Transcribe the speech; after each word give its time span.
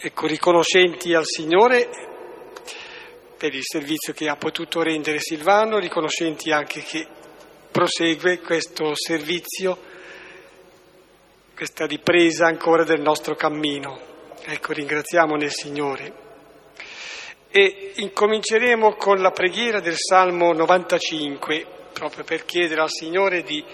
ecco, 0.00 0.26
riconoscenti 0.28 1.12
al 1.12 1.24
Signore 1.24 1.88
per 3.36 3.52
il 3.52 3.64
servizio 3.64 4.12
che 4.12 4.28
ha 4.28 4.36
potuto 4.36 4.80
rendere 4.82 5.18
Silvano, 5.18 5.78
riconoscenti 5.78 6.52
anche 6.52 6.82
che 6.82 7.06
prosegue 7.70 8.38
questo 8.38 8.92
servizio, 8.94 9.76
questa 11.54 11.86
ripresa 11.86 12.46
ancora 12.46 12.84
del 12.84 13.00
nostro 13.00 13.34
cammino. 13.34 14.00
Ecco, 14.44 14.72
ringraziamo 14.72 15.34
nel 15.34 15.52
Signore. 15.52 16.26
E 17.50 17.92
incominceremo 17.96 18.94
con 18.94 19.18
la 19.18 19.30
preghiera 19.30 19.80
del 19.80 19.96
Salmo 19.96 20.52
95, 20.52 21.66
proprio 21.92 22.24
per 22.24 22.44
chiedere 22.44 22.80
al 22.82 22.90
Signore 22.90 23.42
di 23.42 23.64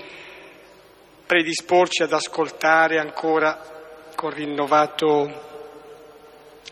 predisporci 1.26 2.02
ad 2.02 2.12
ascoltare 2.12 2.98
ancora 2.98 4.12
con 4.14 4.30
rinnovato 4.30 5.52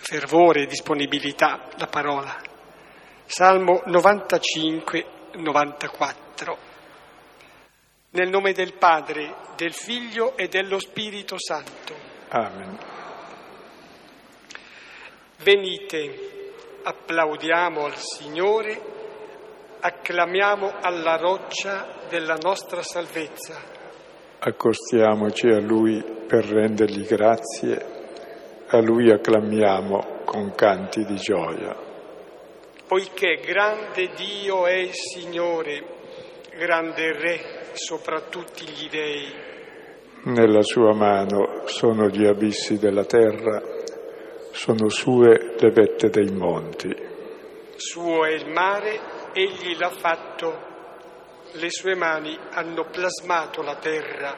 fervore 0.03 0.63
e 0.63 0.67
disponibilità 0.67 1.69
la 1.77 1.87
parola. 1.87 2.37
Salmo 3.25 3.83
95, 3.87 5.05
94. 5.37 6.59
Nel 8.11 8.29
nome 8.29 8.53
del 8.53 8.75
Padre, 8.75 9.35
del 9.57 9.73
Figlio 9.73 10.37
e 10.37 10.49
dello 10.49 10.81
Spirito 10.81 11.37
Santo. 11.39 11.95
Amen. 12.29 12.79
Venite, 15.43 16.51
applaudiamo 16.83 17.85
al 17.85 17.97
Signore, 17.97 18.81
acclamiamo 19.81 20.75
alla 20.81 21.17
roccia 21.17 22.07
della 22.09 22.37
nostra 22.43 22.83
salvezza. 22.83 23.57
Accostiamoci 24.41 25.47
a 25.47 25.61
Lui 25.61 26.03
per 26.27 26.45
rendergli 26.45 27.07
grazie, 27.07 28.02
a 28.75 28.81
Lui 28.81 29.11
acclamiamo 29.11 30.23
con 30.25 30.55
canti 30.55 31.05
di 31.05 31.17
gioia. 31.17 31.77
Poiché 32.87 33.39
grande 33.45 34.13
Dio 34.17 34.67
è 34.67 34.77
il 34.77 34.93
Signore, 34.95 35.85
grande 36.57 37.13
Re 37.13 37.41
sopra 37.75 38.23
tutti 38.31 38.65
gli 38.65 38.89
dei. 38.89 39.31
Nella 40.25 40.63
sua 40.63 40.95
mano 40.95 41.67
sono 41.67 42.09
gli 42.09 42.25
abissi 42.25 42.79
della 42.79 43.05
terra, 43.05 43.61
sono 44.53 44.89
sue 44.89 45.55
le 45.59 45.71
vette 45.71 46.09
dei 46.09 46.31
monti. 46.33 46.89
Suo 47.77 48.25
è 48.25 48.31
il 48.31 48.51
mare, 48.51 49.01
egli 49.35 49.77
l'ha 49.77 49.91
fatto, 49.91 50.71
le 51.53 51.71
sue 51.71 51.95
mani 51.95 52.35
hanno 52.53 52.87
plasmato 52.91 53.61
la 53.61 53.77
terra. 53.77 54.35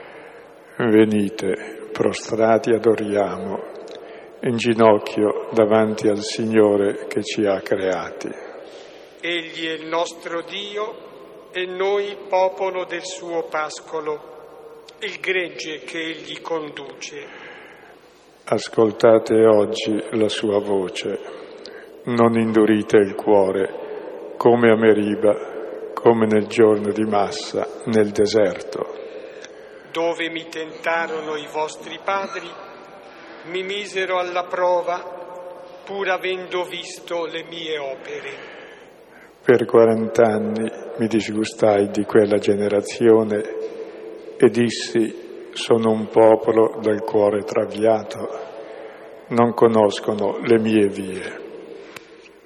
Venite, 0.79 1.89
prostrati 1.93 2.71
adoriamo, 2.71 3.84
in 4.47 4.57
ginocchio 4.57 5.49
davanti 5.53 6.09
al 6.09 6.21
Signore 6.21 7.07
che 7.07 7.23
ci 7.23 7.45
ha 7.47 7.61
creati. 7.61 8.29
Egli 9.21 9.67
è 9.67 9.73
il 9.73 9.87
nostro 9.87 10.43
Dio 10.43 11.51
e 11.51 11.65
noi 11.65 12.15
popolo 12.29 12.85
del 12.85 13.05
suo 13.05 13.45
pascolo, 13.49 14.83
il 15.01 15.19
gregge 15.19 15.79
che 15.79 15.99
egli 15.99 16.43
conduce. 16.43 17.27
Ascoltate 18.45 19.47
oggi 19.47 20.05
la 20.11 20.29
sua 20.29 20.59
voce, 20.59 21.19
non 22.05 22.39
indurite 22.39 22.99
il 22.99 23.15
cuore 23.15 24.35
come 24.37 24.71
a 24.71 24.77
Meriba, 24.77 25.93
come 25.95 26.27
nel 26.27 26.47
giorno 26.49 26.93
di 26.93 27.05
Massa, 27.05 27.67
nel 27.87 28.11
deserto. 28.11 28.93
Dove 29.91 30.29
mi 30.29 30.47
tentarono 30.49 31.37
i 31.37 31.49
vostri 31.51 31.99
padri, 32.05 32.73
mi 33.45 33.63
misero 33.63 34.19
alla 34.19 34.45
prova, 34.45 35.83
pur 35.85 36.09
avendo 36.09 36.65
visto 36.65 37.27
le 37.27 37.45
mie 37.45 37.79
opere. 37.79 38.53
Per 39.45 39.67
quarant'anni 39.67 40.71
mi 40.97 41.07
disgustai 41.07 41.91
di 41.91 42.05
quella 42.05 42.39
generazione 42.39 43.43
e 44.39 44.49
dissi 44.49 45.51
sono 45.53 45.91
un 45.91 46.09
popolo 46.09 46.79
dal 46.81 47.03
cuore 47.03 47.43
traviato, 47.45 48.29
non 49.29 49.53
conoscono 49.53 50.39
le 50.39 50.59
mie 50.59 50.89
vie. 50.89 51.43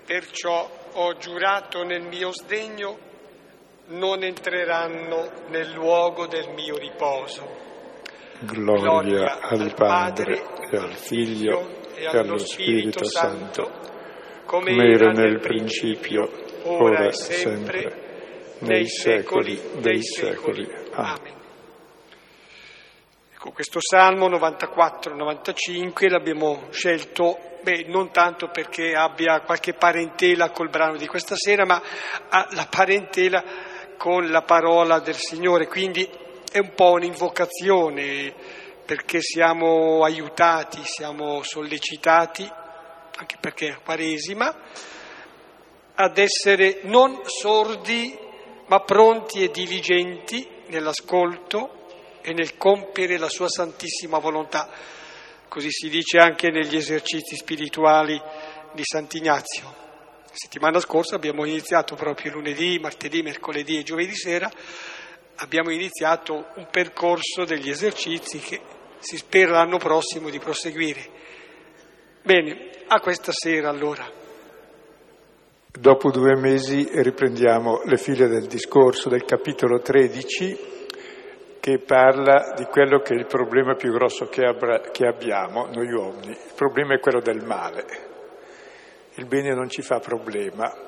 Perciò 0.04 0.68
ho 0.94 1.16
giurato 1.16 1.84
nel 1.84 2.02
mio 2.02 2.32
sdegno, 2.32 2.98
non 3.90 4.22
entreranno 4.22 5.30
nel 5.48 5.70
luogo 5.70 6.26
del 6.26 6.50
mio 6.54 6.76
riposo. 6.76 7.67
Gloria, 8.40 9.40
al 9.40 9.74
Padre 9.74 10.40
e 10.70 10.76
al 10.76 10.92
Figlio 10.92 11.86
e 11.94 12.06
allo 12.06 12.38
Spirito 12.38 13.04
Santo, 13.04 13.68
come 14.44 14.72
era 14.92 15.10
nel 15.10 15.40
principio, 15.40 16.30
ora 16.62 17.06
e 17.06 17.12
sempre, 17.12 18.56
nei 18.60 18.86
secoli 18.86 19.60
dei 19.80 20.02
secoli. 20.02 20.68
Amen. 20.92 21.34
Ecco, 23.34 23.50
questo 23.50 23.80
Salmo 23.80 24.28
94-95 24.28 26.08
l'abbiamo 26.08 26.68
scelto, 26.70 27.38
beh, 27.62 27.86
non 27.88 28.12
tanto 28.12 28.50
perché 28.50 28.94
abbia 28.94 29.40
qualche 29.40 29.74
parentela 29.74 30.50
col 30.50 30.70
brano 30.70 30.96
di 30.96 31.08
questa 31.08 31.34
sera, 31.34 31.64
ma 31.64 31.82
ha 32.28 32.46
la 32.52 32.68
parentela 32.70 33.42
con 33.96 34.30
la 34.30 34.42
parola 34.42 35.00
del 35.00 35.16
Signore, 35.16 35.66
quindi 35.66 36.08
è 36.50 36.58
un 36.58 36.72
po' 36.74 36.92
un'invocazione 36.92 38.34
perché 38.84 39.20
siamo 39.20 40.02
aiutati, 40.02 40.80
siamo 40.82 41.42
sollecitati, 41.42 42.50
anche 43.16 43.36
perché 43.38 43.68
è 43.68 43.78
Quaresima, 43.82 44.56
ad 45.94 46.16
essere 46.16 46.80
non 46.84 47.20
sordi 47.24 48.16
ma 48.66 48.80
pronti 48.80 49.42
e 49.42 49.50
diligenti 49.50 50.46
nell'ascolto 50.68 51.86
e 52.22 52.32
nel 52.32 52.56
compiere 52.56 53.18
la 53.18 53.28
sua 53.28 53.48
santissima 53.48 54.18
volontà. 54.18 54.70
Così 55.48 55.70
si 55.70 55.88
dice 55.88 56.18
anche 56.18 56.50
negli 56.50 56.76
esercizi 56.76 57.36
spirituali 57.36 58.20
di 58.72 58.82
Sant'Ignazio. 58.84 59.86
La 60.26 60.34
settimana 60.34 60.78
scorsa 60.78 61.16
abbiamo 61.16 61.44
iniziato 61.46 61.94
proprio 61.94 62.32
lunedì, 62.32 62.78
martedì, 62.78 63.22
mercoledì 63.22 63.78
e 63.78 63.82
giovedì 63.82 64.14
sera, 64.14 64.50
abbiamo 65.38 65.70
iniziato 65.70 66.46
un 66.54 66.66
percorso 66.70 67.44
degli 67.44 67.68
esercizi 67.68 68.38
che 68.38 68.60
si 68.98 69.16
spera 69.16 69.52
l'anno 69.52 69.78
prossimo 69.78 70.30
di 70.30 70.38
proseguire. 70.38 71.00
Bene, 72.22 72.70
a 72.86 73.00
questa 73.00 73.32
sera 73.32 73.68
allora. 73.68 74.06
Dopo 75.70 76.10
due 76.10 76.34
mesi 76.36 76.88
riprendiamo 76.92 77.82
le 77.84 77.96
file 77.96 78.26
del 78.26 78.46
discorso 78.46 79.08
del 79.08 79.24
capitolo 79.24 79.80
13 79.80 80.76
che 81.60 81.78
parla 81.78 82.54
di 82.56 82.64
quello 82.64 83.00
che 83.00 83.14
è 83.14 83.16
il 83.16 83.26
problema 83.26 83.74
più 83.74 83.92
grosso 83.92 84.26
che, 84.28 84.44
abbra, 84.44 84.80
che 84.80 85.06
abbiamo 85.06 85.66
noi 85.66 85.92
uomini. 85.92 86.30
Il 86.30 86.52
problema 86.56 86.94
è 86.94 87.00
quello 87.00 87.20
del 87.20 87.44
male. 87.44 87.84
Il 89.14 89.26
bene 89.26 89.54
non 89.54 89.68
ci 89.68 89.82
fa 89.82 90.00
problema. 90.00 90.87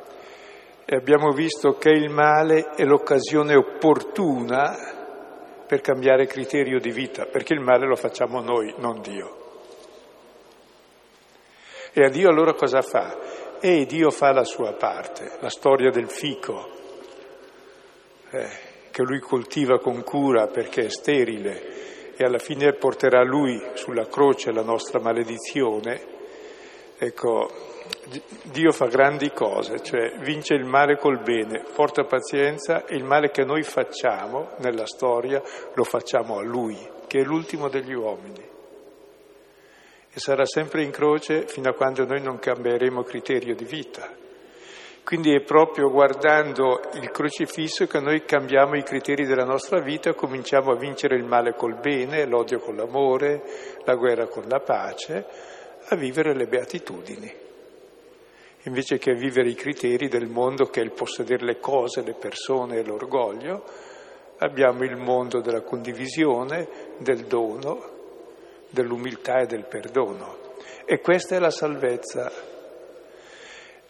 E 0.84 0.96
abbiamo 0.96 1.30
visto 1.30 1.74
che 1.74 1.90
il 1.90 2.10
male 2.10 2.70
è 2.74 2.84
l'occasione 2.84 3.54
opportuna 3.54 4.98
per 5.66 5.80
cambiare 5.80 6.26
criterio 6.26 6.80
di 6.80 6.90
vita, 6.90 7.26
perché 7.26 7.54
il 7.54 7.60
male 7.60 7.86
lo 7.86 7.94
facciamo 7.94 8.40
noi, 8.40 8.74
non 8.78 9.00
Dio. 9.00 9.38
E 11.92 12.04
a 12.04 12.08
Dio 12.08 12.28
allora 12.28 12.54
cosa 12.54 12.82
fa? 12.82 13.18
E 13.60 13.84
Dio 13.86 14.10
fa 14.10 14.32
la 14.32 14.44
sua 14.44 14.72
parte, 14.74 15.38
la 15.40 15.48
storia 15.48 15.90
del 15.90 16.08
fico, 16.08 16.70
eh, 18.30 18.48
che 18.90 19.02
lui 19.02 19.20
coltiva 19.20 19.78
con 19.78 20.02
cura 20.02 20.46
perché 20.46 20.86
è 20.86 20.88
sterile 20.88 22.14
e 22.16 22.24
alla 22.24 22.38
fine 22.38 22.74
porterà 22.74 23.22
lui 23.24 23.58
sulla 23.74 24.06
croce 24.06 24.52
la 24.52 24.62
nostra 24.62 25.00
maledizione. 25.00 26.18
Ecco, 26.98 27.50
Dio 28.42 28.72
fa 28.72 28.86
grandi 28.86 29.30
cose, 29.30 29.80
cioè 29.82 30.16
vince 30.18 30.54
il 30.54 30.64
male 30.64 30.96
col 30.96 31.20
bene, 31.22 31.62
porta 31.72 32.02
pazienza 32.02 32.84
e 32.84 32.96
il 32.96 33.04
male 33.04 33.30
che 33.30 33.44
noi 33.44 33.62
facciamo 33.62 34.50
nella 34.58 34.86
storia 34.86 35.40
lo 35.74 35.84
facciamo 35.84 36.38
a 36.38 36.42
Lui, 36.42 36.76
che 37.06 37.20
è 37.20 37.22
l'ultimo 37.22 37.68
degli 37.68 37.92
uomini. 37.92 38.48
E 40.12 40.18
sarà 40.18 40.44
sempre 40.44 40.82
in 40.82 40.90
croce 40.90 41.46
fino 41.46 41.70
a 41.70 41.74
quando 41.74 42.04
noi 42.04 42.20
non 42.20 42.40
cambieremo 42.40 43.04
criterio 43.04 43.54
di 43.54 43.64
vita. 43.64 44.10
Quindi 45.04 45.32
è 45.32 45.42
proprio 45.42 45.88
guardando 45.88 46.80
il 46.94 47.10
crocifisso 47.12 47.86
che 47.86 48.00
noi 48.00 48.24
cambiamo 48.24 48.76
i 48.76 48.82
criteri 48.82 49.24
della 49.24 49.44
nostra 49.44 49.80
vita, 49.80 50.14
cominciamo 50.14 50.72
a 50.72 50.76
vincere 50.76 51.14
il 51.14 51.24
male 51.24 51.54
col 51.54 51.78
bene, 51.78 52.26
l'odio 52.26 52.58
con 52.58 52.74
l'amore, 52.74 53.42
la 53.84 53.94
guerra 53.94 54.26
con 54.26 54.44
la 54.48 54.58
pace, 54.58 55.26
a 55.88 55.94
vivere 55.94 56.34
le 56.34 56.46
beatitudini 56.46 57.39
invece 58.64 58.98
che 58.98 59.14
vivere 59.14 59.48
i 59.48 59.54
criteri 59.54 60.08
del 60.08 60.28
mondo 60.28 60.66
che 60.66 60.80
è 60.80 60.84
il 60.84 60.92
possedere 60.92 61.44
le 61.44 61.58
cose, 61.58 62.02
le 62.02 62.14
persone 62.14 62.78
e 62.78 62.84
l'orgoglio, 62.84 63.64
abbiamo 64.38 64.84
il 64.84 64.96
mondo 64.96 65.40
della 65.40 65.62
condivisione, 65.62 66.68
del 66.98 67.24
dono, 67.26 67.98
dell'umiltà 68.68 69.40
e 69.40 69.46
del 69.46 69.66
perdono. 69.66 70.48
E 70.84 71.00
questa 71.00 71.36
è 71.36 71.38
la 71.38 71.50
salvezza. 71.50 72.30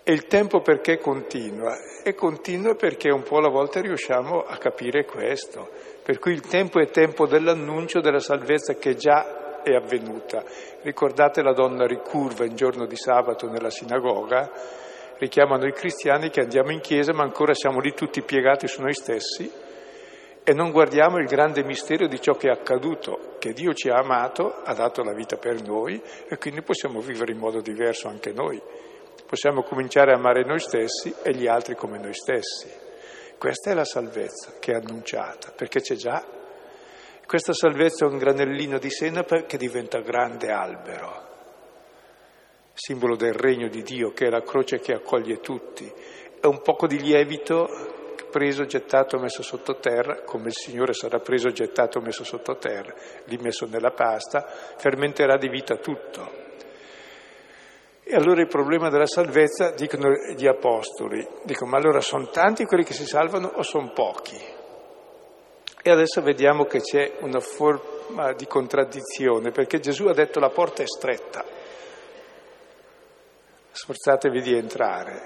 E 0.02 0.12
il 0.12 0.26
tempo 0.26 0.60
perché 0.60 0.98
continua? 0.98 1.74
E 2.02 2.14
continua 2.14 2.74
perché 2.74 3.10
un 3.10 3.22
po' 3.22 3.38
alla 3.38 3.50
volta 3.50 3.80
riusciamo 3.80 4.42
a 4.42 4.56
capire 4.56 5.04
questo. 5.04 5.68
Per 6.02 6.18
cui 6.18 6.32
il 6.32 6.40
tempo 6.40 6.80
è 6.80 6.90
tempo 6.90 7.26
dell'annuncio 7.26 8.00
della 8.00 8.18
salvezza 8.18 8.74
che 8.74 8.96
già 8.96 9.39
è 9.62 9.74
avvenuta. 9.74 10.42
Ricordate 10.82 11.42
la 11.42 11.52
donna 11.52 11.86
ricurva 11.86 12.44
in 12.44 12.54
giorno 12.54 12.86
di 12.86 12.96
sabato 12.96 13.48
nella 13.48 13.70
sinagoga? 13.70 14.50
Richiamano 15.18 15.66
i 15.66 15.72
cristiani 15.72 16.30
che 16.30 16.40
andiamo 16.40 16.70
in 16.72 16.80
chiesa 16.80 17.12
ma 17.12 17.22
ancora 17.22 17.54
siamo 17.54 17.80
lì 17.80 17.92
tutti 17.92 18.22
piegati 18.22 18.66
su 18.66 18.80
noi 18.80 18.94
stessi 18.94 19.50
e 20.42 20.54
non 20.54 20.70
guardiamo 20.70 21.18
il 21.18 21.26
grande 21.26 21.62
mistero 21.62 22.06
di 22.06 22.20
ciò 22.20 22.32
che 22.32 22.48
è 22.48 22.50
accaduto, 22.50 23.36
che 23.38 23.52
Dio 23.52 23.74
ci 23.74 23.88
ha 23.88 23.98
amato, 23.98 24.62
ha 24.64 24.74
dato 24.74 25.02
la 25.02 25.12
vita 25.12 25.36
per 25.36 25.62
noi 25.62 26.02
e 26.28 26.38
quindi 26.38 26.62
possiamo 26.62 27.00
vivere 27.00 27.32
in 27.32 27.38
modo 27.38 27.60
diverso 27.60 28.08
anche 28.08 28.32
noi. 28.32 28.60
Possiamo 29.26 29.62
cominciare 29.62 30.12
a 30.12 30.16
amare 30.16 30.44
noi 30.44 30.58
stessi 30.58 31.14
e 31.22 31.34
gli 31.34 31.46
altri 31.46 31.76
come 31.76 31.98
noi 31.98 32.14
stessi. 32.14 32.68
Questa 33.38 33.70
è 33.70 33.74
la 33.74 33.84
salvezza 33.84 34.54
che 34.58 34.72
è 34.72 34.74
annunciata, 34.74 35.52
perché 35.54 35.80
c'è 35.80 35.94
già. 35.94 36.39
Questa 37.30 37.52
salvezza 37.52 38.06
è 38.06 38.08
un 38.08 38.18
granellino 38.18 38.78
di 38.78 38.90
senape 38.90 39.46
che 39.46 39.56
diventa 39.56 40.00
grande 40.00 40.50
albero, 40.50 41.28
simbolo 42.74 43.14
del 43.14 43.34
regno 43.34 43.68
di 43.68 43.82
Dio, 43.82 44.10
che 44.10 44.26
è 44.26 44.30
la 44.30 44.42
croce 44.42 44.80
che 44.80 44.94
accoglie 44.94 45.38
tutti. 45.38 45.88
È 46.40 46.46
un 46.46 46.60
poco 46.60 46.88
di 46.88 47.00
lievito 47.00 47.68
preso, 48.32 48.64
gettato, 48.64 49.16
messo 49.20 49.44
sottoterra, 49.44 50.22
come 50.22 50.48
il 50.48 50.56
Signore 50.56 50.92
sarà 50.92 51.20
preso, 51.20 51.52
gettato, 51.52 52.00
messo 52.00 52.24
sottoterra, 52.24 52.92
lì 53.26 53.36
messo 53.36 53.64
nella 53.66 53.92
pasta, 53.92 54.44
fermenterà 54.76 55.36
di 55.36 55.48
vita 55.48 55.76
tutto. 55.76 56.32
E 58.02 58.12
allora 58.12 58.40
il 58.40 58.48
problema 58.48 58.88
della 58.88 59.06
salvezza, 59.06 59.70
dicono 59.70 60.08
gli 60.34 60.48
apostoli, 60.48 61.24
dicono 61.44 61.70
ma 61.70 61.76
allora 61.76 62.00
sono 62.00 62.28
tanti 62.30 62.64
quelli 62.64 62.82
che 62.82 62.92
si 62.92 63.06
salvano 63.06 63.52
o 63.54 63.62
sono 63.62 63.92
pochi? 63.92 64.58
E 65.82 65.90
adesso 65.90 66.20
vediamo 66.20 66.64
che 66.64 66.80
c'è 66.80 67.16
una 67.20 67.40
forma 67.40 68.32
di 68.34 68.46
contraddizione, 68.46 69.50
perché 69.50 69.80
Gesù 69.80 70.06
ha 70.06 70.12
detto 70.12 70.38
la 70.38 70.50
porta 70.50 70.82
è 70.82 70.86
stretta, 70.86 71.44
sforzatevi 73.70 74.42
di 74.42 74.54
entrare. 74.54 75.24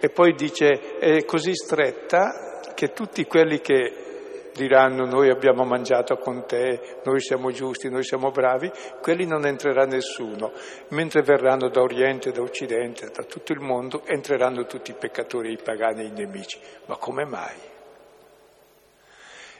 E 0.00 0.08
poi 0.10 0.34
dice 0.34 0.98
è 0.98 1.24
così 1.24 1.54
stretta 1.54 2.60
che 2.74 2.92
tutti 2.92 3.24
quelli 3.26 3.60
che 3.60 4.50
diranno 4.54 5.04
noi 5.04 5.30
abbiamo 5.30 5.64
mangiato 5.64 6.16
con 6.16 6.46
te, 6.46 7.00
noi 7.04 7.20
siamo 7.20 7.50
giusti, 7.50 7.88
noi 7.88 8.04
siamo 8.04 8.30
bravi, 8.30 8.70
quelli 9.00 9.26
non 9.26 9.46
entrerà 9.46 9.84
nessuno, 9.84 10.52
mentre 10.90 11.22
verranno 11.22 11.68
da 11.68 11.80
Oriente, 11.80 12.32
da 12.32 12.40
Occidente, 12.40 13.10
da 13.10 13.22
tutto 13.22 13.52
il 13.52 13.60
mondo, 13.60 14.02
entreranno 14.04 14.66
tutti 14.66 14.90
i 14.90 14.96
peccatori, 14.98 15.52
i 15.52 15.58
pagani 15.62 16.02
e 16.02 16.06
i 16.06 16.10
nemici. 16.10 16.58
Ma 16.86 16.96
come 16.96 17.24
mai? 17.24 17.72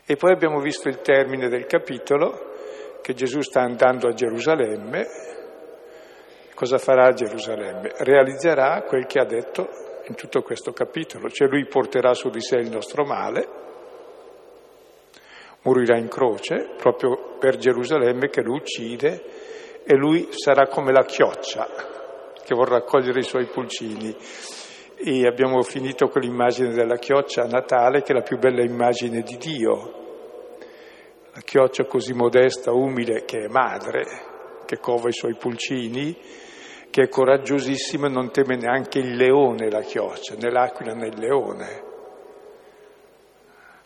E 0.06 0.16
poi 0.16 0.32
abbiamo 0.32 0.60
visto 0.60 0.88
il 0.88 1.00
termine 1.00 1.48
del 1.48 1.66
capitolo, 1.66 2.52
che 3.00 3.14
Gesù 3.14 3.40
sta 3.40 3.60
andando 3.60 4.08
a 4.08 4.12
Gerusalemme. 4.12 5.06
Cosa 6.54 6.78
farà 6.78 7.06
a 7.06 7.12
Gerusalemme? 7.12 7.92
Realizzerà 7.98 8.82
quel 8.82 9.06
che 9.06 9.18
ha 9.18 9.24
detto 9.24 9.68
in 10.06 10.14
tutto 10.14 10.42
questo 10.42 10.72
capitolo, 10.72 11.30
cioè 11.30 11.48
lui 11.48 11.66
porterà 11.66 12.12
su 12.12 12.28
di 12.28 12.40
sé 12.40 12.56
il 12.56 12.70
nostro 12.70 13.04
male, 13.04 13.48
morirà 15.62 15.96
in 15.96 16.08
croce 16.08 16.74
proprio 16.76 17.36
per 17.38 17.56
Gerusalemme 17.56 18.28
che 18.28 18.42
lo 18.42 18.52
uccide 18.52 19.22
e 19.84 19.94
lui 19.96 20.28
sarà 20.30 20.66
come 20.66 20.92
la 20.92 21.04
chioccia 21.04 21.66
che 22.44 22.54
vorrà 22.54 22.76
raccogliere 22.76 23.20
i 23.20 23.24
suoi 23.24 23.46
pulcini. 23.46 24.14
E 25.06 25.26
abbiamo 25.26 25.60
finito 25.60 26.08
con 26.08 26.22
l'immagine 26.22 26.72
della 26.72 26.96
chioccia 26.96 27.42
a 27.42 27.46
Natale 27.46 28.00
che 28.00 28.12
è 28.12 28.14
la 28.14 28.22
più 28.22 28.38
bella 28.38 28.62
immagine 28.62 29.20
di 29.20 29.36
Dio. 29.36 29.92
La 31.34 31.42
chioccia 31.42 31.84
così 31.84 32.14
modesta, 32.14 32.72
umile, 32.72 33.26
che 33.26 33.40
è 33.40 33.48
madre, 33.48 34.06
che 34.64 34.78
cova 34.78 35.10
i 35.10 35.12
suoi 35.12 35.36
pulcini, 35.36 36.16
che 36.88 37.02
è 37.02 37.08
coraggiosissima 37.10 38.06
e 38.06 38.10
non 38.10 38.30
teme 38.30 38.56
neanche 38.56 38.98
il 38.98 39.14
leone 39.14 39.70
la 39.70 39.82
chioccia, 39.82 40.36
né 40.36 40.50
l'aquila 40.50 40.94
né 40.94 41.08
il 41.08 41.18
leone 41.18 41.82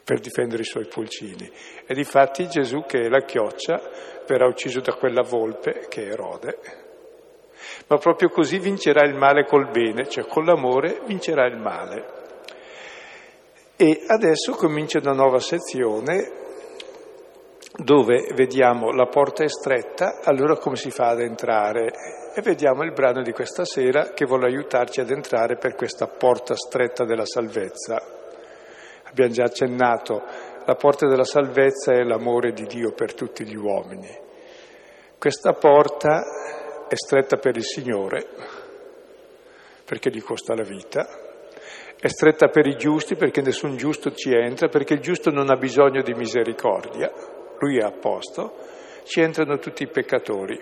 per 0.04 0.20
difendere 0.20 0.62
i 0.62 0.66
suoi 0.66 0.86
pulcini. 0.86 1.50
E 1.84 1.94
difatti 1.94 2.46
Gesù, 2.46 2.84
che 2.86 3.06
è 3.06 3.08
la 3.08 3.24
chioccia, 3.24 3.82
verrà 4.24 4.46
ucciso 4.46 4.78
da 4.78 4.94
quella 4.94 5.22
volpe 5.22 5.86
che 5.88 6.04
è 6.04 6.12
Erode. 6.12 6.86
Ma 7.88 7.96
proprio 7.98 8.28
così 8.28 8.58
vincerà 8.58 9.04
il 9.04 9.14
male 9.14 9.44
col 9.44 9.70
bene, 9.70 10.08
cioè 10.08 10.26
con 10.26 10.44
l'amore 10.44 11.00
vincerà 11.06 11.46
il 11.46 11.56
male. 11.56 12.16
E 13.76 14.04
adesso 14.06 14.52
comincia 14.52 14.98
una 14.98 15.12
nuova 15.12 15.38
sezione 15.38 16.46
dove 17.76 18.32
vediamo 18.34 18.90
la 18.90 19.06
porta 19.06 19.44
è 19.44 19.48
stretta, 19.48 20.20
allora 20.24 20.56
come 20.56 20.74
si 20.74 20.90
fa 20.90 21.10
ad 21.10 21.20
entrare? 21.20 21.92
E 22.34 22.42
vediamo 22.42 22.82
il 22.82 22.92
brano 22.92 23.22
di 23.22 23.30
questa 23.30 23.64
sera 23.64 24.10
che 24.10 24.26
vuole 24.26 24.46
aiutarci 24.46 25.00
ad 25.00 25.10
entrare 25.10 25.56
per 25.56 25.76
questa 25.76 26.08
porta 26.08 26.56
stretta 26.56 27.04
della 27.04 27.24
salvezza. 27.24 28.02
Abbiamo 29.04 29.32
già 29.32 29.44
accennato, 29.44 30.22
la 30.64 30.74
porta 30.74 31.06
della 31.06 31.24
salvezza 31.24 31.92
è 31.92 32.02
l'amore 32.02 32.52
di 32.52 32.66
Dio 32.66 32.92
per 32.92 33.14
tutti 33.14 33.44
gli 33.46 33.56
uomini. 33.56 34.10
Questa 35.16 35.52
porta 35.52 36.24
è 36.88 36.96
stretta 36.96 37.36
per 37.36 37.56
il 37.56 37.64
Signore, 37.64 38.26
perché 39.84 40.10
gli 40.10 40.22
costa 40.22 40.54
la 40.54 40.64
vita, 40.64 41.06
è 42.00 42.08
stretta 42.08 42.48
per 42.48 42.66
i 42.66 42.76
giusti 42.76 43.16
perché 43.16 43.40
nessun 43.40 43.76
giusto 43.76 44.12
ci 44.12 44.32
entra, 44.32 44.68
perché 44.68 44.94
il 44.94 45.00
giusto 45.00 45.30
non 45.30 45.50
ha 45.50 45.56
bisogno 45.56 46.02
di 46.02 46.14
misericordia, 46.14 47.12
lui 47.58 47.78
è 47.78 47.82
a 47.82 47.90
posto, 47.90 48.56
ci 49.04 49.20
entrano 49.20 49.58
tutti 49.58 49.82
i 49.82 49.88
peccatori. 49.88 50.56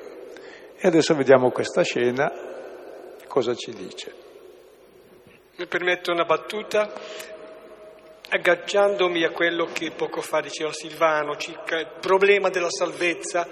E 0.78 0.86
adesso 0.86 1.14
vediamo 1.14 1.50
questa 1.50 1.82
scena, 1.82 2.32
cosa 3.26 3.54
ci 3.54 3.72
dice. 3.72 4.12
Mi 5.56 5.66
permetto 5.66 6.12
una 6.12 6.24
battuta, 6.24 6.90
agganciandomi 8.28 9.24
a 9.24 9.30
quello 9.30 9.66
che 9.72 9.90
poco 9.90 10.20
fa 10.20 10.40
diceva 10.40 10.72
Silvano 10.72 11.36
circa 11.36 11.78
il 11.78 11.92
problema 12.00 12.48
della 12.48 12.70
salvezza, 12.70 13.46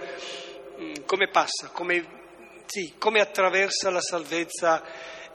mm, 0.80 0.92
come 1.06 1.28
passa, 1.28 1.70
come, 1.72 2.23
sì, 2.66 2.94
come 2.98 3.20
attraversa 3.20 3.90
la 3.90 4.00
salvezza 4.00 4.82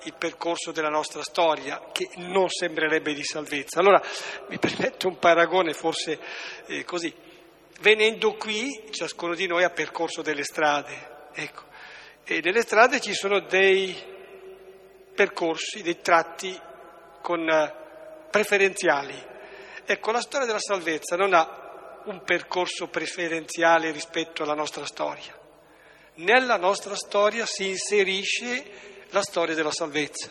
il 0.03 0.13
percorso 0.17 0.71
della 0.71 0.89
nostra 0.89 1.21
storia, 1.23 1.89
che 1.91 2.09
non 2.17 2.49
sembrerebbe 2.49 3.13
di 3.13 3.23
salvezza. 3.23 3.79
Allora 3.79 4.01
mi 4.47 4.57
permetto 4.57 5.07
un 5.07 5.17
paragone 5.17 5.73
forse 5.73 6.19
eh, 6.67 6.83
così. 6.85 7.13
Venendo 7.81 8.35
qui, 8.35 8.87
ciascuno 8.91 9.35
di 9.35 9.47
noi 9.47 9.63
ha 9.63 9.69
percorso 9.69 10.21
delle 10.21 10.43
strade, 10.43 11.27
ecco, 11.33 11.63
e 12.23 12.41
nelle 12.43 12.61
strade 12.61 12.99
ci 12.99 13.13
sono 13.13 13.39
dei 13.39 13.95
percorsi, 15.15 15.81
dei 15.81 16.01
tratti 16.01 16.57
con 17.21 17.47
eh, 17.47 17.73
preferenziali. 18.29 19.27
Ecco, 19.85 20.11
la 20.11 20.21
storia 20.21 20.45
della 20.45 20.59
salvezza 20.59 21.15
non 21.15 21.33
ha 21.33 22.01
un 22.05 22.21
percorso 22.23 22.87
preferenziale 22.87 23.91
rispetto 23.91 24.43
alla 24.43 24.53
nostra 24.53 24.85
storia. 24.85 25.38
Nella 26.19 26.57
nostra 26.57 26.95
storia 26.95 27.45
si 27.45 27.69
inserisce 27.69 29.05
la 29.11 29.21
storia 29.21 29.55
della 29.55 29.71
salvezza. 29.71 30.29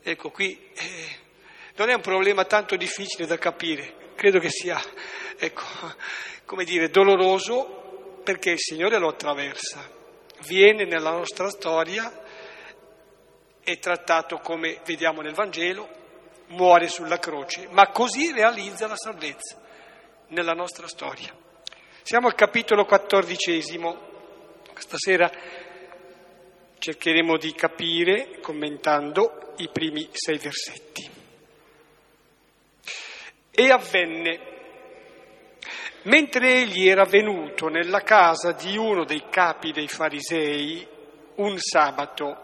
Ecco, 0.00 0.30
qui 0.30 0.70
eh, 0.74 1.16
non 1.74 1.90
è 1.90 1.94
un 1.94 2.00
problema 2.00 2.44
tanto 2.44 2.76
difficile 2.76 3.26
da 3.26 3.36
capire, 3.36 4.12
credo 4.14 4.38
che 4.38 4.48
sia, 4.48 4.80
ecco, 5.36 5.64
come 6.44 6.62
dire, 6.62 6.88
doloroso 6.88 8.20
perché 8.22 8.50
il 8.50 8.60
Signore 8.60 8.98
lo 8.98 9.08
attraversa, 9.08 9.90
viene 10.46 10.84
nella 10.84 11.10
nostra 11.10 11.50
storia, 11.50 12.22
è 13.64 13.78
trattato 13.80 14.38
come 14.38 14.80
vediamo 14.84 15.20
nel 15.20 15.34
Vangelo, 15.34 15.88
muore 16.48 16.86
sulla 16.86 17.18
croce, 17.18 17.66
ma 17.70 17.88
così 17.88 18.30
realizza 18.30 18.86
la 18.86 18.96
salvezza 18.96 19.60
nella 20.28 20.52
nostra 20.52 20.86
storia. 20.86 21.34
Siamo 22.02 22.28
al 22.28 22.36
capitolo 22.36 22.84
quattordicesimo, 22.84 24.05
questa 24.76 24.98
sera 24.98 25.32
cercheremo 26.78 27.38
di 27.38 27.54
capire 27.54 28.40
commentando 28.42 29.54
i 29.56 29.70
primi 29.72 30.06
sei 30.12 30.36
versetti. 30.36 31.10
E 33.50 33.70
avvenne, 33.70 34.40
mentre 36.02 36.60
egli 36.60 36.88
era 36.88 37.06
venuto 37.06 37.68
nella 37.68 38.02
casa 38.02 38.52
di 38.52 38.76
uno 38.76 39.04
dei 39.04 39.24
capi 39.30 39.72
dei 39.72 39.88
farisei 39.88 40.86
un 41.36 41.56
sabato 41.56 42.36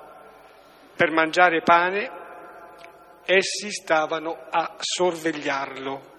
per 0.96 1.10
mangiare 1.10 1.60
pane, 1.60 2.10
essi 3.26 3.70
stavano 3.70 4.46
a 4.48 4.74
sorvegliarlo. 4.78 6.10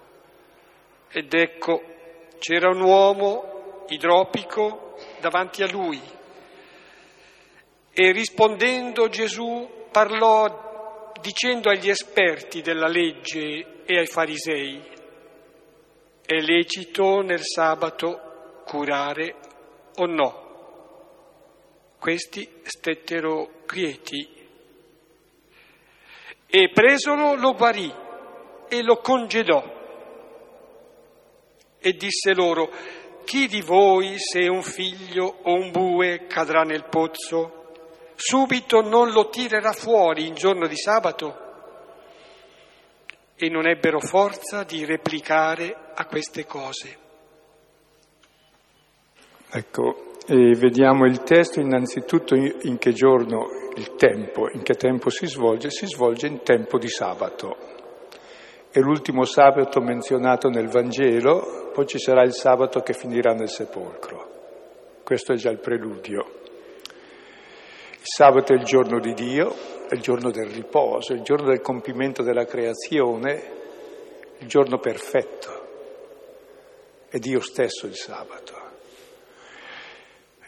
Ed 1.10 1.34
ecco, 1.34 1.82
c'era 2.38 2.68
un 2.68 2.82
uomo 2.82 3.84
idropico 3.88 4.83
davanti 5.20 5.62
a 5.62 5.70
lui. 5.70 6.00
E 7.92 8.12
rispondendo 8.12 9.08
Gesù 9.08 9.86
parlò 9.90 11.12
dicendo 11.20 11.70
agli 11.70 11.88
esperti 11.88 12.60
della 12.60 12.88
legge 12.88 13.84
e 13.84 13.98
ai 13.98 14.06
farisei, 14.06 14.82
è 16.26 16.40
lecito 16.40 17.20
nel 17.20 17.42
sabato 17.42 18.62
curare 18.66 19.36
o 19.96 20.06
no? 20.06 20.42
Questi 21.98 22.60
stettero 22.62 23.62
quieti 23.66 24.28
e 26.46 26.70
presolo 26.72 27.34
lo 27.34 27.54
guarì 27.54 27.92
e 28.68 28.82
lo 28.82 28.98
congedò 28.98 29.74
e 31.86 31.92
disse 31.92 32.32
loro, 32.32 32.70
chi 33.24 33.46
di 33.48 33.60
voi 33.60 34.14
se 34.18 34.46
un 34.48 34.62
figlio 34.62 35.38
o 35.42 35.54
un 35.54 35.70
bue 35.70 36.26
cadrà 36.26 36.62
nel 36.62 36.84
pozzo, 36.88 37.72
subito 38.14 38.80
non 38.80 39.10
lo 39.10 39.28
tirerà 39.28 39.72
fuori 39.72 40.26
in 40.26 40.34
giorno 40.34 40.66
di 40.66 40.76
sabato? 40.76 41.42
E 43.34 43.48
non 43.48 43.66
ebbero 43.66 43.98
forza 43.98 44.62
di 44.62 44.84
replicare 44.84 45.74
a 45.94 46.06
queste 46.06 46.46
cose. 46.46 46.98
Ecco, 49.50 50.12
vediamo 50.26 51.04
il 51.06 51.22
testo 51.22 51.60
innanzitutto 51.60 52.34
in 52.34 52.78
che 52.78 52.92
giorno, 52.92 53.46
il 53.76 53.94
tempo, 53.96 54.48
in 54.52 54.62
che 54.62 54.74
tempo 54.74 55.10
si 55.10 55.26
svolge, 55.26 55.70
si 55.70 55.86
svolge 55.86 56.26
in 56.26 56.42
tempo 56.42 56.78
di 56.78 56.88
sabato. 56.88 57.56
È 58.70 58.78
l'ultimo 58.78 59.24
sabato 59.24 59.80
menzionato 59.80 60.48
nel 60.48 60.68
Vangelo, 60.68 61.63
poi 61.74 61.86
ci 61.86 61.98
sarà 61.98 62.22
il 62.22 62.32
sabato 62.32 62.82
che 62.82 62.92
finirà 62.92 63.32
nel 63.32 63.50
sepolcro. 63.50 64.30
Questo 65.02 65.32
è 65.32 65.36
già 65.36 65.50
il 65.50 65.58
preludio. 65.58 66.42
Il 67.90 68.00
sabato 68.00 68.52
è 68.52 68.56
il 68.56 68.62
giorno 68.62 69.00
di 69.00 69.12
Dio, 69.12 69.52
è 69.88 69.94
il 69.94 70.00
giorno 70.00 70.30
del 70.30 70.46
riposo, 70.46 71.12
è 71.12 71.16
il 71.16 71.22
giorno 71.22 71.48
del 71.48 71.60
compimento 71.60 72.22
della 72.22 72.44
creazione, 72.44 73.50
il 74.38 74.46
giorno 74.46 74.78
perfetto. 74.78 75.62
È 77.08 77.18
Dio 77.18 77.40
stesso 77.40 77.86
il 77.86 77.96
sabato. 77.96 78.62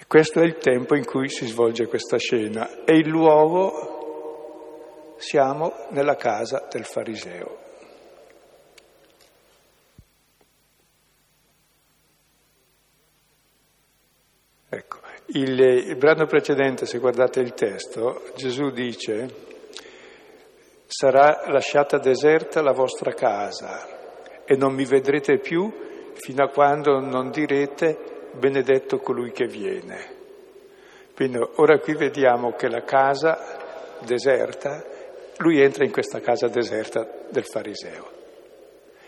Questo 0.06 0.38
è 0.38 0.44
il 0.44 0.58
tempo 0.58 0.94
in 0.94 1.04
cui 1.04 1.28
si 1.28 1.46
svolge 1.46 1.88
questa 1.88 2.18
scena 2.18 2.84
e 2.84 2.96
il 2.96 3.08
luogo 3.08 5.16
siamo 5.18 5.86
nella 5.90 6.14
casa 6.14 6.68
del 6.70 6.84
fariseo. 6.84 7.64
Ecco, 14.68 14.98
il, 15.36 15.60
il 15.60 15.96
brano 15.96 16.26
precedente, 16.26 16.86
se 16.86 16.98
guardate 16.98 17.40
il 17.40 17.52
testo, 17.52 18.22
Gesù 18.34 18.70
dice 18.70 19.44
sarà 20.86 21.44
lasciata 21.48 21.98
deserta 21.98 22.62
la 22.62 22.72
vostra 22.72 23.12
casa 23.12 24.44
e 24.44 24.56
non 24.56 24.72
mi 24.72 24.84
vedrete 24.84 25.38
più 25.38 25.72
fino 26.14 26.44
a 26.44 26.48
quando 26.48 27.00
non 27.00 27.30
direte 27.30 28.28
benedetto 28.32 28.98
colui 28.98 29.32
che 29.32 29.46
viene. 29.46 30.14
Quindi 31.14 31.38
ora 31.56 31.78
qui 31.78 31.94
vediamo 31.94 32.52
che 32.52 32.68
la 32.68 32.82
casa 32.82 33.98
deserta, 34.04 34.84
lui 35.38 35.60
entra 35.60 35.84
in 35.84 35.90
questa 35.90 36.20
casa 36.20 36.48
deserta 36.48 37.06
del 37.30 37.44
fariseo 37.44 38.14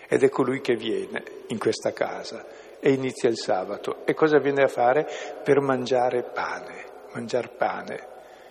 ed 0.09 0.23
è 0.23 0.29
colui 0.29 0.61
che 0.61 0.75
viene 0.75 1.23
in 1.49 1.59
questa 1.59 1.93
casa 1.93 2.45
e 2.81 2.93
inizia 2.93 3.29
il 3.29 3.37
sabato. 3.37 4.05
E 4.05 4.15
cosa 4.15 4.39
viene 4.39 4.63
a 4.63 4.69
fare? 4.69 5.07
Per 5.43 5.61
mangiare 5.61 6.23
pane, 6.23 6.85
mangiare 7.13 7.49
pane. 7.57 8.07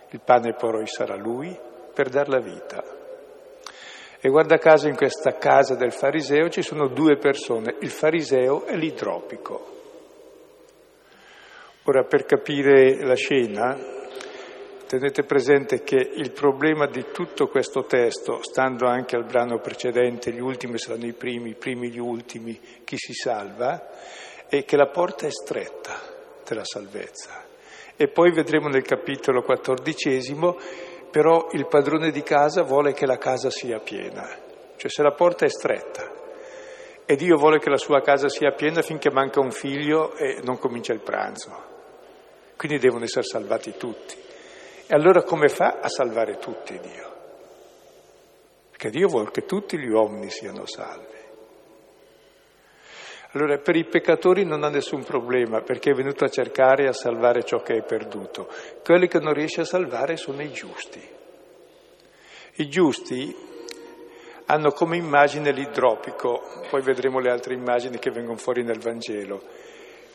Il 0.10 0.22
pane 0.24 0.54
poi 0.54 0.88
sarà 0.88 1.16
lui 1.16 1.58
per 1.94 2.10
dar 2.10 2.30
la 2.30 2.40
vita. 2.40 2.84
E 4.20 4.30
guarda 4.30 4.58
caso 4.58 4.88
in 4.88 4.96
questa 4.96 5.38
casa 5.38 5.76
del 5.76 5.92
fariseo 5.92 6.50
ci 6.50 6.62
sono 6.62 6.88
due 6.88 7.18
persone, 7.18 7.76
il 7.82 7.90
fariseo 7.90 8.66
e 8.66 8.76
l'idropico. 8.76 9.76
Ora, 11.84 12.04
per 12.04 12.26
capire 12.26 13.06
la 13.06 13.16
scena, 13.16 13.78
tenete 14.88 15.24
presente 15.24 15.84
che 15.84 15.98
il 15.98 16.32
problema 16.32 16.88
di 16.88 17.06
tutto 17.12 17.48
questo 17.48 17.86
testo, 17.86 18.42
stando 18.42 18.88
anche 18.88 19.16
al 19.16 19.26
brano 19.26 19.60
precedente, 19.60 20.32
gli 20.32 20.40
ultimi 20.40 20.80
saranno 20.80 21.06
i 21.06 21.14
primi, 21.14 21.50
i 21.50 21.56
primi 21.56 21.92
gli 21.92 22.00
ultimi, 22.00 22.60
chi 22.84 22.98
si 22.98 23.14
salva, 23.14 23.90
è 24.48 24.64
che 24.64 24.78
la 24.78 24.88
porta 24.88 25.28
è 25.28 25.30
stretta 25.30 26.00
della 26.44 26.64
salvezza. 26.64 27.46
E 27.96 28.08
poi 28.08 28.32
vedremo 28.32 28.70
nel 28.70 28.84
capitolo 28.84 29.44
quattordicesimo, 29.44 30.58
però 31.12 31.50
il 31.52 31.68
padrone 31.68 32.10
di 32.10 32.24
casa 32.24 32.64
vuole 32.64 32.94
che 32.94 33.06
la 33.06 33.18
casa 33.18 33.50
sia 33.50 33.80
piena, 33.80 34.28
cioè 34.78 34.90
se 34.90 35.04
la 35.04 35.12
porta 35.12 35.46
è 35.46 35.50
stretta 35.50 36.18
e 37.10 37.16
Dio 37.16 37.38
vuole 37.38 37.60
che 37.60 37.70
la 37.70 37.78
sua 37.78 38.02
casa 38.02 38.28
sia 38.28 38.52
piena 38.52 38.82
finché 38.82 39.10
manca 39.10 39.40
un 39.40 39.52
figlio 39.52 40.14
e 40.16 40.42
non 40.44 40.60
comincia 40.60 40.92
il 40.92 41.00
pranzo. 41.00 41.64
Quindi 42.58 42.80
devono 42.80 43.06
essere 43.06 43.24
salvati 43.24 43.76
tutti. 43.78 44.27
E 44.90 44.96
allora 44.96 45.22
come 45.24 45.50
fa 45.50 45.80
a 45.82 45.90
salvare 45.90 46.38
tutti 46.38 46.80
Dio? 46.80 47.16
Perché 48.70 48.90
Dio 48.90 49.10
vuole 49.10 49.32
che 49.32 49.44
tutti 49.44 49.78
gli 49.78 49.90
uomini 49.90 50.30
siano 50.30 50.66
salvi. 50.66 51.18
Allora 53.32 53.58
per 53.58 53.76
i 53.76 53.84
peccatori 53.84 54.46
non 54.46 54.64
ha 54.64 54.70
nessun 54.70 55.04
problema 55.04 55.62
perché 55.62 55.92
è 55.92 55.94
venuto 55.94 56.24
a 56.24 56.30
cercare 56.30 56.84
e 56.84 56.88
a 56.88 56.94
salvare 56.94 57.44
ciò 57.44 57.62
che 57.62 57.76
è 57.76 57.84
perduto. 57.84 58.48
Quelli 58.82 59.10
che 59.10 59.20
non 59.20 59.34
riesce 59.34 59.62
a 59.62 59.66
salvare 59.66 60.16
sono 60.16 60.42
i 60.42 60.52
giusti. 60.52 61.06
I 62.56 62.70
giusti 62.70 63.36
hanno 64.46 64.72
come 64.72 64.96
immagine 64.96 65.52
l'idropico, 65.52 66.42
poi 66.70 66.82
vedremo 66.82 67.20
le 67.20 67.30
altre 67.30 67.54
immagini 67.54 68.00
che 68.00 68.10
vengono 68.10 68.38
fuori 68.38 68.64
nel 68.64 68.80
Vangelo. 68.80 69.42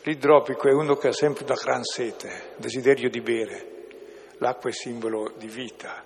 L'idropico 0.01 0.67
è 0.67 0.73
uno 0.73 0.95
che 0.95 1.09
ha 1.09 1.13
sempre 1.13 1.43
una 1.45 1.59
gran 1.61 1.83
sete, 1.83 2.53
desiderio 2.57 3.11
di 3.11 3.21
bere. 3.21 3.72
L'acqua 4.37 4.69
è 4.69 4.73
simbolo 4.73 5.33
di 5.37 5.47
vita 5.47 6.03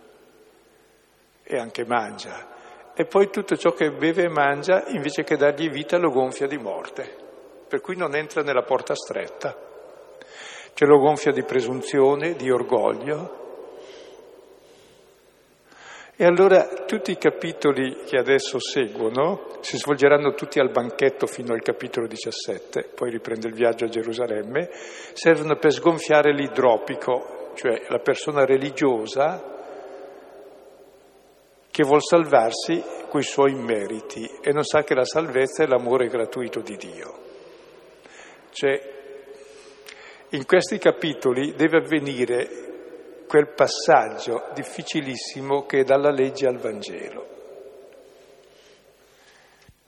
e 1.43 1.57
anche 1.57 1.85
mangia. 1.85 2.55
E 2.93 3.05
poi 3.05 3.29
tutto 3.29 3.55
ciò 3.55 3.71
che 3.71 3.91
beve 3.91 4.23
e 4.23 4.29
mangia, 4.29 4.85
invece 4.87 5.23
che 5.23 5.37
dargli 5.37 5.69
vita, 5.69 5.97
lo 5.97 6.09
gonfia 6.09 6.47
di 6.47 6.57
morte. 6.57 7.25
Per 7.67 7.81
cui 7.81 7.95
non 7.95 8.15
entra 8.15 8.41
nella 8.41 8.63
porta 8.63 8.95
stretta. 8.95 9.55
Cioè 10.73 10.87
lo 10.87 10.99
gonfia 10.99 11.31
di 11.31 11.43
presunzione, 11.43 12.33
di 12.33 12.49
orgoglio, 12.49 13.45
e 16.19 16.25
allora 16.25 16.67
tutti 16.87 17.11
i 17.11 17.17
capitoli 17.19 17.97
che 18.07 18.17
adesso 18.17 18.59
seguono 18.59 19.59
si 19.59 19.77
svolgeranno 19.77 20.33
tutti 20.33 20.59
al 20.59 20.71
banchetto 20.71 21.27
fino 21.27 21.53
al 21.53 21.61
capitolo 21.61 22.07
17, 22.07 22.89
poi 22.95 23.11
riprende 23.11 23.47
il 23.47 23.53
viaggio 23.53 23.85
a 23.85 23.87
Gerusalemme, 23.87 24.67
servono 25.13 25.57
per 25.57 25.71
sgonfiare 25.71 26.33
l'idropico, 26.33 27.36
cioè 27.57 27.85
la 27.89 27.97
persona 27.97 28.45
religiosa 28.45 29.55
che 31.71 31.83
vuol 31.83 32.03
salvarsi 32.03 32.83
coi 33.09 33.23
suoi 33.23 33.55
meriti 33.55 34.23
e 34.41 34.51
non 34.51 34.63
sa 34.63 34.83
che 34.83 34.93
la 34.93 35.03
salvezza 35.03 35.63
è 35.63 35.67
l'amore 35.67 36.07
gratuito 36.07 36.61
di 36.61 36.75
Dio. 36.75 37.19
Cioè, 38.51 38.95
in 40.29 40.45
questi 40.45 40.77
capitoli 40.77 41.55
deve 41.55 41.77
avvenire 41.77 42.65
quel 43.27 43.53
passaggio 43.55 44.49
difficilissimo 44.53 45.65
che 45.65 45.79
è 45.79 45.83
dalla 45.83 46.11
legge 46.11 46.47
al 46.47 46.57
Vangelo. 46.57 47.27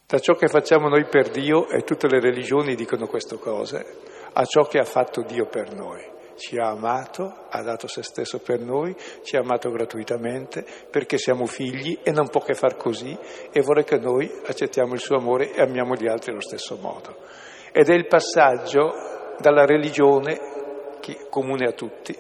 Da 0.08 0.18
ciò 0.18 0.34
che 0.34 0.48
facciamo 0.48 0.88
noi 0.88 1.06
per 1.06 1.30
Dio, 1.30 1.70
e 1.70 1.84
tutte 1.84 2.08
le 2.08 2.20
religioni 2.20 2.74
dicono 2.74 3.06
queste 3.06 3.38
cose, 3.38 3.86
a 4.34 4.44
ciò 4.44 4.64
che 4.64 4.80
ha 4.80 4.86
fatto 4.86 5.22
Dio 5.22 5.46
per 5.46 5.74
noi. 5.76 6.18
Ci 6.40 6.56
ha 6.58 6.70
amato, 6.70 7.48
ha 7.50 7.62
dato 7.62 7.88
se 7.88 8.02
stesso 8.02 8.40
per 8.40 8.62
noi, 8.62 8.96
ci 9.24 9.36
ha 9.36 9.42
amato 9.42 9.70
gratuitamente 9.70 10.66
perché 10.90 11.18
siamo 11.18 11.46
figli 11.46 12.00
e 12.02 12.12
non 12.12 12.30
può 12.30 12.42
che 12.42 12.54
far 12.54 12.78
così 12.78 13.16
e 13.52 13.60
vuole 13.60 13.84
che 13.84 13.98
noi 13.98 14.32
accettiamo 14.46 14.94
il 14.94 15.02
suo 15.02 15.18
amore 15.18 15.52
e 15.54 15.62
amiamo 15.62 15.96
gli 15.96 16.08
altri 16.08 16.32
allo 16.32 16.40
stesso 16.40 16.78
modo. 16.78 17.18
Ed 17.74 17.90
è 17.90 17.94
il 17.94 18.08
passaggio 18.08 19.36
dalla 19.40 19.66
religione 19.66 20.40
comune 21.30 21.66
a 21.66 21.72
tutti 21.74 22.16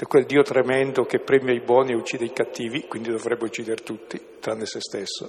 da 0.00 0.06
quel 0.06 0.24
Dio 0.24 0.40
tremendo 0.40 1.04
che 1.04 1.20
premia 1.20 1.52
i 1.52 1.60
buoni 1.60 1.92
e 1.92 1.96
uccide 1.96 2.24
i 2.24 2.32
cattivi, 2.32 2.86
quindi 2.88 3.10
dovrebbe 3.10 3.44
uccidere 3.44 3.82
tutti, 3.82 4.18
tranne 4.40 4.64
se 4.64 4.80
stesso, 4.80 5.28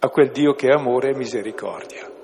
a 0.00 0.08
quel 0.08 0.32
Dio 0.32 0.54
che 0.54 0.66
è 0.66 0.72
amore 0.72 1.10
e 1.10 1.16
misericordia. 1.16 2.19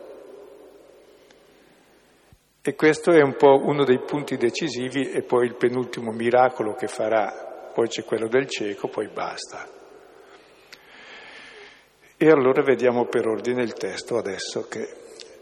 E 2.69 2.75
questo 2.75 3.13
è 3.13 3.23
un 3.23 3.37
po' 3.37 3.61
uno 3.63 3.85
dei 3.85 4.01
punti 4.01 4.37
decisivi 4.37 5.13
e 5.13 5.23
poi 5.23 5.47
il 5.47 5.55
penultimo 5.55 6.11
miracolo 6.11 6.75
che 6.75 6.89
farà, 6.89 7.71
poi 7.73 7.87
c'è 7.87 8.03
quello 8.03 8.27
del 8.27 8.49
cieco, 8.49 8.89
poi 8.89 9.07
basta. 9.07 9.69
E 12.17 12.29
allora 12.29 12.65
vediamo 12.65 13.05
per 13.05 13.29
ordine 13.29 13.63
il 13.63 13.73
testo 13.75 14.17
adesso 14.17 14.67
che 14.67 14.85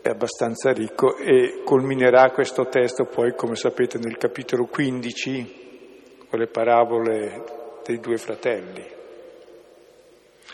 è 0.02 0.10
abbastanza 0.10 0.70
ricco 0.72 1.16
e 1.16 1.62
culminerà 1.64 2.30
questo 2.30 2.66
testo 2.66 3.06
poi, 3.06 3.34
come 3.34 3.56
sapete, 3.56 3.96
nel 3.96 4.18
capitolo 4.18 4.66
15, 4.66 6.26
con 6.28 6.38
le 6.38 6.48
parabole 6.48 7.42
dei 7.86 8.00
due 8.00 8.18
fratelli, 8.18 8.84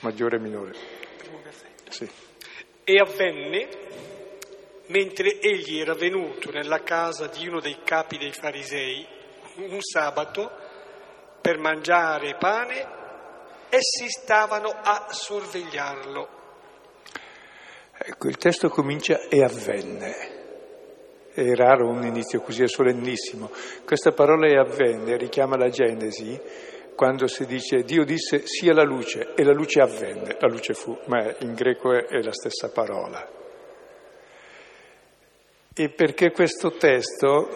maggiore 0.03 0.37
e 0.37 0.39
minore. 0.39 0.73
Sì. 1.89 2.09
E 2.85 2.97
avvenne, 2.97 3.69
mentre 4.91 5.41
egli 5.41 5.79
era 5.79 5.95
venuto 5.95 6.51
nella 6.51 6.83
casa 6.83 7.27
di 7.27 7.49
uno 7.49 7.61
dei 7.61 7.79
capi 7.83 8.19
dei 8.19 8.33
farisei, 8.33 9.07
un 9.57 9.81
sabato, 9.81 10.51
per 11.41 11.59
mangiare 11.59 12.37
pane, 12.39 12.87
essi 13.71 14.09
stavano 14.09 14.69
a 14.69 15.07
sorvegliarlo. 15.11 16.39
Ecco, 18.03 18.29
il 18.29 18.37
testo 18.37 18.69
comincia 18.69 19.21
e 19.29 19.43
avvenne. 19.43 20.39
È 21.33 21.55
raro 21.55 21.89
un 21.89 22.05
inizio 22.05 22.41
così, 22.41 22.63
è 22.63 22.69
solennissimo. 22.69 23.51
Questa 23.85 24.11
parola 24.13 24.49
e 24.49 24.59
avvenne 24.59 25.17
richiama 25.17 25.57
la 25.57 25.69
Genesi, 25.69 26.39
quando 26.97 27.27
si 27.29 27.47
dice 27.47 27.83
Dio 27.85 28.05
disse 28.05 28.47
sia 28.47 28.75
la 28.75 28.85
luce 28.85 29.33
e 29.35 29.45
la 29.45 29.53
luce 29.53 29.81
avvenne, 29.81 30.37
la 30.39 30.49
luce 30.49 30.75
fu, 30.75 30.99
ma 31.07 31.35
in 31.39 31.55
greco 31.55 31.93
è, 31.93 32.07
è 32.07 32.21
la 32.21 32.33
stessa 32.33 32.71
parola. 32.71 33.40
E 35.73 35.89
perché 35.91 36.33
questo 36.33 36.73
testo 36.73 37.49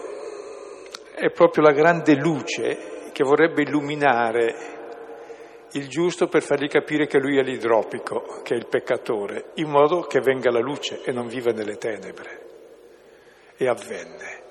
è 1.16 1.30
proprio 1.30 1.64
la 1.64 1.72
grande 1.72 2.14
luce 2.14 3.10
che 3.12 3.24
vorrebbe 3.24 3.62
illuminare 3.62 4.54
il 5.72 5.88
giusto 5.88 6.28
per 6.28 6.42
fargli 6.42 6.68
capire 6.68 7.08
che 7.08 7.18
lui 7.18 7.38
è 7.38 7.42
l'idropico, 7.42 8.40
che 8.44 8.54
è 8.54 8.56
il 8.56 8.68
peccatore, 8.68 9.50
in 9.54 9.68
modo 9.68 10.02
che 10.02 10.20
venga 10.20 10.52
la 10.52 10.60
luce 10.60 11.02
e 11.02 11.10
non 11.10 11.26
viva 11.26 11.50
nelle 11.50 11.76
tenebre. 11.76 12.46
E 13.56 13.66
avvenne. 13.66 14.42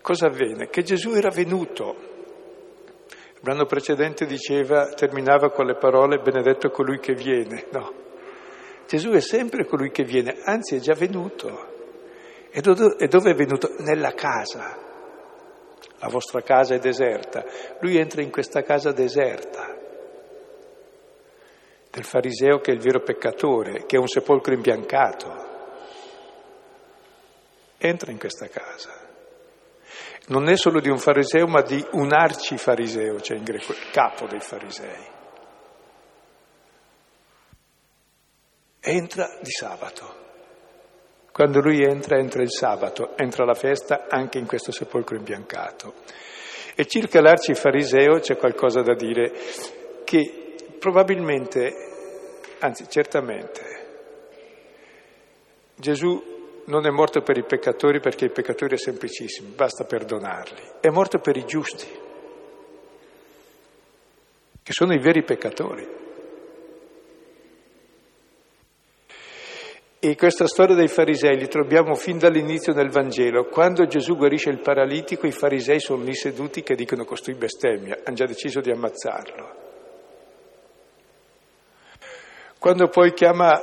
Cosa 0.00 0.28
avvenne? 0.28 0.68
Che 0.68 0.82
Gesù 0.82 1.12
era 1.12 1.28
venuto. 1.28 1.94
Il 3.34 3.40
brano 3.42 3.66
precedente 3.66 4.24
diceva, 4.24 4.88
terminava 4.94 5.50
con 5.50 5.66
le 5.66 5.76
parole 5.76 6.20
benedetto 6.20 6.70
colui 6.70 6.98
che 6.98 7.12
viene. 7.12 7.66
No, 7.70 7.92
Gesù 8.86 9.10
è 9.10 9.20
sempre 9.20 9.66
colui 9.66 9.90
che 9.90 10.04
viene, 10.04 10.38
anzi 10.42 10.76
è 10.76 10.78
già 10.78 10.94
venuto. 10.94 11.67
E 12.50 12.60
dove 12.60 13.30
è 13.30 13.34
venuto? 13.34 13.74
Nella 13.78 14.12
casa. 14.12 14.86
La 16.00 16.08
vostra 16.08 16.42
casa 16.42 16.74
è 16.74 16.78
deserta. 16.78 17.44
Lui 17.80 17.96
entra 17.96 18.22
in 18.22 18.30
questa 18.30 18.62
casa 18.62 18.92
deserta 18.92 19.76
del 21.90 22.04
fariseo 22.04 22.60
che 22.60 22.70
è 22.70 22.74
il 22.74 22.80
vero 22.80 23.00
peccatore, 23.00 23.84
che 23.86 23.96
è 23.96 23.98
un 23.98 24.06
sepolcro 24.06 24.54
imbiancato. 24.54 25.46
Entra 27.78 28.10
in 28.10 28.18
questa 28.18 28.46
casa. 28.48 29.06
Non 30.26 30.48
è 30.48 30.56
solo 30.56 30.80
di 30.80 30.90
un 30.90 30.98
fariseo, 30.98 31.46
ma 31.46 31.62
di 31.62 31.84
un 31.92 32.12
arcifariseo, 32.12 33.20
cioè 33.20 33.38
in 33.38 33.44
greco 33.44 33.72
il 33.72 33.90
capo 33.90 34.26
dei 34.26 34.40
farisei. 34.40 35.06
Entra 38.80 39.38
di 39.40 39.50
sabato. 39.50 40.26
Quando 41.38 41.60
lui 41.60 41.84
entra, 41.84 42.18
entra 42.18 42.42
il 42.42 42.50
sabato, 42.50 43.16
entra 43.16 43.44
la 43.44 43.54
festa 43.54 44.06
anche 44.08 44.38
in 44.38 44.46
questo 44.46 44.72
sepolcro 44.72 45.16
imbiancato. 45.16 45.94
E 46.74 46.84
circa 46.86 47.20
l'arcifariseo 47.20 48.18
c'è 48.18 48.36
qualcosa 48.36 48.82
da 48.82 48.96
dire 48.96 49.30
che 50.02 50.56
probabilmente 50.80 51.88
Anzi, 52.60 52.88
certamente, 52.88 53.62
Gesù 55.76 56.62
non 56.64 56.86
è 56.86 56.90
morto 56.90 57.20
per 57.20 57.36
i 57.36 57.44
peccatori 57.44 58.00
perché 58.00 58.24
i 58.24 58.32
peccatori 58.32 58.74
è 58.74 58.78
semplicissimo, 58.78 59.50
basta 59.54 59.84
perdonarli. 59.84 60.62
È 60.80 60.88
morto 60.88 61.20
per 61.20 61.36
i 61.36 61.44
giusti, 61.44 61.86
che 64.60 64.72
sono 64.72 64.92
i 64.92 64.98
veri 64.98 65.22
peccatori. 65.22 66.06
E 70.00 70.14
questa 70.14 70.46
storia 70.46 70.76
dei 70.76 70.86
farisei 70.86 71.36
li 71.36 71.48
troviamo 71.48 71.94
fin 71.94 72.18
dall'inizio 72.18 72.72
del 72.72 72.88
Vangelo. 72.88 73.46
Quando 73.46 73.84
Gesù 73.86 74.16
guarisce 74.16 74.48
il 74.48 74.60
paralitico, 74.60 75.26
i 75.26 75.32
farisei 75.32 75.80
sono 75.80 76.04
lì 76.04 76.14
seduti 76.14 76.62
che 76.62 76.76
dicono 76.76 77.04
costui 77.04 77.34
bestemmia, 77.34 77.98
hanno 78.04 78.14
già 78.14 78.24
deciso 78.24 78.60
di 78.60 78.70
ammazzarlo. 78.70 79.56
Quando 82.60 82.86
poi 82.88 83.12
chiama 83.12 83.60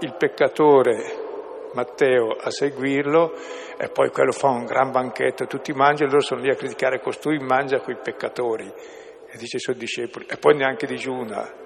il 0.00 0.14
peccatore 0.16 1.22
Matteo 1.74 2.30
a 2.30 2.50
seguirlo 2.50 3.34
e 3.76 3.88
poi 3.88 4.08
quello 4.08 4.32
fa 4.32 4.48
un 4.48 4.64
gran 4.64 4.90
banchetto, 4.90 5.46
tutti 5.46 5.72
mangiano 5.74 6.08
e 6.08 6.12
loro 6.12 6.24
sono 6.24 6.40
lì 6.40 6.48
a 6.48 6.54
criticare 6.54 7.00
costui 7.00 7.38
mangia 7.40 7.80
coi 7.80 7.98
peccatori 8.02 8.66
e 8.66 9.36
dice 9.36 9.56
ai 9.56 9.62
suoi 9.62 9.76
discepoli 9.76 10.24
e 10.30 10.38
poi 10.38 10.56
neanche 10.56 10.86
digiuna. 10.86 11.63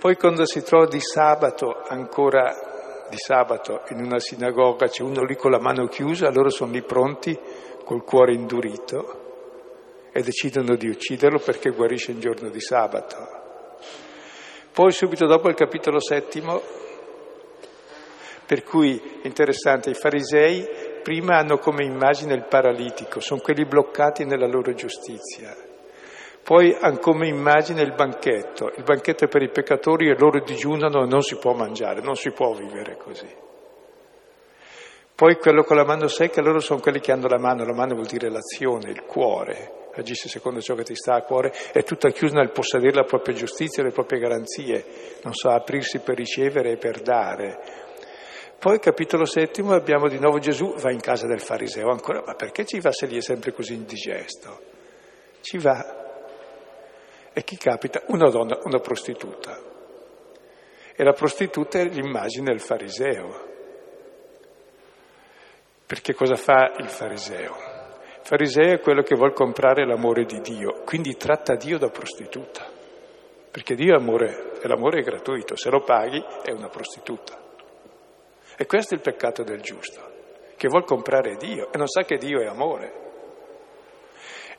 Poi 0.00 0.16
quando 0.16 0.46
si 0.46 0.62
trova 0.62 0.86
di 0.86 0.98
sabato, 0.98 1.82
ancora 1.86 3.06
di 3.10 3.18
sabato, 3.18 3.82
in 3.90 4.02
una 4.02 4.18
sinagoga, 4.18 4.88
c'è 4.88 5.02
uno 5.02 5.22
lì 5.24 5.36
con 5.36 5.50
la 5.50 5.60
mano 5.60 5.88
chiusa, 5.88 6.30
loro 6.30 6.48
sono 6.48 6.72
lì 6.72 6.80
pronti 6.80 7.38
col 7.84 8.02
cuore 8.02 8.32
indurito 8.32 10.08
e 10.10 10.22
decidono 10.22 10.74
di 10.76 10.88
ucciderlo 10.88 11.38
perché 11.38 11.68
guarisce 11.68 12.12
il 12.12 12.18
giorno 12.18 12.48
di 12.48 12.60
sabato. 12.62 13.18
Poi 14.72 14.90
subito 14.90 15.26
dopo 15.26 15.50
il 15.50 15.54
capitolo 15.54 16.00
settimo, 16.00 16.62
per 18.46 18.64
cui 18.64 19.20
interessante, 19.24 19.90
i 19.90 19.94
farisei 19.94 20.66
prima 21.02 21.36
hanno 21.36 21.58
come 21.58 21.84
immagine 21.84 22.32
il 22.32 22.46
paralitico, 22.48 23.20
sono 23.20 23.42
quelli 23.42 23.66
bloccati 23.66 24.24
nella 24.24 24.46
loro 24.46 24.72
giustizia. 24.72 25.68
Poi 26.42 26.76
come 27.00 27.28
immagine 27.28 27.82
il 27.82 27.94
banchetto, 27.94 28.72
il 28.76 28.82
banchetto 28.82 29.24
è 29.24 29.28
per 29.28 29.42
i 29.42 29.50
peccatori 29.50 30.08
e 30.08 30.16
loro 30.18 30.40
digiunano 30.40 31.04
e 31.04 31.06
non 31.06 31.22
si 31.22 31.36
può 31.36 31.52
mangiare, 31.52 32.00
non 32.00 32.16
si 32.16 32.30
può 32.32 32.52
vivere 32.54 32.96
così. 32.96 33.28
Poi 35.14 35.36
quello 35.36 35.64
con 35.64 35.76
la 35.76 35.84
mano 35.84 36.08
secca, 36.08 36.40
loro 36.40 36.60
sono 36.60 36.80
quelli 36.80 36.98
che 36.98 37.12
hanno 37.12 37.28
la 37.28 37.38
mano, 37.38 37.64
la 37.64 37.74
mano 37.74 37.94
vuol 37.94 38.06
dire 38.06 38.30
l'azione, 38.30 38.90
il 38.90 39.04
cuore, 39.04 39.88
agisce 39.94 40.28
secondo 40.28 40.60
ciò 40.60 40.74
che 40.74 40.82
ti 40.82 40.94
sta 40.94 41.14
a 41.14 41.22
cuore, 41.22 41.52
è 41.72 41.82
tutta 41.82 42.08
chiusa 42.08 42.36
nel 42.36 42.52
possedere 42.52 42.94
la 42.94 43.04
propria 43.04 43.34
giustizia 43.34 43.82
le 43.82 43.90
proprie 43.90 44.18
garanzie, 44.18 44.84
non 45.22 45.34
sa 45.34 45.54
aprirsi 45.54 45.98
per 45.98 46.16
ricevere 46.16 46.72
e 46.72 46.76
per 46.78 47.02
dare. 47.02 47.58
Poi 48.58 48.78
capitolo 48.78 49.24
settimo 49.24 49.72
abbiamo 49.72 50.08
di 50.08 50.18
nuovo 50.18 50.38
Gesù, 50.38 50.74
va 50.76 50.90
in 50.90 51.00
casa 51.00 51.26
del 51.26 51.40
fariseo 51.40 51.90
ancora, 51.90 52.22
ma 52.24 52.34
perché 52.34 52.64
ci 52.64 52.80
va 52.80 52.90
se 52.90 53.06
lì 53.06 53.18
è 53.18 53.22
sempre 53.22 53.52
così 53.52 53.74
indigesto? 53.74 54.60
Ci 55.42 55.58
va. 55.58 56.08
E 57.40 57.42
chi 57.42 57.56
capita? 57.56 58.02
Una 58.08 58.28
donna, 58.28 58.58
una 58.64 58.80
prostituta. 58.80 59.58
E 60.94 61.02
la 61.02 61.14
prostituta 61.14 61.78
è 61.78 61.84
l'immagine 61.84 62.50
del 62.50 62.60
fariseo. 62.60 63.48
Perché 65.86 66.12
cosa 66.12 66.36
fa 66.36 66.74
il 66.76 66.90
fariseo? 66.90 67.56
fariseo 68.20 68.74
è 68.74 68.80
quello 68.80 69.00
che 69.00 69.16
vuole 69.16 69.32
comprare 69.32 69.86
l'amore 69.86 70.26
di 70.26 70.38
Dio, 70.40 70.82
quindi 70.84 71.16
tratta 71.16 71.54
Dio 71.54 71.78
da 71.78 71.88
prostituta, 71.88 72.70
perché 73.50 73.74
Dio 73.74 73.94
è 73.94 73.98
amore 73.98 74.60
e 74.60 74.68
l'amore 74.68 75.00
è 75.00 75.02
gratuito, 75.02 75.56
se 75.56 75.70
lo 75.70 75.80
paghi 75.80 76.22
è 76.44 76.50
una 76.50 76.68
prostituta. 76.68 77.40
E 78.54 78.66
questo 78.66 78.92
è 78.92 78.98
il 78.98 79.02
peccato 79.02 79.42
del 79.44 79.62
giusto, 79.62 79.98
che 80.58 80.68
vuole 80.68 80.84
comprare 80.84 81.36
Dio 81.36 81.72
e 81.72 81.78
non 81.78 81.86
sa 81.86 82.02
che 82.02 82.18
Dio 82.18 82.42
è 82.42 82.46
amore. 82.46 83.09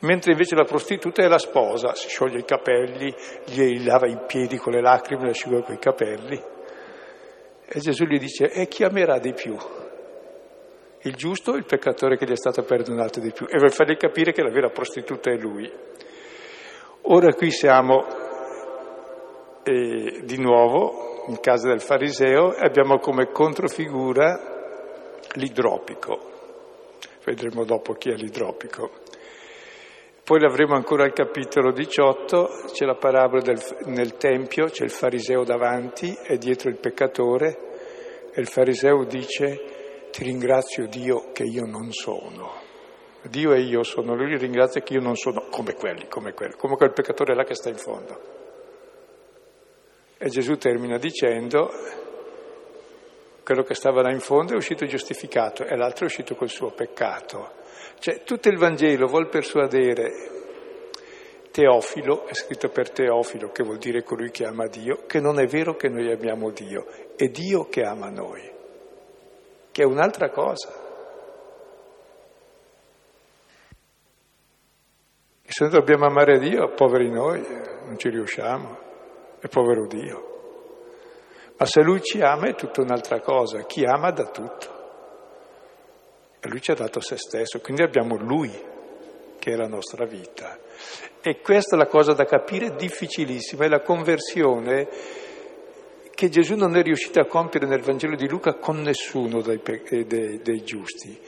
Mentre 0.02 0.32
invece 0.32 0.56
la 0.56 0.64
prostituta 0.64 1.24
è 1.24 1.28
la 1.28 1.38
sposa, 1.38 1.94
si 1.94 2.10
scioglie 2.10 2.40
i 2.40 2.46
capelli, 2.46 3.14
gli 3.46 3.86
lava 3.86 4.08
i 4.08 4.18
piedi 4.26 4.58
con 4.58 4.74
le 4.74 4.82
lacrime, 4.82 5.26
le 5.26 5.30
asciuga 5.32 5.62
con 5.62 5.76
i 5.76 5.80
capelli. 5.80 6.42
E 7.66 7.80
Gesù 7.80 8.06
gli 8.06 8.18
dice, 8.18 8.50
e 8.52 8.68
chi 8.68 8.84
amerà 8.84 9.20
di 9.20 9.34
più? 9.34 9.56
il 11.04 11.16
giusto 11.16 11.56
il 11.56 11.66
peccatore 11.66 12.18
che 12.18 12.26
gli 12.26 12.32
è 12.32 12.36
stato 12.36 12.64
perdonato 12.64 13.20
di 13.20 13.32
più 13.32 13.48
e 13.50 13.58
vuol 13.58 13.72
fargli 13.72 13.98
capire 13.98 14.32
che 14.32 14.44
la 14.44 14.52
vera 14.52 14.70
prostituta 14.70 15.32
è 15.32 15.36
lui. 15.36 15.72
Ora 17.04 17.34
qui 17.34 17.50
siamo 17.50 18.06
eh, 19.64 20.22
di 20.24 20.38
nuovo 20.38 21.26
in 21.28 21.40
casa 21.40 21.70
del 21.70 21.82
fariseo 21.82 22.54
e 22.54 22.66
abbiamo 22.66 23.00
come 23.00 23.32
controfigura 23.32 25.20
l'idropico. 25.34 26.30
Vedremo 27.24 27.64
dopo 27.64 27.94
chi 27.94 28.10
è 28.10 28.16
l'idropico. 28.16 29.01
Poi 30.32 30.40
l'avremo 30.40 30.76
ancora 30.76 31.04
al 31.04 31.12
capitolo 31.12 31.74
18, 31.74 32.68
c'è 32.72 32.86
la 32.86 32.96
parabola 32.96 33.42
del, 33.42 33.60
nel 33.88 34.16
Tempio, 34.16 34.68
c'è 34.68 34.86
il 34.86 34.90
fariseo 34.90 35.44
davanti 35.44 36.18
e 36.24 36.38
dietro 36.38 36.70
il 36.70 36.78
peccatore 36.78 38.30
e 38.34 38.40
il 38.40 38.48
fariseo 38.48 39.04
dice 39.04 40.08
ti 40.10 40.24
ringrazio 40.24 40.88
Dio 40.88 41.34
che 41.34 41.44
io 41.44 41.66
non 41.66 41.92
sono. 41.92 42.50
Dio 43.24 43.52
e 43.52 43.60
io 43.60 43.84
sono, 43.84 44.16
lui 44.16 44.38
ringrazia 44.38 44.80
che 44.80 44.94
io 44.94 45.02
non 45.02 45.18
sono 45.18 45.48
come 45.50 45.74
quelli, 45.74 46.08
come 46.08 46.32
quelli, 46.32 46.54
come 46.54 46.78
quel 46.78 46.94
peccatore 46.94 47.36
là 47.36 47.44
che 47.44 47.56
sta 47.56 47.68
in 47.68 47.76
fondo. 47.76 48.22
E 50.18 50.30
Gesù 50.30 50.56
termina 50.56 50.98
dicendo, 50.98 51.70
quello 53.44 53.64
che 53.64 53.74
stava 53.74 54.02
là 54.02 54.12
in 54.12 54.22
fondo 54.22 54.54
è 54.54 54.56
uscito 54.56 54.86
giustificato 54.86 55.66
e 55.66 55.76
l'altro 55.76 56.06
è 56.06 56.08
uscito 56.08 56.36
col 56.36 56.48
suo 56.48 56.72
peccato. 56.72 57.60
Cioè 58.02 58.24
tutto 58.24 58.50
il 58.50 58.58
Vangelo 58.58 59.06
vuol 59.06 59.30
persuadere 59.30 60.12
Teofilo 61.52 62.26
è 62.26 62.34
scritto 62.34 62.70
per 62.70 62.90
Teofilo, 62.90 63.52
che 63.52 63.62
vuol 63.64 63.78
dire 63.78 64.02
colui 64.02 64.32
che 64.32 64.44
ama 64.44 64.66
Dio, 64.66 65.06
che 65.06 65.20
non 65.20 65.40
è 65.40 65.46
vero 65.46 65.76
che 65.76 65.88
noi 65.88 66.12
amiamo 66.12 66.50
Dio, 66.50 66.88
è 67.16 67.28
Dio 67.28 67.66
che 67.70 67.84
ama 67.84 68.10
noi, 68.10 68.42
che 69.72 69.84
è 69.84 69.86
un'altra 69.86 70.32
cosa. 70.32 70.74
E 75.44 75.52
se 75.52 75.66
noi 75.66 75.74
dobbiamo 75.74 76.08
amare 76.08 76.40
Dio, 76.40 76.74
poveri 76.74 77.12
noi, 77.12 77.46
non 77.86 78.00
ci 78.00 78.10
riusciamo, 78.10 78.80
è 79.40 79.48
povero 79.48 79.86
Dio. 79.86 80.30
Ma 81.56 81.68
se 81.68 81.84
Lui 81.84 82.02
ci 82.02 82.20
ama 82.20 82.48
è 82.48 82.56
tutta 82.56 82.82
un'altra 82.82 83.20
cosa, 83.20 83.62
chi 83.68 83.86
ama 83.86 84.10
dà 84.10 84.26
tutto. 84.32 84.81
Lui 86.50 86.62
ci 86.62 86.72
ha 86.72 86.76
dato 86.76 87.00
se 87.00 87.18
stesso, 87.18 87.60
quindi 87.60 87.84
abbiamo 87.84 88.16
Lui, 88.18 88.52
che 89.38 89.52
è 89.52 89.56
la 89.56 89.68
nostra 89.68 90.06
vita. 90.06 90.58
E 91.22 91.40
questa 91.40 91.76
è 91.76 91.80
la 91.80 91.88
cosa 91.88 92.14
da 92.14 92.26
capire 92.26 92.76
difficilissima, 92.76 93.66
è 93.66 93.68
la 93.68 93.82
conversione 93.82 94.88
che 96.14 96.30
Gesù 96.30 96.56
non 96.56 96.76
è 96.76 96.84
riuscito 96.84 97.20
a 97.20 97.26
compiere 97.26 97.66
nel 97.66 97.82
Vangelo 97.82 98.16
di 98.16 98.28
Luca 98.28 98.56
con 98.56 98.82
nessuno 98.82 99.42
dei, 99.42 99.62
dei, 100.06 100.42
dei 100.42 100.64
giusti. 100.64 101.20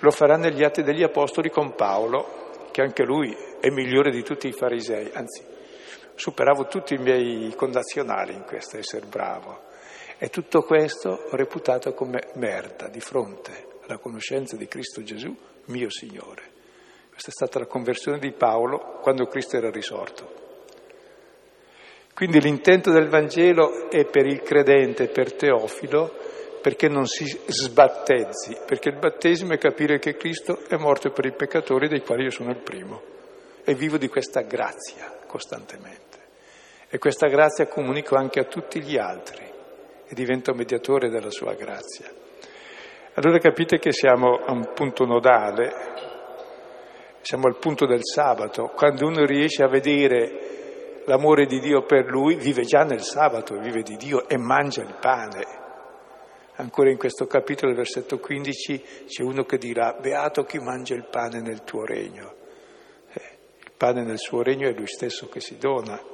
Lo 0.00 0.10
farà 0.10 0.36
negli 0.36 0.62
Atti 0.62 0.82
degli 0.82 1.02
Apostoli 1.02 1.50
con 1.50 1.74
Paolo, 1.74 2.68
che 2.70 2.82
anche 2.82 3.04
lui 3.04 3.36
è 3.60 3.68
migliore 3.68 4.10
di 4.10 4.22
tutti 4.22 4.48
i 4.48 4.52
farisei, 4.52 5.10
anzi 5.12 5.42
superavo 6.14 6.66
tutti 6.66 6.94
i 6.94 6.98
miei 6.98 7.54
condazionali 7.54 8.34
in 8.34 8.44
questo 8.44 8.78
essere 8.78 9.06
bravo. 9.06 9.70
E 10.18 10.28
tutto 10.28 10.62
questo 10.62 11.10
ho 11.30 11.36
reputato 11.36 11.92
come 11.94 12.30
merda 12.34 12.88
di 12.88 13.00
fronte 13.00 13.80
alla 13.86 13.98
conoscenza 13.98 14.56
di 14.56 14.66
Cristo 14.66 15.02
Gesù, 15.02 15.34
mio 15.66 15.90
Signore. 15.90 16.42
Questa 17.10 17.28
è 17.28 17.32
stata 17.32 17.58
la 17.58 17.66
conversione 17.66 18.18
di 18.18 18.32
Paolo 18.32 18.98
quando 19.02 19.26
Cristo 19.26 19.56
era 19.56 19.70
risorto. 19.70 20.40
Quindi 22.14 22.40
l'intento 22.40 22.90
del 22.90 23.08
Vangelo 23.08 23.90
è 23.90 24.04
per 24.04 24.26
il 24.26 24.42
credente, 24.42 25.08
per 25.08 25.32
Teofilo, 25.32 26.14
perché 26.60 26.88
non 26.88 27.06
si 27.06 27.24
sbattezzi, 27.24 28.56
perché 28.64 28.90
il 28.90 28.98
battesimo 28.98 29.52
è 29.52 29.58
capire 29.58 29.98
che 29.98 30.16
Cristo 30.16 30.60
è 30.68 30.76
morto 30.76 31.10
per 31.10 31.26
i 31.26 31.32
peccatori 31.32 31.88
dei 31.88 32.02
quali 32.02 32.24
io 32.24 32.30
sono 32.30 32.50
il 32.50 32.62
primo 32.62 33.02
e 33.64 33.74
vivo 33.74 33.98
di 33.98 34.08
questa 34.08 34.42
grazia 34.42 35.18
costantemente. 35.26 36.20
E 36.88 36.98
questa 36.98 37.26
grazia 37.26 37.66
comunico 37.66 38.16
anche 38.16 38.40
a 38.40 38.44
tutti 38.44 38.80
gli 38.80 38.96
altri 38.96 39.51
e 40.12 40.14
divento 40.14 40.52
mediatore 40.52 41.08
della 41.08 41.30
sua 41.30 41.54
grazia. 41.54 42.06
Allora 43.14 43.38
capite 43.38 43.78
che 43.78 43.92
siamo 43.92 44.36
a 44.44 44.52
un 44.52 44.72
punto 44.74 45.06
nodale 45.06 46.10
siamo 47.22 47.46
al 47.46 47.56
punto 47.56 47.86
del 47.86 48.00
sabato, 48.02 48.72
quando 48.74 49.06
uno 49.06 49.24
riesce 49.24 49.62
a 49.62 49.68
vedere 49.68 51.02
l'amore 51.06 51.46
di 51.46 51.60
Dio 51.60 51.84
per 51.84 52.06
lui, 52.06 52.34
vive 52.34 52.62
già 52.62 52.82
nel 52.82 53.02
sabato, 53.02 53.58
vive 53.58 53.82
di 53.82 53.96
Dio 53.96 54.28
e 54.28 54.36
mangia 54.36 54.82
il 54.82 54.96
pane. 55.00 55.60
Ancora 56.56 56.90
in 56.90 56.98
questo 56.98 57.26
capitolo, 57.26 57.74
versetto 57.74 58.18
15, 58.18 58.84
c'è 59.06 59.22
uno 59.22 59.44
che 59.44 59.56
dirà, 59.56 59.96
beato 60.00 60.42
chi 60.42 60.58
mangia 60.58 60.94
il 60.94 61.06
pane 61.08 61.40
nel 61.40 61.62
tuo 61.62 61.84
regno. 61.84 62.34
Eh, 63.12 63.38
il 63.66 63.72
pane 63.76 64.02
nel 64.02 64.18
suo 64.18 64.42
regno 64.42 64.68
è 64.68 64.72
lui 64.72 64.88
stesso 64.88 65.28
che 65.28 65.40
si 65.40 65.56
dona. 65.58 66.11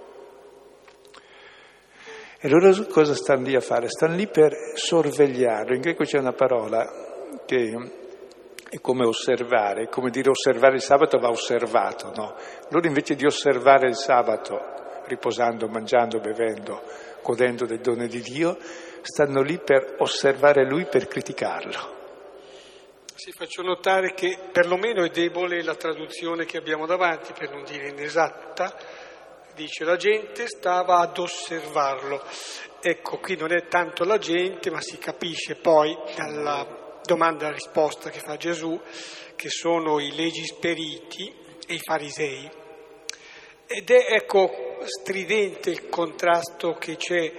E 2.41 2.49
loro 2.49 2.73
cosa 2.87 3.15
stanno 3.15 3.43
lì 3.43 3.57
a 3.57 3.61
fare? 3.61 3.89
Stanno 3.89 4.15
lì 4.15 4.29
per 4.29 4.55
sorvegliarlo. 4.75 5.75
In 5.75 5.81
greco 5.81 6.05
c'è 6.05 6.19
una 6.19 6.33
parola 6.33 6.89
che 7.45 7.91
è 8.71 8.81
come 8.81 9.05
osservare, 9.05 9.89
come 9.89 10.11
dire 10.11 10.31
osservare 10.31 10.77
il 10.77 10.83
sabato 10.83 11.19
va 11.19 11.31
osservato, 11.31 12.13
no? 12.15 12.37
Loro 12.69 12.87
invece 12.87 13.17
di 13.17 13.27
osservare 13.27 13.89
il 13.89 13.97
sabato, 13.97 14.61
riposando, 15.07 15.67
mangiando, 15.67 16.21
bevendo, 16.21 16.83
godendo 17.23 17.67
del 17.67 17.81
dono 17.81 18.07
di 18.07 18.21
Dio, 18.21 18.57
stanno 19.03 19.43
lì 19.43 19.59
per 19.59 19.97
osservare 19.99 20.65
Lui, 20.65 20.87
per 20.87 21.09
criticarlo. 21.09 21.97
Sì, 23.17 23.33
faccio 23.33 23.63
notare 23.63 24.15
che 24.15 24.39
perlomeno 24.53 25.03
è 25.03 25.09
debole 25.09 25.61
la 25.65 25.75
traduzione 25.75 26.45
che 26.45 26.57
abbiamo 26.57 26.87
davanti, 26.87 27.33
per 27.37 27.51
non 27.51 27.65
dire 27.65 27.89
inesatta, 27.89 28.77
dice 29.59 29.83
la 29.83 29.97
gente 29.97 30.47
stava 30.47 30.99
ad 30.99 31.19
osservarlo. 31.19 32.23
Ecco, 32.81 33.19
qui 33.19 33.37
non 33.37 33.53
è 33.53 33.67
tanto 33.67 34.05
la 34.05 34.19
gente, 34.19 34.71
ma 34.71 34.81
si 34.81 34.99
capisce 34.99 35.57
poi 35.57 35.97
dalla 36.15 37.01
domanda 37.03 37.49
e 37.49 37.53
risposta 37.55 38.09
che 38.09 38.21
fa 38.21 38.37
Gesù, 38.37 38.81
che 39.35 39.49
sono 39.49 39.99
i 39.99 40.15
legisperiti 40.15 41.35
e 41.67 41.75
i 41.75 41.81
farisei. 41.81 42.49
Ed 43.67 43.91
è, 43.91 44.15
ecco, 44.15 44.79
stridente 44.85 45.71
il 45.71 45.89
contrasto 45.89 46.75
che 46.75 46.95
c'è 46.97 47.33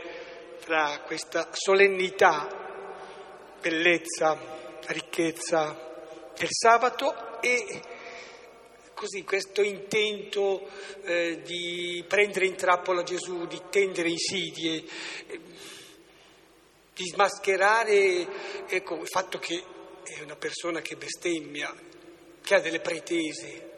fra 0.57 1.01
questa 1.05 1.47
solennità, 1.53 2.47
bellezza, 3.61 4.37
ricchezza 4.87 5.87
del 6.37 6.49
sabato 6.51 7.39
e 7.39 7.88
così 8.99 9.23
questo 9.23 9.61
intento 9.61 10.69
eh, 11.03 11.39
di 11.41 12.03
prendere 12.05 12.47
in 12.47 12.55
trappola 12.57 13.01
Gesù, 13.01 13.47
di 13.47 13.61
tendere 13.69 14.09
insidie 14.09 14.83
di 16.93 17.05
smascherare 17.05 18.67
ecco, 18.67 18.99
il 18.99 19.07
fatto 19.07 19.39
che 19.39 19.63
è 20.03 20.21
una 20.21 20.35
persona 20.35 20.81
che 20.81 20.97
bestemmia, 20.97 21.73
che 22.41 22.55
ha 22.55 22.59
delle 22.59 22.81
pretese. 22.81 23.71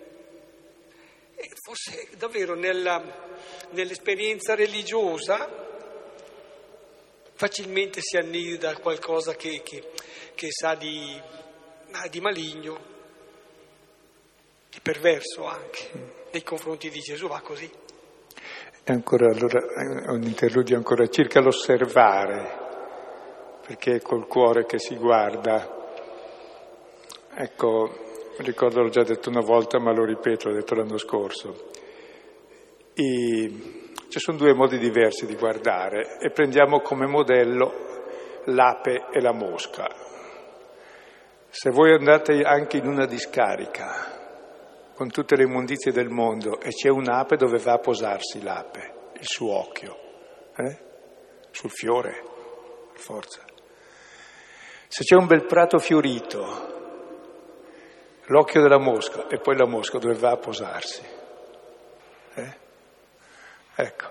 E 1.36 1.50
forse 1.64 2.08
davvero 2.18 2.56
nella, 2.56 3.30
nell'esperienza 3.74 4.56
religiosa 4.56 5.48
facilmente 7.36 8.00
si 8.02 8.18
annida 8.18 8.76
qualcosa 8.78 9.36
che, 9.36 9.62
che, 9.62 9.92
che 10.34 10.48
sa 10.50 10.74
di, 10.74 11.22
di 12.10 12.20
maligno, 12.22 12.91
di 14.72 14.80
perverso 14.82 15.46
anche, 15.46 15.90
nei 16.32 16.44
confronti 16.44 16.90
di 16.90 17.00
Gesù 17.00 17.28
va 17.28 17.42
così. 17.42 17.70
E 18.84 18.94
ancora, 18.94 19.30
allora, 19.30 19.60
un 20.14 20.24
interludio 20.24 20.78
ancora 20.78 21.06
circa 21.08 21.42
l'osservare 21.42 22.70
perché 23.68 23.96
è 23.96 24.02
col 24.02 24.28
cuore 24.28 24.66
che 24.66 24.80
si 24.80 24.96
guarda. 24.96 25.80
Ecco, 27.36 27.90
ricordo 28.38 28.82
l'ho 28.82 28.90
già 28.90 29.04
detto 29.04 29.30
una 29.30 29.42
volta, 29.42 29.78
ma 29.78 29.92
lo 29.92 30.06
ripeto, 30.06 30.48
l'ho 30.48 30.56
detto 30.56 30.76
l'anno 30.76 30.98
scorso. 30.98 31.70
E 32.94 33.52
ci 34.08 34.20
sono 34.20 34.38
due 34.38 34.54
modi 34.54 34.78
diversi 34.78 35.26
di 35.26 35.36
guardare 35.36 36.18
e 36.20 36.32
prendiamo 36.32 36.80
come 36.80 37.08
modello 37.08 37.90
l'ape 38.46 39.08
e 39.12 39.20
la 39.20 39.34
mosca. 39.34 39.88
Se 41.50 41.70
voi 41.72 41.94
andate 41.94 42.42
anche 42.42 42.78
in 42.78 42.88
una 42.88 43.06
discarica 43.06 44.21
con 44.96 45.10
tutte 45.10 45.36
le 45.36 45.44
immondizie 45.44 45.92
del 45.92 46.10
mondo 46.10 46.60
e 46.60 46.70
c'è 46.70 46.90
un'ape 46.90 47.36
dove 47.36 47.58
va 47.58 47.74
a 47.74 47.80
posarsi 47.80 48.42
l'ape, 48.42 49.12
il 49.14 49.26
suo 49.26 49.58
occhio, 49.58 49.98
eh? 50.56 50.78
sul 51.52 51.72
fiore, 51.72 52.24
forza. 52.94 53.42
Se 54.88 55.04
c'è 55.04 55.16
un 55.16 55.26
bel 55.26 55.46
prato 55.46 55.78
fiorito, 55.80 56.80
l'occhio 58.26 58.62
della 58.62 58.80
mosca 58.80 59.28
e 59.28 59.40
poi 59.40 59.58
la 59.58 59.68
mosca 59.68 59.98
dove 59.98 60.16
va 60.16 60.32
a 60.32 60.38
posarsi. 60.38 61.02
Eh? 62.36 62.58
Ecco, 63.76 64.06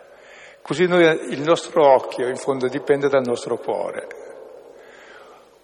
così 0.62 0.86
noi, 0.86 1.04
il 1.32 1.40
nostro 1.42 1.86
occhio 1.86 2.28
in 2.28 2.36
fondo 2.36 2.66
dipende 2.68 3.08
dal 3.08 3.24
nostro 3.24 3.58
cuore. 3.58 4.06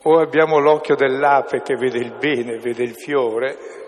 O 0.03 0.21
abbiamo 0.21 0.59
l'occhio 0.59 0.95
dell'ape 0.95 1.63
che 1.63 1.75
vede 1.75 1.99
il 1.99 2.13
bene, 2.13 2.59
vede 2.59 2.85
il 2.85 2.95
fiore, 2.95 3.86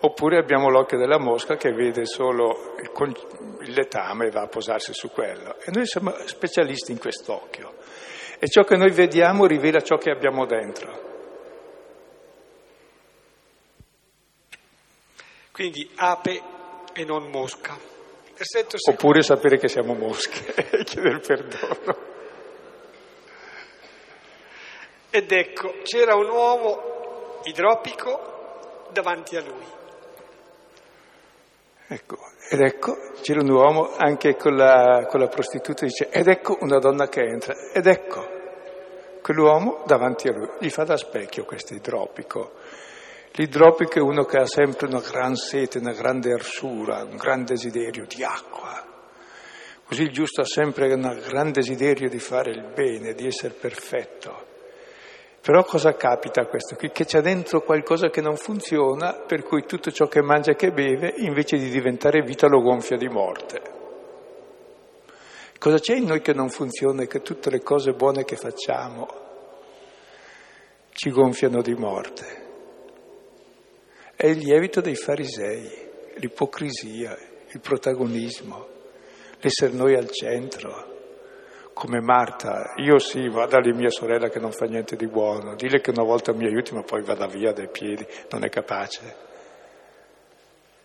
oppure 0.00 0.38
abbiamo 0.38 0.68
l'occhio 0.68 0.98
della 0.98 1.18
mosca 1.18 1.56
che 1.56 1.72
vede 1.72 2.06
solo 2.06 2.74
il, 2.78 2.90
il 3.62 3.72
letame 3.72 4.26
e 4.26 4.30
va 4.30 4.42
a 4.42 4.48
posarsi 4.48 4.92
su 4.92 5.10
quello. 5.10 5.56
E 5.60 5.70
noi 5.72 5.86
siamo 5.86 6.14
specialisti 6.24 6.92
in 6.92 6.98
quest'occhio. 6.98 7.74
E 8.38 8.48
ciò 8.48 8.62
che 8.62 8.76
noi 8.76 8.90
vediamo 8.90 9.46
rivela 9.46 9.80
ciò 9.80 9.96
che 9.96 10.10
abbiamo 10.10 10.46
dentro. 10.46 11.08
Quindi 15.52 15.90
ape 15.96 16.42
e 16.94 17.04
non 17.04 17.28
mosca. 17.28 17.76
Oppure 18.88 19.20
sapere 19.20 19.58
che 19.58 19.68
siamo 19.68 19.92
mosche 19.92 20.54
e 20.54 20.84
chiedere 20.84 21.18
perdono. 21.18 22.08
Ed 25.10 25.30
ecco, 25.30 25.74
c'era 25.82 26.14
un 26.14 26.30
uomo 26.30 27.40
idropico 27.44 28.88
davanti 28.92 29.36
a 29.36 29.42
lui. 29.42 29.78
Ecco, 31.92 32.18
ed 32.48 32.60
ecco, 32.60 32.96
c'era 33.20 33.40
un 33.40 33.50
uomo 33.50 33.90
anche 33.96 34.36
con 34.36 34.54
la, 34.54 35.06
con 35.08 35.18
la 35.18 35.26
prostituta, 35.26 35.84
dice, 35.84 36.08
ed 36.08 36.28
ecco 36.28 36.56
una 36.60 36.78
donna 36.78 37.08
che 37.08 37.20
entra, 37.20 37.52
ed 37.74 37.84
ecco 37.84 38.24
quell'uomo 39.20 39.82
davanti 39.86 40.28
a 40.28 40.32
lui, 40.32 40.50
gli 40.60 40.70
fa 40.70 40.84
da 40.84 40.96
specchio 40.96 41.44
questo 41.44 41.74
idropico. 41.74 42.52
L'idropico 43.32 43.98
è 43.98 44.02
uno 44.02 44.22
che 44.22 44.38
ha 44.38 44.46
sempre 44.46 44.86
una 44.86 45.00
gran 45.00 45.34
sete, 45.34 45.78
una 45.78 45.92
grande 45.92 46.32
arsura, 46.32 47.02
un 47.02 47.16
gran 47.16 47.44
desiderio 47.44 48.06
di 48.06 48.22
acqua. 48.22 48.86
Così 49.84 50.02
il 50.02 50.12
giusto 50.12 50.42
ha 50.42 50.46
sempre 50.46 50.92
un 50.92 51.20
gran 51.28 51.50
desiderio 51.50 52.08
di 52.08 52.20
fare 52.20 52.52
il 52.52 52.70
bene, 52.72 53.14
di 53.14 53.26
essere 53.26 53.54
perfetto. 53.54 54.49
Però 55.42 55.64
cosa 55.64 55.94
capita 55.94 56.42
a 56.42 56.46
questo 56.46 56.76
qui? 56.76 56.90
Che 56.90 57.06
c'è 57.06 57.22
dentro 57.22 57.62
qualcosa 57.62 58.10
che 58.10 58.20
non 58.20 58.36
funziona, 58.36 59.14
per 59.26 59.42
cui 59.42 59.64
tutto 59.64 59.90
ciò 59.90 60.06
che 60.06 60.20
mangia 60.20 60.52
e 60.52 60.54
che 60.54 60.70
beve, 60.70 61.14
invece 61.16 61.56
di 61.56 61.70
diventare 61.70 62.20
vita, 62.20 62.46
lo 62.46 62.60
gonfia 62.60 62.98
di 62.98 63.08
morte. 63.08 63.78
Cosa 65.58 65.78
c'è 65.78 65.94
in 65.94 66.04
noi 66.04 66.20
che 66.20 66.34
non 66.34 66.50
funziona 66.50 67.02
e 67.02 67.06
che 67.06 67.20
tutte 67.20 67.50
le 67.50 67.60
cose 67.60 67.92
buone 67.92 68.24
che 68.24 68.36
facciamo 68.36 69.08
ci 70.92 71.10
gonfiano 71.10 71.62
di 71.62 71.74
morte? 71.74 72.48
È 74.14 74.26
il 74.26 74.38
lievito 74.38 74.82
dei 74.82 74.94
farisei, 74.94 75.88
l'ipocrisia, 76.16 77.16
il 77.48 77.60
protagonismo, 77.60 78.68
l'essere 79.40 79.72
noi 79.72 79.94
al 79.96 80.10
centro 80.10 80.89
come 81.72 82.00
Marta, 82.00 82.74
io 82.76 82.98
sì, 82.98 83.28
vada 83.28 83.58
lì 83.58 83.72
mia 83.72 83.90
sorella 83.90 84.28
che 84.28 84.38
non 84.38 84.52
fa 84.52 84.66
niente 84.66 84.96
di 84.96 85.06
buono, 85.06 85.54
dile 85.54 85.80
che 85.80 85.90
una 85.90 86.02
volta 86.02 86.32
mi 86.32 86.46
aiuti 86.46 86.74
ma 86.74 86.82
poi 86.82 87.02
vada 87.02 87.26
via 87.26 87.52
dai 87.52 87.68
piedi, 87.68 88.06
non 88.30 88.44
è 88.44 88.48
capace. 88.48 89.28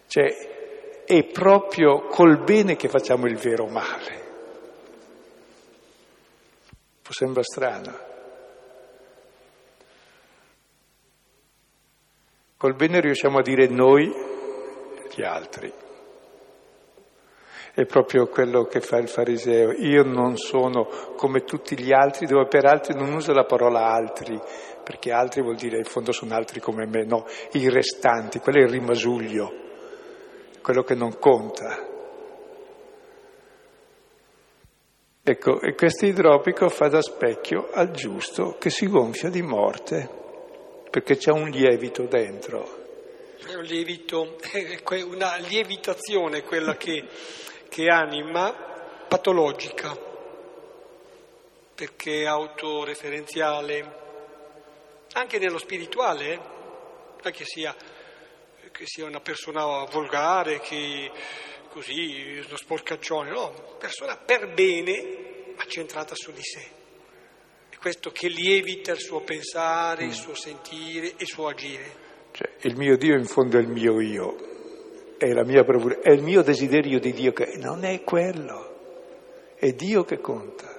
Cioè, 0.08 1.04
è 1.06 1.24
proprio 1.26 2.08
col 2.08 2.44
bene 2.44 2.76
che 2.76 2.88
facciamo 2.88 3.28
il 3.28 3.38
vero 3.38 3.68
male. 3.68 4.24
Può 7.02 7.12
sembra 7.12 7.44
strano. 7.44 8.14
Col 12.58 12.76
bene 12.76 13.00
riusciamo 13.00 13.40
a 13.40 13.42
dire 13.42 13.68
noi 13.68 14.12
gli 15.14 15.22
altri 15.22 15.85
è 17.76 17.86
proprio 17.86 18.28
quello 18.28 18.64
che 18.64 18.80
fa 18.80 18.98
il 18.98 19.10
fariseo. 19.10 19.74
Io 19.74 20.04
non 20.04 20.38
sono 20.38 20.86
come 21.18 21.44
tutti 21.44 21.78
gli 21.78 21.92
altri, 21.92 22.26
dove 22.26 22.48
per 22.48 22.66
altri 22.66 22.96
non 22.96 23.14
usa 23.14 23.34
la 23.34 23.44
parola 23.44 23.92
altri, 23.92 24.40
perché 24.82 25.12
altri 25.12 25.42
vuol 25.42 25.58
dire 25.58 25.80
in 25.80 25.84
fondo 25.84 26.14
sono 26.14 26.34
altri 26.34 26.62
come 26.62 26.86
me, 26.88 27.04
no, 27.04 27.26
i 27.52 27.70
restanti, 27.70 28.40
quello 28.40 28.60
è 28.60 28.64
il 28.64 28.70
rimasuglio, 28.70 29.54
quello 30.62 30.84
che 30.84 30.96
non 30.96 31.20
conta. 31.20 31.94
Ecco, 35.22 35.60
e 35.60 35.74
questo 35.74 36.06
idropico 36.06 36.70
fa 36.70 36.88
da 36.88 37.02
specchio 37.02 37.72
al 37.74 37.92
giusto 37.92 38.56
che 38.58 38.70
si 38.70 38.88
gonfia 38.88 39.30
di 39.30 39.42
morte, 39.42 40.08
perché 40.90 41.18
c'è 41.18 41.32
un 41.32 41.50
lievito 41.50 42.04
dentro. 42.04 42.84
È 43.46 43.54
un 43.54 43.64
lievito, 43.64 44.38
una 45.12 45.36
lievitazione 45.38 46.44
quella 46.44 46.78
che 46.78 47.04
che 47.76 47.90
anima 47.90 48.54
patologica, 49.06 50.00
perché 51.76 52.22
è 52.22 52.26
autoreferenziale, 52.26 53.96
anche 55.12 55.38
nello 55.40 55.58
spirituale, 55.58 56.32
eh? 56.32 56.40
non 57.22 57.34
che 57.34 57.44
sia, 57.44 57.76
che 58.72 58.86
sia 58.86 59.04
una 59.04 59.20
persona 59.20 59.84
volgare, 59.92 60.62
che 60.62 61.12
così, 61.68 62.42
uno 62.48 62.56
sporcaccione, 62.56 63.32
no, 63.32 63.76
persona 63.78 64.16
per 64.16 64.54
bene, 64.54 65.54
ma 65.58 65.66
centrata 65.68 66.16
su 66.16 66.32
di 66.32 66.44
sé. 66.44 66.66
È 67.72 67.76
questo 67.76 68.10
che 68.12 68.30
lievita 68.30 68.94
il 68.94 69.02
suo 69.02 69.20
pensare, 69.20 70.06
il 70.06 70.14
suo 70.14 70.34
sentire 70.34 71.08
e 71.08 71.16
il 71.18 71.28
suo 71.28 71.50
agire. 71.50 72.04
Cioè, 72.32 72.52
il 72.62 72.78
mio 72.78 72.96
Dio 72.96 73.18
in 73.18 73.26
fondo 73.26 73.58
è 73.58 73.62
il 73.62 73.68
mio 73.68 74.00
io, 74.00 74.55
è 75.18 75.32
la 75.32 75.44
mia 75.44 75.64
bravura, 75.64 76.00
è 76.02 76.12
il 76.12 76.22
mio 76.22 76.42
desiderio 76.42 77.00
di 77.00 77.12
Dio 77.12 77.32
che 77.32 77.58
non 77.58 77.84
è 77.84 78.04
quello, 78.04 79.54
è 79.56 79.72
Dio 79.72 80.04
che 80.04 80.20
conta. 80.20 80.74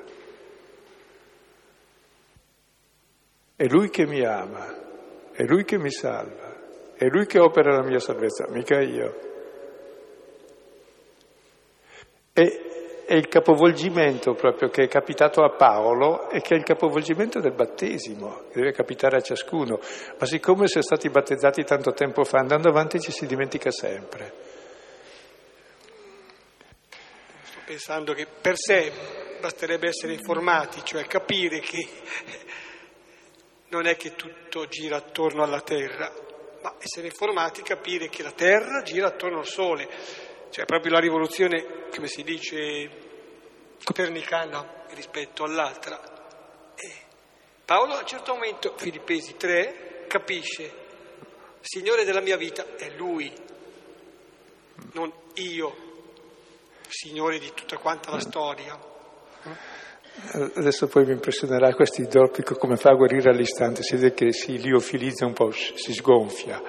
È 3.56 3.64
Lui 3.66 3.88
che 3.88 4.06
mi 4.06 4.22
ama, 4.22 5.30
è 5.32 5.42
Lui 5.44 5.64
che 5.64 5.78
mi 5.78 5.90
salva, 5.90 6.94
è 6.94 7.06
Lui 7.06 7.26
che 7.26 7.38
opera 7.38 7.74
la 7.74 7.84
mia 7.84 7.98
salvezza, 7.98 8.46
mica 8.50 8.80
io. 8.80 9.24
E 12.34 12.75
è 13.06 13.14
il 13.14 13.28
capovolgimento 13.28 14.34
proprio 14.34 14.68
che 14.68 14.82
è 14.82 14.88
capitato 14.88 15.44
a 15.44 15.50
Paolo 15.50 16.28
e 16.28 16.40
che 16.40 16.54
è 16.54 16.58
il 16.58 16.64
capovolgimento 16.64 17.38
del 17.38 17.52
battesimo, 17.52 18.48
che 18.50 18.58
deve 18.58 18.72
capitare 18.72 19.18
a 19.18 19.20
ciascuno. 19.20 19.78
Ma 20.18 20.26
siccome 20.26 20.66
si 20.66 20.78
è 20.78 20.82
stati 20.82 21.08
battezzati 21.08 21.62
tanto 21.62 21.92
tempo 21.92 22.24
fa, 22.24 22.38
andando 22.38 22.68
avanti 22.68 23.00
ci 23.00 23.12
si 23.12 23.26
dimentica 23.26 23.70
sempre. 23.70 24.32
Sto 27.42 27.60
pensando 27.64 28.12
che 28.12 28.26
per 28.26 28.56
sé 28.56 28.92
basterebbe 29.40 29.86
essere 29.86 30.12
informati, 30.12 30.80
cioè 30.82 31.06
capire 31.06 31.60
che 31.60 31.86
non 33.68 33.86
è 33.86 33.96
che 33.96 34.16
tutto 34.16 34.66
gira 34.66 34.96
attorno 34.96 35.44
alla 35.44 35.60
Terra, 35.60 36.12
ma 36.60 36.74
essere 36.80 37.06
informati, 37.06 37.62
capire 37.62 38.08
che 38.08 38.24
la 38.24 38.32
Terra 38.32 38.82
gira 38.82 39.06
attorno 39.06 39.38
al 39.38 39.46
Sole 39.46 39.88
cioè 40.50 40.64
proprio 40.64 40.92
la 40.92 41.00
rivoluzione, 41.00 41.88
come 41.94 42.06
si 42.06 42.22
dice, 42.22 42.90
copernicana 43.82 44.84
rispetto 44.90 45.44
all'altra. 45.44 46.74
E 46.74 46.92
Paolo 47.64 47.94
a 47.94 48.00
un 48.00 48.06
certo 48.06 48.34
momento, 48.34 48.74
Filippesi 48.76 49.36
3, 49.36 50.04
capisce, 50.08 50.84
Signore 51.60 52.04
della 52.04 52.20
mia 52.20 52.36
vita 52.36 52.76
è 52.76 52.90
Lui, 52.96 53.32
non 54.92 55.12
io, 55.34 55.76
Signore 56.88 57.38
di 57.38 57.52
tutta 57.54 57.76
quanta 57.78 58.10
la 58.12 58.20
storia. 58.20 58.94
Adesso 60.54 60.86
poi 60.86 61.04
mi 61.04 61.12
impressionerà 61.12 61.74
questo 61.74 62.00
idropico 62.00 62.54
come 62.54 62.76
fa 62.76 62.90
a 62.90 62.94
guarire 62.94 63.30
all'istante, 63.30 63.82
si 63.82 63.96
vede 63.96 64.14
che 64.14 64.32
si 64.32 64.58
liofilizza 64.58 65.26
un 65.26 65.34
po', 65.34 65.50
si 65.50 65.92
sgonfia 65.92 66.62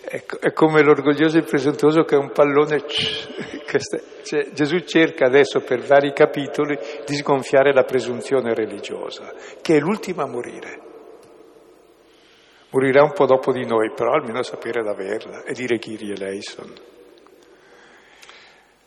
è, 0.00 0.52
come 0.52 0.82
l'orgoglioso 0.82 1.36
e 1.36 1.40
il 1.40 1.46
presuntuoso 1.46 2.02
che 2.04 2.14
è 2.14 2.18
un 2.18 2.32
pallone. 2.32 2.84
Cioè, 2.86 4.50
Gesù 4.52 4.78
cerca 4.80 5.26
adesso 5.26 5.60
per 5.60 5.80
vari 5.80 6.12
capitoli 6.12 6.78
di 7.04 7.14
sgonfiare 7.16 7.72
la 7.72 7.84
presunzione 7.84 8.54
religiosa, 8.54 9.34
che 9.60 9.76
è 9.76 9.80
l'ultima 9.80 10.22
a 10.24 10.28
morire. 10.28 10.86
Morirà 12.70 13.02
un 13.02 13.12
po' 13.12 13.26
dopo 13.26 13.52
di 13.52 13.64
noi, 13.64 13.92
però 13.94 14.12
almeno 14.12 14.42
sapere 14.42 14.82
d'averla 14.82 15.44
e 15.44 15.52
dire 15.52 15.78
Kyrie 15.78 16.14
eleison. 16.14 16.74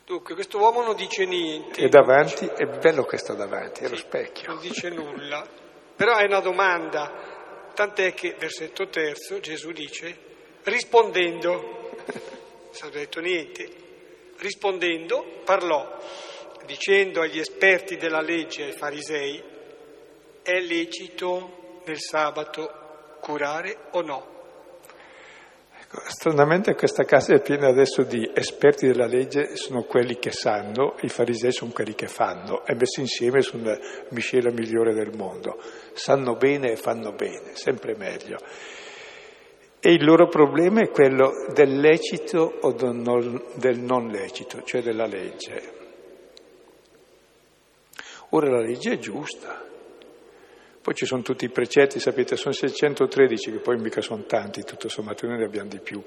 Dunque, 0.04 0.34
questo 0.34 0.58
uomo 0.58 0.82
non 0.82 0.94
dice 0.94 1.24
niente. 1.24 1.80
E 1.80 1.88
davanti, 1.88 2.46
è 2.46 2.64
bello 2.66 3.04
che 3.04 3.16
sta 3.16 3.34
davanti, 3.34 3.84
è 3.84 3.88
lo 3.88 3.96
specchio. 3.96 4.52
Non 4.52 4.60
dice 4.60 4.90
nulla. 4.90 5.44
Però 5.96 6.16
è 6.16 6.24
una 6.24 6.40
domanda, 6.40 7.70
tant'è 7.74 8.12
che, 8.12 8.36
versetto 8.38 8.88
terzo, 8.88 9.40
Gesù 9.40 9.72
dice, 9.72 10.31
rispondendo, 10.64 11.50
non 11.52 12.82
ha 12.82 12.88
detto 12.90 13.20
niente, 13.20 13.68
rispondendo 14.38 15.40
parlò 15.44 15.98
dicendo 16.66 17.20
agli 17.20 17.38
esperti 17.38 17.96
della 17.96 18.20
legge, 18.20 18.64
ai 18.64 18.72
farisei, 18.72 19.42
è 20.42 20.60
lecito 20.60 21.80
nel 21.84 22.00
sabato 22.00 23.16
curare 23.20 23.76
o 23.90 24.00
no? 24.02 24.30
Ecco, 25.78 26.02
stranamente 26.06 26.74
questa 26.74 27.04
casa 27.04 27.34
è 27.34 27.40
piena 27.40 27.68
adesso 27.68 28.02
di 28.02 28.30
esperti 28.34 28.86
della 28.86 29.06
legge, 29.06 29.56
sono 29.56 29.82
quelli 29.82 30.18
che 30.18 30.30
sanno, 30.30 30.96
i 31.02 31.08
farisei 31.08 31.52
sono 31.52 31.72
quelli 31.72 31.94
che 31.94 32.06
fanno, 32.06 32.64
e 32.64 32.74
messi 32.74 33.00
insieme 33.00 33.42
sono 33.42 33.64
la 33.64 33.78
miscela 34.10 34.50
migliore 34.50 34.94
del 34.94 35.12
mondo. 35.14 35.60
Sanno 35.92 36.36
bene 36.36 36.72
e 36.72 36.76
fanno 36.76 37.12
bene, 37.12 37.54
sempre 37.54 37.94
meglio. 37.96 38.38
E 39.84 39.92
il 39.92 40.04
loro 40.04 40.28
problema 40.28 40.80
è 40.80 40.90
quello 40.90 41.32
del 41.52 41.80
lecito 41.80 42.58
o 42.60 42.70
del 42.70 43.80
non 43.80 44.08
lecito, 44.10 44.62
cioè 44.62 44.80
della 44.80 45.06
legge. 45.06 45.72
Ora 48.28 48.48
la 48.48 48.60
legge 48.60 48.92
è 48.92 48.98
giusta. 48.98 49.60
Poi 50.80 50.94
ci 50.94 51.04
sono 51.04 51.22
tutti 51.22 51.46
i 51.46 51.50
precetti, 51.50 51.98
sapete, 51.98 52.36
sono 52.36 52.54
613, 52.54 53.50
che 53.50 53.58
poi 53.58 53.76
mica 53.78 54.00
sono 54.00 54.22
tanti, 54.22 54.62
tutto 54.62 54.88
sommato 54.88 55.26
noi 55.26 55.38
ne 55.38 55.46
abbiamo 55.46 55.68
di 55.68 55.80
più, 55.80 56.00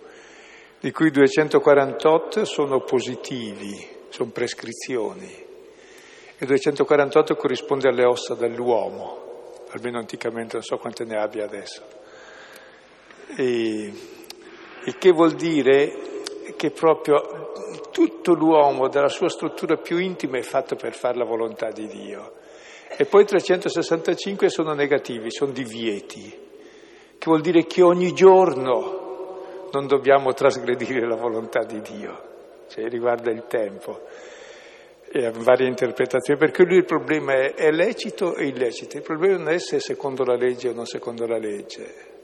di 0.80 0.92
cui 0.92 1.12
248 1.12 2.46
sono 2.46 2.80
positivi, 2.80 3.88
sono 4.08 4.32
prescrizioni, 4.32 5.46
e 6.38 6.46
248 6.46 7.36
corrisponde 7.36 7.90
alle 7.90 8.06
ossa 8.06 8.36
dell'uomo, 8.36 9.64
almeno 9.72 9.98
anticamente, 9.98 10.54
non 10.54 10.64
so 10.64 10.78
quante 10.78 11.04
ne 11.04 11.18
abbia 11.18 11.44
adesso. 11.44 12.04
E, 13.36 13.92
il 14.86 14.98
che 14.98 15.12
vuol 15.12 15.34
dire 15.34 15.92
che 16.56 16.72
proprio 16.72 17.54
tutto 17.92 18.34
l'uomo, 18.34 18.88
dalla 18.88 19.10
sua 19.10 19.30
struttura 19.30 19.78
più 19.78 19.98
intima, 19.98 20.38
è 20.38 20.42
fatto 20.42 20.76
per 20.76 20.94
fare 20.94 21.18
la 21.18 21.26
volontà 21.26 21.72
di 21.72 21.88
Dio. 21.88 22.34
E 22.98 23.06
poi 23.06 23.26
365 23.26 24.50
sono 24.50 24.74
negativi, 24.74 25.32
sono 25.32 25.52
divieti, 25.52 26.30
che 27.18 27.26
vuol 27.26 27.42
dire 27.42 27.66
che 27.66 27.82
ogni 27.82 28.14
giorno 28.14 29.70
non 29.72 29.88
dobbiamo 29.88 30.34
trasgredire 30.34 31.08
la 31.08 31.16
volontà 31.16 31.64
di 31.64 31.82
Dio, 31.82 32.22
cioè 32.70 32.88
riguarda 32.88 33.32
il 33.32 33.46
tempo. 33.48 34.02
E 35.12 35.32
varie 35.32 35.68
interpretazioni, 35.68 36.40
perché 36.40 36.64
lui 36.64 36.78
il 36.78 36.86
problema 36.86 37.34
è, 37.34 37.54
è 37.54 37.72
lecito 37.72 38.36
e 38.36 38.48
illecito, 38.48 38.98
il 38.98 39.04
problema 39.04 39.38
non 39.38 39.50
è 39.50 39.60
se 39.60 39.78
è 39.78 39.80
secondo 39.80 40.24
la 40.24 40.36
legge 40.36 40.70
o 40.70 40.74
non 40.74 40.86
secondo 40.86 41.26
la 41.26 41.38
legge, 41.38 42.15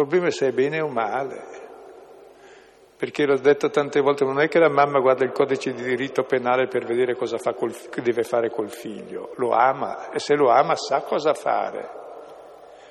il 0.00 0.06
problema 0.06 0.26
è 0.26 0.30
se 0.30 0.48
è 0.48 0.52
bene 0.52 0.80
o 0.80 0.88
male. 0.88 1.66
Perché 2.96 3.26
l'ho 3.26 3.38
detto 3.38 3.70
tante 3.70 4.00
volte, 4.00 4.24
non 4.24 4.40
è 4.40 4.48
che 4.48 4.58
la 4.58 4.68
mamma 4.68 4.98
guarda 4.98 5.24
il 5.24 5.30
codice 5.30 5.72
di 5.72 5.84
diritto 5.84 6.24
penale 6.24 6.66
per 6.66 6.84
vedere 6.84 7.14
cosa 7.14 7.36
col, 7.52 7.72
deve 8.02 8.24
fare 8.24 8.50
col 8.50 8.70
figlio, 8.70 9.32
lo 9.36 9.50
ama 9.52 10.10
e 10.10 10.18
se 10.18 10.34
lo 10.34 10.50
ama 10.50 10.74
sa 10.74 11.02
cosa 11.02 11.32
fare. 11.32 11.88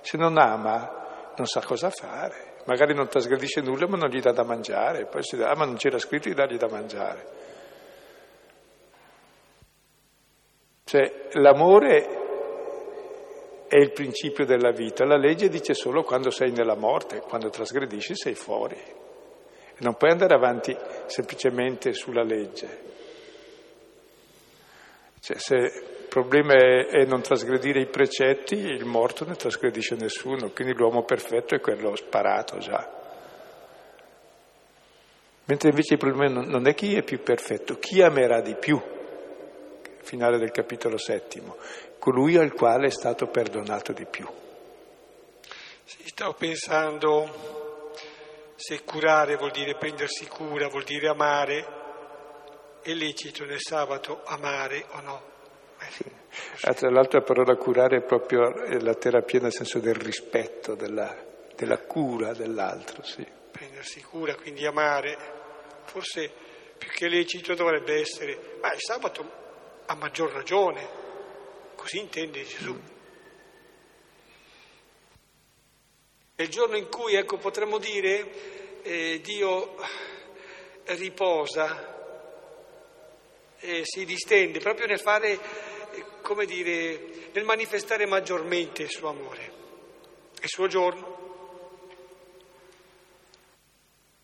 Se 0.02 0.18
non 0.18 0.38
ama 0.38 1.34
non 1.36 1.46
sa 1.46 1.62
cosa 1.62 1.90
fare. 1.90 2.56
Magari 2.66 2.94
non 2.94 3.08
trasgredisce 3.08 3.62
nulla 3.62 3.88
ma 3.88 3.98
non 3.98 4.10
gli 4.10 4.22
dà 4.22 4.32
da 4.32 4.44
mangiare, 4.44 5.06
poi 5.08 5.24
si 5.24 5.36
dà, 5.36 5.50
ah, 5.50 5.56
ma 5.56 5.66
non 5.66 5.76
c'era 5.76 6.00
scritto 6.00 6.30
di 6.30 6.36
dargli 6.36 6.58
da 6.58 6.70
mangiare. 6.70 7.26
Cioè 10.86 11.28
l'amore 11.34 12.27
è 13.68 13.78
il 13.78 13.92
principio 13.92 14.46
della 14.46 14.72
vita, 14.72 15.06
la 15.06 15.18
legge 15.18 15.50
dice 15.50 15.74
solo 15.74 16.04
quando 16.04 16.30
sei 16.30 16.52
nella 16.52 16.76
morte, 16.76 17.20
quando 17.20 17.50
trasgredisci 17.50 18.16
sei 18.16 18.34
fuori. 18.34 18.78
Non 19.80 19.96
puoi 19.96 20.12
andare 20.12 20.34
avanti 20.34 20.76
semplicemente 21.06 21.94
sulla 21.94 22.24
legge. 22.24 22.86
Cioè, 25.20 25.38
se 25.38 25.56
il 25.56 26.08
problema 26.08 26.54
è, 26.54 26.88
è, 26.88 27.06
non 27.06 27.22
trasgredire 27.22 27.82
i 27.82 27.88
precetti, 27.88 28.56
il 28.56 28.86
morto 28.86 29.26
ne 29.26 29.36
trasgredisce 29.36 29.96
nessuno, 29.96 30.50
quindi 30.52 30.74
l'uomo 30.74 31.04
perfetto 31.04 31.54
è 31.54 31.60
quello 31.60 31.96
sparato 31.96 32.58
già. 32.58 32.96
Mentre 35.46 35.70
invece 35.70 35.94
il 35.94 36.00
problema 36.00 36.42
non 36.42 36.68
è 36.68 36.74
chi 36.74 36.96
è 36.96 37.04
più 37.04 37.22
perfetto, 37.22 37.78
chi 37.78 38.02
amerà 38.02 38.42
di 38.42 38.56
più, 38.56 38.82
finale 40.08 40.38
del 40.38 40.52
capitolo 40.52 40.98
settimo, 40.98 41.58
colui 42.00 42.38
al 42.38 42.54
quale 42.54 42.88
è 42.88 42.90
stato 42.90 43.28
perdonato 43.28 43.92
di 43.92 44.06
più. 44.06 44.26
Sì, 45.84 46.08
stavo 46.08 46.34
pensando 46.34 47.92
se 48.56 48.84
curare 48.86 49.36
vuol 49.36 49.52
dire 49.52 49.76
prendersi 49.76 50.26
cura, 50.26 50.70
vuol 50.70 50.86
dire 50.86 51.10
amare, 51.10 51.68
è 52.82 52.94
lecito 52.94 53.44
nel 53.44 53.60
sabato 53.60 54.22
amare 54.24 54.86
o 54.92 55.02
no? 55.02 55.22
Eh 55.78 55.92
sì. 55.92 56.06
Ah, 56.62 56.74
tra 56.74 56.90
l'altro 56.90 57.20
la 57.20 57.26
parola 57.26 57.56
curare 57.56 57.98
è 57.98 58.02
proprio 58.02 58.50
la 58.80 58.94
terapia 58.94 59.42
nel 59.42 59.52
senso 59.52 59.80
del 59.80 59.96
rispetto, 59.96 60.76
della, 60.76 61.14
della 61.54 61.80
cura 61.80 62.34
dell'altro, 62.34 63.04
sì. 63.04 63.26
Prendersi 63.52 64.02
cura, 64.04 64.36
quindi 64.36 64.66
amare, 64.66 65.18
forse 65.84 66.32
più 66.78 66.90
che 66.92 67.10
lecito 67.10 67.56
dovrebbe 67.56 68.00
essere, 68.00 68.58
ma 68.62 68.72
il 68.72 68.80
sabato 68.80 69.46
a 69.88 69.96
maggior 69.96 70.32
ragione, 70.32 70.88
così 71.76 72.00
intende 72.00 72.44
Gesù. 72.44 72.74
Mm. 72.74 72.96
È 76.36 76.42
il 76.44 76.50
giorno 76.50 76.78
in 76.78 76.88
cui, 76.90 77.16
ecco, 77.16 77.38
potremmo 77.38 77.80
dire, 77.80 78.82
eh, 78.84 79.20
Dio 79.22 79.76
riposa, 80.86 81.96
eh, 83.60 83.82
si 83.84 84.06
distende 84.06 84.60
proprio 84.60 84.86
nel 84.88 85.00
fare, 85.00 85.32
eh, 85.32 86.06
come 86.22 86.46
dire, 86.46 87.30
nel 87.34 87.44
manifestare 87.44 88.06
maggiormente 88.06 88.84
il 88.84 88.90
suo 88.90 89.10
amore, 89.10 89.52
il 90.42 90.48
suo 90.48 90.68
giorno. 90.68 91.16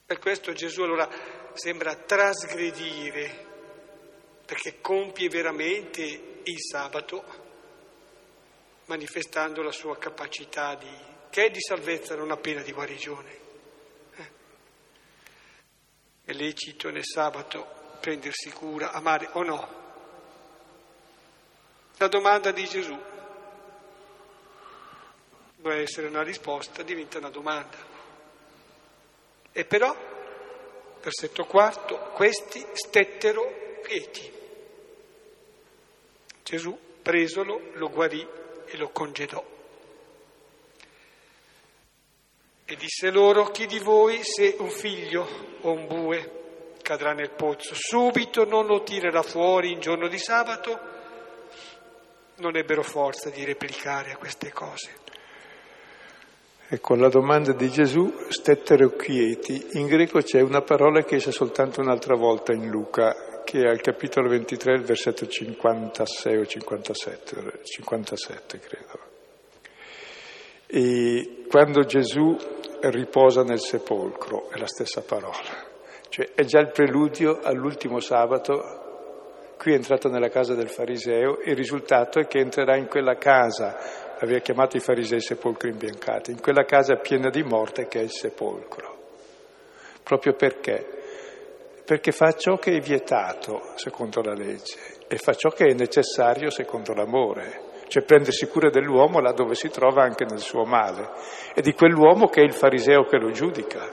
Per 0.05 0.19
questo 0.19 0.53
Gesù 0.53 0.83
allora 0.83 1.09
sembra 1.53 1.95
trasgredire, 1.95 3.52
perché 4.45 4.81
compie 4.81 5.29
veramente 5.29 6.01
il 6.43 6.59
sabato, 6.59 7.23
manifestando 8.85 9.61
la 9.61 9.71
sua 9.71 9.97
capacità 9.97 10.75
di 10.75 11.11
che 11.33 11.45
è 11.45 11.49
di 11.49 11.59
salvezza 11.59 12.13
non 12.13 12.29
appena 12.29 12.61
di 12.61 12.71
guarigione. 12.71 13.39
Eh? 14.15 14.31
È 16.25 16.31
lecito 16.31 16.91
nel 16.91 17.03
sabato 17.03 17.97
prendersi 17.99 18.51
cura, 18.51 18.91
amare 18.91 19.29
o 19.31 19.41
no? 19.41 19.81
La 21.97 22.07
domanda 22.07 22.51
di 22.51 22.65
Gesù 22.65 22.95
deve 25.55 25.81
essere 25.81 26.05
una 26.05 26.21
risposta, 26.21 26.83
diventa 26.83 27.17
una 27.17 27.31
domanda. 27.31 27.77
E 29.51 29.65
però, 29.65 29.95
versetto 31.01 31.45
quarto, 31.45 31.97
questi 32.13 32.63
stettero 32.73 33.62
quieti. 33.83 34.31
Gesù, 36.43 36.77
presolo, 37.01 37.69
lo 37.73 37.89
guarì 37.89 38.25
e 38.65 38.77
lo 38.77 38.89
congedò. 38.89 39.43
E 42.65 42.75
disse 42.77 43.11
loro, 43.11 43.45
chi 43.51 43.65
di 43.65 43.79
voi 43.79 44.21
se 44.23 44.55
un 44.59 44.69
figlio 44.69 45.27
o 45.61 45.71
un 45.71 45.85
bue 45.85 46.41
cadrà 46.81 47.13
nel 47.13 47.31
pozzo, 47.31 47.73
subito 47.75 48.45
non 48.45 48.65
lo 48.65 48.83
tirerà 48.83 49.21
fuori 49.21 49.71
in 49.71 49.79
giorno 49.79 50.07
di 50.07 50.17
sabato? 50.17 50.79
Non 52.37 52.55
ebbero 52.55 52.81
forza 52.81 53.29
di 53.29 53.43
replicare 53.43 54.11
a 54.11 54.17
queste 54.17 54.51
cose. 54.51 55.01
Ecco, 56.67 56.95
la 56.95 57.09
domanda 57.09 57.51
di 57.51 57.69
Gesù, 57.69 58.11
stettero 58.29 58.89
quieti, 58.91 59.67
in 59.73 59.85
greco 59.85 60.21
c'è 60.21 60.41
una 60.41 60.61
parola 60.61 61.03
che 61.03 61.17
esce 61.17 61.31
soltanto 61.31 61.81
un'altra 61.81 62.15
volta 62.15 62.53
in 62.53 62.67
Luca, 62.69 63.32
che 63.43 63.61
è 63.61 63.67
al 63.67 63.81
capitolo 63.81 64.29
23, 64.29 64.73
il 64.73 64.83
versetto 64.83 65.27
56 65.27 66.37
o 66.37 66.45
57, 66.45 67.59
57 67.63 68.59
credo. 68.59 68.99
E 70.67 71.45
quando 71.47 71.81
Gesù 71.81 72.35
riposa 72.81 73.43
nel 73.43 73.59
sepolcro, 73.59 74.49
è 74.49 74.57
la 74.57 74.67
stessa 74.67 75.01
parola, 75.01 75.71
cioè 76.09 76.31
è 76.33 76.43
già 76.43 76.59
il 76.59 76.71
preludio 76.71 77.39
all'ultimo 77.41 77.99
sabato, 77.99 79.53
qui 79.57 79.71
è 79.71 79.75
entrato 79.75 80.09
nella 80.09 80.29
casa 80.29 80.55
del 80.55 80.69
fariseo 80.69 81.39
e 81.39 81.51
il 81.51 81.55
risultato 81.55 82.19
è 82.19 82.27
che 82.27 82.39
entrerà 82.39 82.75
in 82.75 82.87
quella 82.87 83.15
casa, 83.15 83.77
aveva 84.19 84.39
chiamato 84.39 84.77
i 84.77 84.79
farisei 84.81 85.21
sepolcri 85.21 85.69
imbiancati, 85.69 86.31
in 86.31 86.41
quella 86.41 86.65
casa 86.65 86.95
piena 86.95 87.29
di 87.29 87.43
morte 87.43 87.87
che 87.87 87.99
è 87.99 88.03
il 88.03 88.11
sepolcro. 88.11 88.97
Proprio 90.03 90.33
perché? 90.33 91.02
Perché 91.85 92.11
fa 92.11 92.31
ciò 92.33 92.57
che 92.57 92.77
è 92.77 92.79
vietato 92.79 93.73
secondo 93.75 94.21
la 94.21 94.33
legge 94.33 94.77
e 95.07 95.17
fa 95.17 95.33
ciò 95.33 95.49
che 95.49 95.65
è 95.65 95.73
necessario 95.73 96.49
secondo 96.49 96.93
l'amore 96.93 97.71
cioè 97.93 98.03
prendersi 98.05 98.47
cura 98.47 98.71
dell'uomo 98.71 99.19
là 99.19 99.33
dove 99.33 99.53
si 99.53 99.69
trova 99.69 100.01
anche 100.01 100.25
nel 100.25 100.39
suo 100.39 100.63
male 100.65 101.11
e 101.53 101.61
di 101.61 101.73
quell'uomo 101.73 102.27
che 102.27 102.41
è 102.41 102.43
il 102.43 102.53
fariseo 102.53 103.03
che 103.03 103.17
lo 103.17 103.29
giudica. 103.29 103.87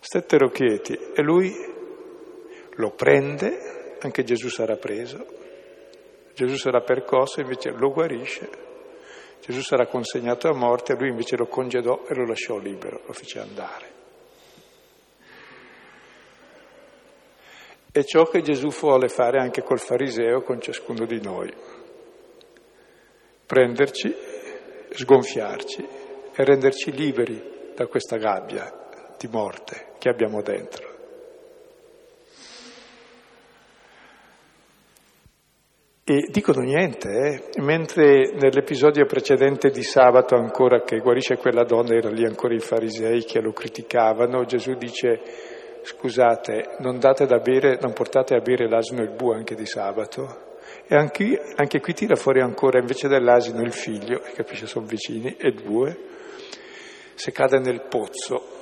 Stettero 0.00 0.50
quieti 0.50 0.98
e 1.14 1.22
lui 1.22 1.54
lo 2.74 2.90
prende, 2.90 3.96
anche 4.00 4.24
Gesù 4.24 4.48
sarà 4.48 4.74
preso, 4.74 5.24
Gesù 6.34 6.56
sarà 6.56 6.80
percosso, 6.80 7.40
invece 7.40 7.70
lo 7.70 7.92
guarisce, 7.92 8.48
Gesù 9.40 9.60
sarà 9.60 9.86
consegnato 9.86 10.48
a 10.48 10.54
morte, 10.54 10.94
lui 10.94 11.10
invece 11.10 11.36
lo 11.36 11.46
congedò 11.46 12.02
e 12.08 12.14
lo 12.14 12.26
lasciò 12.26 12.58
libero, 12.58 13.02
lo 13.06 13.12
fece 13.12 13.38
andare. 13.38 13.95
È 17.96 18.04
ciò 18.04 18.24
che 18.24 18.42
Gesù 18.42 18.68
vuole 18.68 19.08
fare 19.08 19.38
anche 19.38 19.62
col 19.62 19.78
fariseo, 19.78 20.42
con 20.42 20.60
ciascuno 20.60 21.06
di 21.06 21.18
noi 21.22 21.50
prenderci, 23.46 24.14
sgonfiarci 24.90 25.88
e 26.34 26.44
renderci 26.44 26.92
liberi 26.92 27.72
da 27.74 27.86
questa 27.86 28.18
gabbia 28.18 28.70
di 29.16 29.28
morte 29.28 29.94
che 29.96 30.10
abbiamo 30.10 30.42
dentro. 30.42 30.94
E 36.04 36.28
dicono 36.30 36.60
niente, 36.60 37.08
eh? 37.08 37.62
mentre 37.62 38.32
nell'episodio 38.34 39.06
precedente 39.06 39.70
di 39.70 39.82
sabato 39.82 40.36
ancora 40.36 40.82
che 40.82 40.98
guarisce 40.98 41.38
quella 41.38 41.64
donna, 41.64 41.94
erano 41.94 42.14
lì 42.14 42.26
ancora 42.26 42.54
i 42.54 42.60
farisei 42.60 43.24
che 43.24 43.40
lo 43.40 43.52
criticavano, 43.52 44.44
Gesù 44.44 44.74
dice 44.74 45.55
scusate, 45.86 46.76
non 46.78 46.98
bere, 46.98 47.78
non 47.80 47.92
portate 47.92 48.34
a 48.34 48.40
bere 48.40 48.68
l'asino 48.68 49.02
e 49.02 49.04
il 49.04 49.14
bue 49.14 49.36
anche 49.36 49.54
di 49.54 49.66
sabato? 49.66 50.54
E 50.88 50.96
anche, 50.96 51.40
anche 51.54 51.80
qui 51.80 51.94
tira 51.94 52.16
fuori 52.16 52.40
ancora, 52.40 52.80
invece 52.80 53.06
dell'asino, 53.06 53.62
il 53.62 53.72
figlio, 53.72 54.20
capisce, 54.34 54.66
sono 54.66 54.84
vicini, 54.84 55.36
e 55.36 55.52
bue, 55.52 55.96
se 57.14 57.30
cade 57.30 57.60
nel 57.60 57.86
pozzo. 57.88 58.54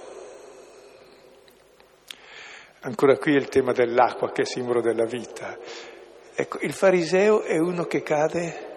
Ancora 2.80 3.16
qui 3.16 3.32
è 3.32 3.38
il 3.38 3.48
tema 3.48 3.72
dell'acqua 3.72 4.30
che 4.30 4.42
è 4.42 4.44
simbolo 4.44 4.82
della 4.82 5.06
vita. 5.06 5.56
Ecco, 6.34 6.58
il 6.60 6.74
fariseo 6.74 7.42
è 7.42 7.56
uno 7.58 7.84
che 7.84 8.02
cade 8.02 8.72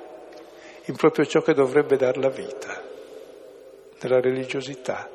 in 0.85 0.95
proprio 0.95 1.25
ciò 1.25 1.41
che 1.41 1.53
dovrebbe 1.53 1.97
dar 1.97 2.17
la 2.17 2.29
vita. 2.29 2.81
nella 3.99 4.21
religiosità, 4.21 5.09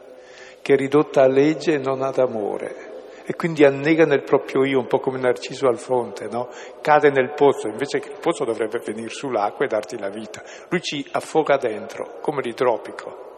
che 0.60 0.74
è 0.74 0.76
ridotta 0.76 1.22
a 1.22 1.28
legge 1.28 1.74
e 1.74 1.78
non 1.78 2.02
ad 2.02 2.18
amore 2.18 2.91
e 3.24 3.34
quindi 3.34 3.64
annega 3.64 4.04
nel 4.04 4.22
proprio 4.22 4.64
io, 4.64 4.78
un 4.78 4.86
po' 4.86 4.98
come 4.98 5.18
Narciso 5.18 5.68
al 5.68 5.78
fonte, 5.78 6.26
no? 6.28 6.48
cade 6.80 7.10
nel 7.10 7.32
pozzo, 7.34 7.68
invece 7.68 8.00
che 8.00 8.10
il 8.10 8.18
pozzo 8.18 8.44
dovrebbe 8.44 8.80
venire 8.84 9.08
sull'acqua 9.08 9.64
e 9.64 9.68
darti 9.68 9.98
la 9.98 10.08
vita. 10.08 10.42
Lui 10.68 10.80
ci 10.80 11.06
affoga 11.12 11.56
dentro, 11.56 12.18
come 12.20 12.42
l'idropico, 12.42 13.30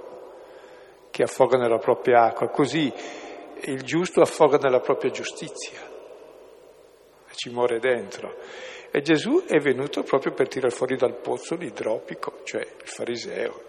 che 1.10 1.22
affoga 1.22 1.58
nella 1.58 1.78
propria 1.78 2.24
acqua, 2.24 2.48
così 2.48 2.92
il 3.66 3.82
giusto 3.82 4.20
affoga 4.20 4.58
nella 4.58 4.80
propria 4.80 5.10
giustizia 5.10 5.78
e 7.28 7.34
ci 7.34 7.50
muore 7.50 7.78
dentro. 7.78 8.36
E 8.90 9.00
Gesù 9.00 9.44
è 9.46 9.58
venuto 9.58 10.02
proprio 10.02 10.32
per 10.32 10.48
tirare 10.48 10.72
fuori 10.72 10.96
dal 10.96 11.16
pozzo 11.16 11.56
l'idropico, 11.56 12.40
cioè 12.44 12.60
il 12.60 12.88
fariseo, 12.88 13.62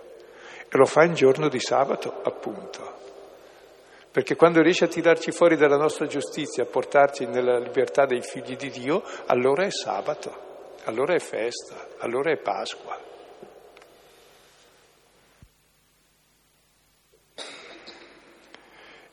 e 0.69 0.77
lo 0.77 0.85
fa 0.85 1.03
in 1.03 1.13
giorno 1.13 1.47
di 1.47 1.59
sabato, 1.59 2.21
appunto. 2.23 3.04
Perché 4.15 4.37
quando 4.37 4.61
riesce 4.61 4.85
a 4.85 4.87
tirarci 4.87 5.31
fuori 5.31 5.57
dalla 5.57 5.75
nostra 5.75 6.05
giustizia, 6.05 6.63
a 6.63 6.67
portarci 6.67 7.25
nella 7.25 7.59
libertà 7.59 8.05
dei 8.05 8.21
figli 8.21 8.55
di 8.55 8.69
Dio, 8.69 9.03
allora 9.25 9.65
è 9.65 9.69
sabato, 9.69 10.77
allora 10.85 11.13
è 11.15 11.19
festa, 11.19 11.85
allora 11.97 12.31
è 12.31 12.37
Pasqua. 12.37 12.97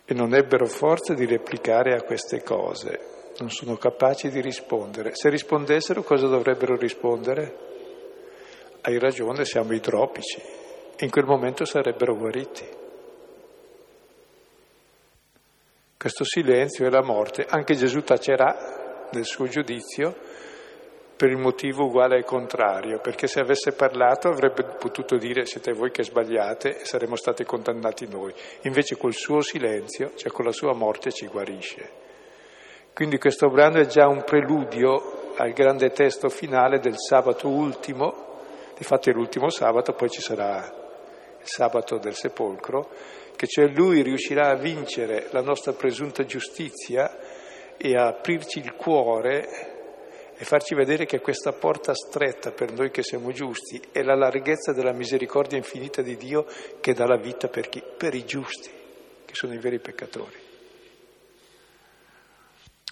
E 0.05 0.14
non 0.14 0.36
ebbero 0.36 0.66
forza 0.66 1.14
di 1.14 1.26
replicare 1.26 1.96
a 1.96 2.03
queste 2.03 2.44
cose, 2.44 3.32
non 3.38 3.50
sono 3.50 3.74
capaci 3.74 4.30
di 4.30 4.40
rispondere. 4.40 5.16
Se 5.16 5.28
rispondessero 5.30 6.05
cosa 6.05 6.28
dovrebbero 6.28 6.76
rispondere? 6.76 7.57
Hai 8.82 9.00
ragione, 9.00 9.44
siamo 9.44 9.72
idropici. 9.72 10.40
In 11.00 11.11
quel 11.11 11.24
momento 11.24 11.64
sarebbero 11.64 12.14
guariti. 12.14 12.82
Questo 16.03 16.24
silenzio 16.24 16.84
è 16.84 16.90
la 16.90 17.00
morte. 17.00 17.46
Anche 17.48 17.76
Gesù 17.76 18.03
tacerà 18.03 19.07
nel 19.12 19.24
suo 19.24 19.46
giudizio 19.46 20.12
per 21.14 21.30
il 21.30 21.36
motivo 21.36 21.84
uguale 21.84 22.18
e 22.18 22.24
contrario, 22.24 22.98
perché 22.98 23.28
se 23.28 23.38
avesse 23.38 23.70
parlato 23.70 24.26
avrebbe 24.26 24.64
potuto 24.80 25.16
dire 25.16 25.46
siete 25.46 25.72
voi 25.72 25.92
che 25.92 26.03
sbagliate 26.03 26.80
e 26.80 26.84
saremmo 26.84 27.14
stati 27.14 27.44
condannati 27.44 28.09
noi. 28.09 28.34
Invece 28.62 28.96
col 28.96 29.12
suo 29.12 29.42
silenzio, 29.42 30.11
cioè 30.16 30.32
con 30.32 30.44
la 30.44 30.50
sua 30.50 30.74
morte, 30.74 31.12
ci 31.12 31.28
guarisce. 31.28 31.88
Quindi 32.92 33.18
questo 33.18 33.48
brano 33.48 33.78
è 33.78 33.86
già 33.86 34.09
un 34.09 34.24
preludio 34.24 35.34
al 35.36 35.53
grande 35.53 35.90
testo 35.90 36.28
finale 36.28 36.80
del 36.80 36.98
sabato 36.98 37.46
ultimo, 37.46 38.40
difatti 38.76 39.11
è 39.11 39.12
l'ultimo 39.12 39.50
sabato, 39.50 39.92
poi 39.92 40.11
ci 40.11 40.20
sarà 40.20 40.68
il 41.38 41.46
sabato 41.46 41.98
del 41.98 42.16
sepolcro, 42.16 42.90
che 43.43 43.49
cioè 43.49 43.66
lui 43.66 44.03
riuscirà 44.03 44.51
a 44.51 44.55
vincere 44.55 45.26
la 45.32 45.43
nostra 45.43 45.72
presunta 45.72 46.24
giustizia 46.24 47.18
e 47.76 47.97
a 47.97 48.07
aprirci 48.07 48.61
il 48.61 48.72
cuore 48.74 50.34
e 50.36 50.45
farci 50.45 50.76
vedere 50.76 51.07
che 51.07 51.18
questa 51.18 51.51
porta 51.51 51.93
stretta 51.93 52.53
per 52.53 52.70
noi 52.70 52.93
che 52.93 53.03
siamo 53.03 53.32
giusti 53.32 53.82
è 53.90 54.03
la 54.03 54.14
larghezza 54.14 54.72
della 54.72 54.93
misericordia 54.93 55.59
infinita 55.59 56.03
di 56.03 56.16
Dio 56.16 56.47
che 56.80 56.93
dà 56.93 57.05
la 57.05 57.16
vita 57.16 57.49
per 57.49 57.68
chi? 57.68 57.82
Per 57.82 58.14
i 58.14 58.24
giusti, 58.24 58.70
che 59.24 59.34
sono 59.34 59.55
i 59.55 59.59
veri 59.59 59.80
peccatori. 59.80 60.38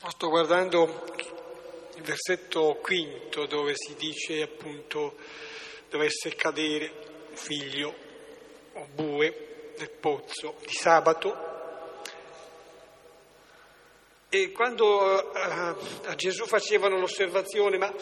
Sto 0.09 0.29
guardando 0.31 1.05
il 1.95 2.03
versetto 2.03 2.77
quinto 2.83 3.47
dove 3.47 3.75
si 3.77 3.95
dice 3.95 4.43
appunto 4.43 5.15
dovesse 5.89 6.35
cadere 6.35 6.91
figlio 7.35 7.95
o 8.73 8.89
bue 8.93 9.45
nel 9.81 9.91
pozzo 9.91 10.57
di 10.67 10.75
sabato. 10.75 11.49
E 14.29 14.53
quando 14.53 15.33
a, 15.33 15.75
a 16.05 16.15
Gesù 16.15 16.45
facevano 16.47 16.99
l'osservazione, 16.99 17.79
ma 17.79 17.93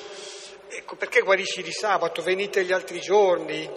ecco, 0.68 0.96
perché 0.96 1.20
guarisci 1.20 1.62
di 1.62 1.72
sabato? 1.72 2.20
Venite 2.20 2.64
gli 2.64 2.72
altri 2.72 3.00
giorni, 3.00 3.70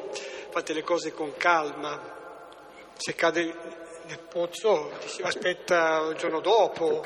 fate 0.49 0.74
le 0.74 0.84
cose 0.84 1.14
con 1.14 1.34
calma. 1.38 2.20
Se 2.97 3.16
cade 3.16 3.80
nel 4.08 4.20
pozzo, 4.20 4.91
si 5.06 5.22
aspetta 5.22 6.08
il 6.10 6.18
giorno 6.18 6.41
dopo. 6.41 7.04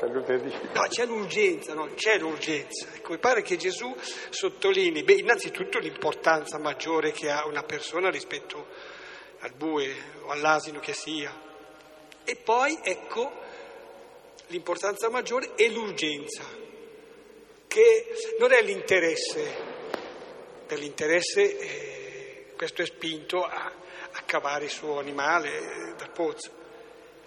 No, 0.72 0.86
c'è 0.88 1.06
l'urgenza, 1.06 1.74
no, 1.74 1.90
c'è 1.94 2.18
l'urgenza. 2.18 2.88
Ecco, 2.94 3.12
mi 3.12 3.18
pare 3.18 3.42
che 3.42 3.56
Gesù 3.56 3.94
sottolinei, 4.30 5.04
beh, 5.04 5.12
innanzitutto 5.12 5.78
l'importanza 5.78 6.58
maggiore 6.58 7.12
che 7.12 7.30
ha 7.30 7.46
una 7.46 7.62
persona 7.62 8.10
rispetto 8.10 8.94
al 9.40 9.52
bue 9.52 9.94
o 10.22 10.30
all'asino 10.30 10.80
che 10.80 10.92
sia. 10.92 11.44
E 12.24 12.36
poi, 12.36 12.78
ecco, 12.82 13.32
l'importanza 14.48 15.08
maggiore 15.10 15.54
è 15.54 15.68
l'urgenza, 15.68 16.44
che 17.66 18.06
non 18.38 18.52
è 18.52 18.62
l'interesse. 18.62 19.74
Per 20.66 20.78
l'interesse 20.78 21.58
eh, 21.58 22.52
questo 22.56 22.82
è 22.82 22.86
spinto 22.86 23.44
a, 23.44 23.72
a 24.10 24.22
cavare 24.22 24.64
il 24.64 24.70
suo 24.70 24.98
animale 24.98 25.58
eh, 25.58 25.94
dal 25.96 26.10
pozzo. 26.10 26.64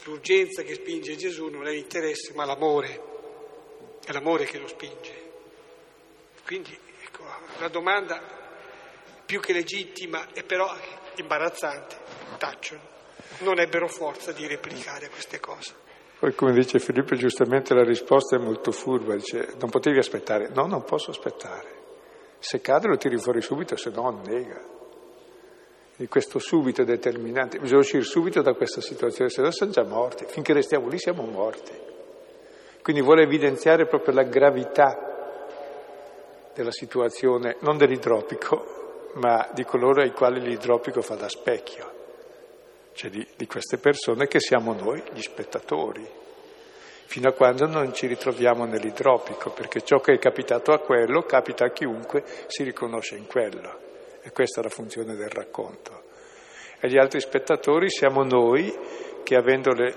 L'urgenza 0.04 0.64
che 0.64 0.76
spinge 0.76 1.16
Gesù 1.16 1.48
non 1.48 1.68
è 1.68 1.72
l'interesse, 1.72 2.34
ma 2.34 2.46
l'amore. 2.46 3.08
È 4.04 4.12
l'amore 4.12 4.46
che 4.46 4.58
lo 4.58 4.68
spinge. 4.68 5.28
Quindi, 6.46 6.78
ecco, 7.04 7.24
la 7.60 7.68
domanda 7.68 8.39
più 9.30 9.40
che 9.40 9.54
legittima 9.54 10.26
e 10.34 10.42
però 10.42 10.68
imbarazzante, 11.18 11.98
tacciono. 12.40 12.82
Non 13.42 13.60
ebbero 13.60 13.88
forza 13.88 14.32
di 14.32 14.48
replicare 14.48 15.08
queste 15.10 15.40
cose. 15.40 15.72
Poi 16.18 16.34
come 16.34 16.52
dice 16.52 16.80
Filippo 16.80 17.14
giustamente 17.14 17.76
la 17.76 17.84
risposta 17.84 18.38
è 18.38 18.40
molto 18.40 18.72
furba, 18.72 19.14
dice 19.14 19.54
non 19.60 19.70
potevi 19.70 20.00
aspettare, 20.00 20.50
no 20.52 20.66
non 20.66 20.84
posso 20.84 21.12
aspettare, 21.12 21.68
se 22.40 22.60
cade 22.60 22.88
lo 22.88 22.98
tiri 22.98 23.20
fuori 23.20 23.40
subito, 23.40 23.78
se 23.78 23.92
no 23.92 24.08
annega. 24.08 24.60
E 25.96 26.08
questo 26.08 26.40
subito 26.40 26.82
è 26.82 26.86
determinante, 26.86 27.60
bisogna 27.60 27.82
uscire 27.82 28.02
subito 28.02 28.42
da 28.42 28.54
questa 28.54 28.82
situazione, 28.82 29.30
se 29.30 29.44
no 29.44 29.52
siamo 29.52 29.72
già 29.72 29.84
morti, 29.84 30.26
finché 30.28 30.54
restiamo 30.54 30.88
lì 30.88 30.98
siamo 30.98 31.24
morti. 31.26 31.74
Quindi 32.82 33.04
vuole 33.04 33.22
evidenziare 33.22 33.86
proprio 33.86 34.16
la 34.16 34.24
gravità 34.24 34.98
della 36.56 36.72
situazione, 36.72 37.58
non 37.60 37.78
dell'idropico, 37.78 38.79
ma 39.14 39.50
di 39.54 39.64
coloro 39.64 40.02
ai 40.02 40.12
quali 40.12 40.40
l'idropico 40.40 41.02
fa 41.02 41.16
da 41.16 41.30
specchio, 41.30 41.92
cioè 42.94 43.10
di, 43.10 43.26
di 43.36 43.48
queste 43.48 43.78
persone 43.78 44.28
che 44.28 44.40
siamo 44.40 44.74
noi, 44.74 45.02
gli 45.14 45.22
spettatori, 45.22 46.08
fino 47.06 47.30
a 47.30 47.34
quando 47.34 47.66
non 47.66 47.92
ci 47.94 48.06
ritroviamo 48.06 48.66
nell'idropico, 48.66 49.50
perché 49.50 49.82
ciò 49.82 50.00
che 50.00 50.14
è 50.14 50.20
capitato 50.20 50.72
a 50.72 50.80
quello 50.80 51.24
capita 51.24 51.66
a 51.66 51.72
chiunque 51.72 52.24
si 52.48 52.64
riconosce 52.64 53.16
in 53.16 53.26
quello. 53.26 53.88
E 54.22 54.32
questa 54.32 54.60
è 54.60 54.64
la 54.64 54.70
funzione 54.70 55.16
del 55.16 55.30
racconto. 55.30 56.04
E 56.80 56.88
gli 56.88 56.98
altri 56.98 57.20
spettatori 57.20 57.90
siamo 57.90 58.24
noi 58.24 58.72
che 59.24 59.36
avendo 59.36 59.74
le, 59.74 59.96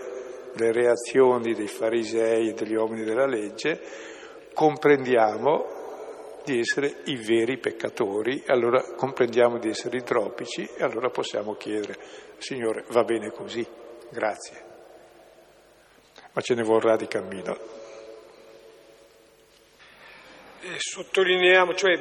le 0.55 0.73
reazioni 0.73 1.55
dei 1.55 1.69
farisei 1.69 2.49
e 2.49 2.55
degli 2.55 2.75
uomini 2.75 3.05
della 3.05 3.27
legge, 3.27 3.81
comprendiamo 4.55 5.82
di 6.45 6.59
essere 6.59 7.03
i 7.07 7.17
veri 7.17 7.59
peccatori, 7.59 8.43
allora 8.47 8.83
comprendiamo 8.95 9.59
di 9.59 9.69
essere 9.69 9.99
idropici 9.99 10.69
e 10.77 10.83
allora 10.83 11.09
possiamo 11.11 11.55
chiedere, 11.55 11.99
Signore, 12.39 12.85
va 12.89 13.05
bene 13.05 13.31
così, 13.31 13.67
grazie, 14.11 14.65
ma 16.33 16.41
ce 16.41 16.55
ne 16.55 16.63
vorrà 16.63 16.97
di 16.97 17.07
cammino. 17.07 17.81
Eh, 20.61 20.77
sottolineiamo, 20.79 21.75
cioè, 21.75 21.99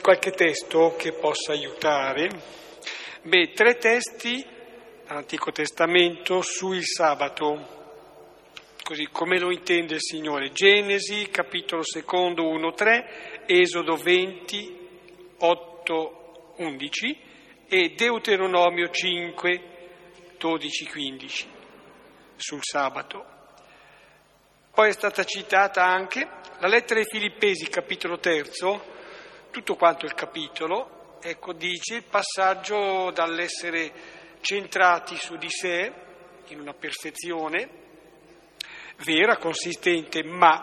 qualche 0.00 0.30
testo 0.30 0.94
che 0.96 1.12
possa 1.12 1.52
aiutare. 1.52 2.28
Beh, 3.22 3.52
tre 3.52 3.76
testi 3.76 4.44
dall'Antico 5.06 5.52
Testamento 5.52 6.40
sul 6.40 6.82
sabato 6.82 7.81
così 8.82 9.08
come 9.10 9.38
lo 9.38 9.50
intende 9.50 9.94
il 9.94 10.02
Signore. 10.02 10.52
Genesi, 10.52 11.28
capitolo 11.28 11.82
secondo 11.82 12.42
1-3, 12.44 13.44
Esodo 13.46 13.96
20, 13.96 14.78
8, 15.38 16.54
11 16.56 17.18
e 17.68 17.94
Deuteronomio 17.96 18.90
5, 18.90 19.62
12, 20.38 20.86
15 20.90 21.46
sul 22.36 22.60
sabato. 22.62 23.26
Poi 24.74 24.88
è 24.88 24.92
stata 24.92 25.24
citata 25.24 25.84
anche 25.84 26.26
la 26.58 26.68
lettera 26.68 27.00
ai 27.00 27.06
Filippesi, 27.06 27.68
capitolo 27.68 28.18
terzo, 28.18 28.82
tutto 29.50 29.74
quanto 29.76 30.06
il 30.06 30.14
capitolo, 30.14 31.18
ecco, 31.20 31.52
dice 31.52 31.96
il 31.96 32.04
passaggio 32.04 33.10
dall'essere 33.10 33.92
centrati 34.40 35.16
su 35.16 35.36
di 35.36 35.50
sé, 35.50 35.92
in 36.48 36.60
una 36.60 36.72
perfezione, 36.72 37.81
vera, 39.04 39.36
consistente, 39.36 40.22
ma 40.22 40.62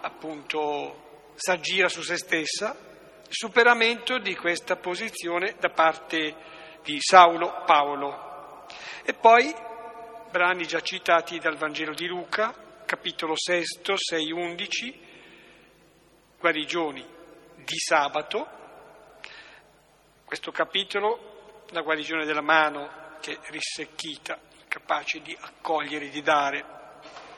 appunto 0.00 1.32
s'aggira 1.34 1.88
su 1.88 2.02
se 2.02 2.16
stessa, 2.16 2.76
superamento 3.28 4.18
di 4.18 4.34
questa 4.34 4.76
posizione 4.76 5.56
da 5.58 5.70
parte 5.70 6.34
di 6.82 6.96
Saulo 7.00 7.62
Paolo. 7.66 8.66
E 9.04 9.12
poi 9.14 9.54
brani 10.30 10.66
già 10.66 10.80
citati 10.80 11.38
dal 11.38 11.56
Vangelo 11.56 11.94
di 11.94 12.06
Luca, 12.06 12.54
capitolo 12.84 13.34
6, 13.36 13.64
6, 13.94 14.32
11, 14.32 15.00
guarigioni 16.38 17.04
di 17.56 17.78
sabato. 17.78 18.56
Questo 20.24 20.50
capitolo, 20.50 21.64
la 21.70 21.82
guarigione 21.82 22.24
della 22.24 22.42
mano 22.42 23.16
che 23.20 23.32
è 23.32 23.50
risecchita, 23.50 24.38
incapace 24.60 25.20
di 25.20 25.36
accogliere, 25.38 26.08
di 26.08 26.22
dare. 26.22 26.77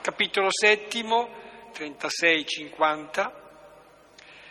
Capitolo 0.03 0.49
settimo, 0.51 1.29
36-50, 1.75 3.33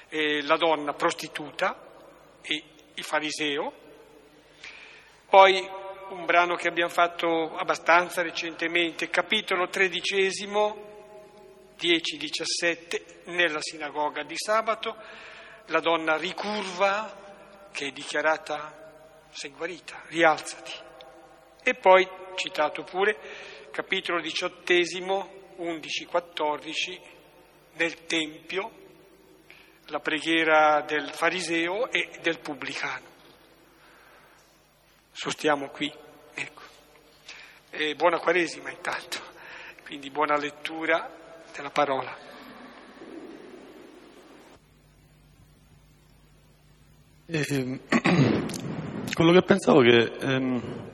eh, 0.09 0.43
la 0.43 0.57
donna 0.57 0.93
prostituta 0.93 1.75
e 2.43 2.63
il 2.93 3.03
fariseo. 3.03 3.73
Poi 5.27 5.67
un 6.09 6.25
brano 6.25 6.53
che 6.53 6.67
abbiamo 6.67 6.91
fatto 6.91 7.55
abbastanza 7.55 8.21
recentemente, 8.21 9.09
capitolo 9.09 9.69
tredicesimo, 9.69 10.87
10-17, 11.79 13.31
nella 13.31 13.59
sinagoga 13.59 14.21
di 14.21 14.35
sabato, 14.37 14.95
la 15.65 15.79
donna 15.79 16.15
ricurva 16.15 17.67
che 17.71 17.87
è 17.87 17.91
dichiarata 17.91 19.25
sei 19.31 19.49
guarita, 19.49 19.99
rialzati. 20.09 20.73
E 21.63 21.73
poi, 21.73 22.07
citato 22.35 22.83
pure, 22.83 23.17
capitolo 23.71 24.21
diciottesimo, 24.21 25.37
11-14, 25.59 26.99
nel 27.73 28.05
Tempio, 28.05 28.71
la 29.87 29.99
preghiera 29.99 30.81
del 30.81 31.09
fariseo 31.11 31.91
e 31.91 32.09
del 32.21 32.39
pubblicano. 32.39 33.07
Sostiamo 35.11 35.69
qui, 35.69 35.91
ecco. 36.33 36.61
E 37.71 37.95
buona 37.95 38.19
Quaresima 38.19 38.71
intanto, 38.71 39.19
quindi 39.85 40.09
buona 40.09 40.37
lettura 40.37 41.09
della 41.53 41.69
parola. 41.69 42.27
E, 47.25 47.45
ehm, 47.47 47.79
quello 49.13 49.31
che 49.33 49.41
pensavo 49.43 49.81
che 49.81 50.11
ehm, 50.19 50.89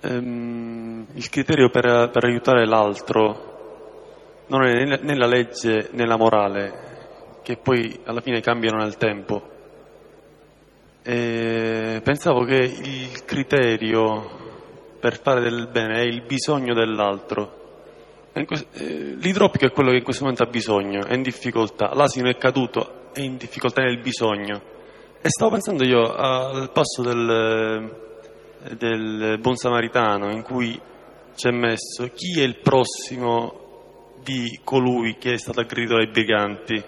ehm, 0.00 1.06
il 1.14 1.28
criterio 1.28 1.70
per, 1.70 2.10
per, 2.10 2.24
aiutare 2.24 2.66
l'altro 2.66 3.48
non 4.48 4.64
è 4.64 4.84
né, 4.84 4.98
né 5.02 5.16
la 5.16 5.26
legge 5.26 5.90
né 5.92 6.06
la 6.06 6.16
morale, 6.16 7.38
che 7.42 7.56
poi 7.56 8.00
alla 8.04 8.20
fine 8.20 8.40
cambiano 8.40 8.78
nel 8.78 8.96
tempo. 8.96 9.48
E 11.02 12.00
pensavo 12.02 12.44
che 12.44 12.56
il 12.56 13.24
criterio 13.24 14.38
per 15.00 15.18
fare 15.18 15.40
del 15.40 15.68
bene 15.68 16.00
è 16.00 16.02
il 16.02 16.22
bisogno 16.22 16.74
dell'altro. 16.74 17.58
Eh, 18.32 18.46
l'idropico 19.18 19.66
è 19.66 19.70
quello 19.70 19.90
che 19.90 19.96
in 19.96 20.04
questo 20.04 20.22
momento 20.22 20.44
ha 20.44 20.50
bisogno, 20.50 21.04
è 21.04 21.14
in 21.14 21.22
difficoltà, 21.22 21.94
l'asino 21.94 22.28
è 22.28 22.36
caduto, 22.36 23.10
è 23.12 23.20
in 23.20 23.36
difficoltà 23.36 23.82
nel 23.82 24.00
bisogno. 24.00 24.78
E 25.22 25.28
stavo 25.28 25.52
pensando 25.52 25.84
io 25.84 26.14
al 26.14 26.70
passo 26.72 27.02
del, 27.02 28.09
del 28.76 29.38
buon 29.40 29.56
samaritano 29.56 30.30
in 30.30 30.42
cui 30.42 30.78
c'è 31.34 31.50
messo 31.50 32.10
chi 32.14 32.40
è 32.40 32.42
il 32.42 32.58
prossimo 32.58 34.18
di 34.22 34.60
colui 34.62 35.16
che 35.16 35.32
è 35.32 35.38
stato 35.38 35.60
aggredito 35.60 35.96
dai 35.96 36.08
briganti. 36.08 36.84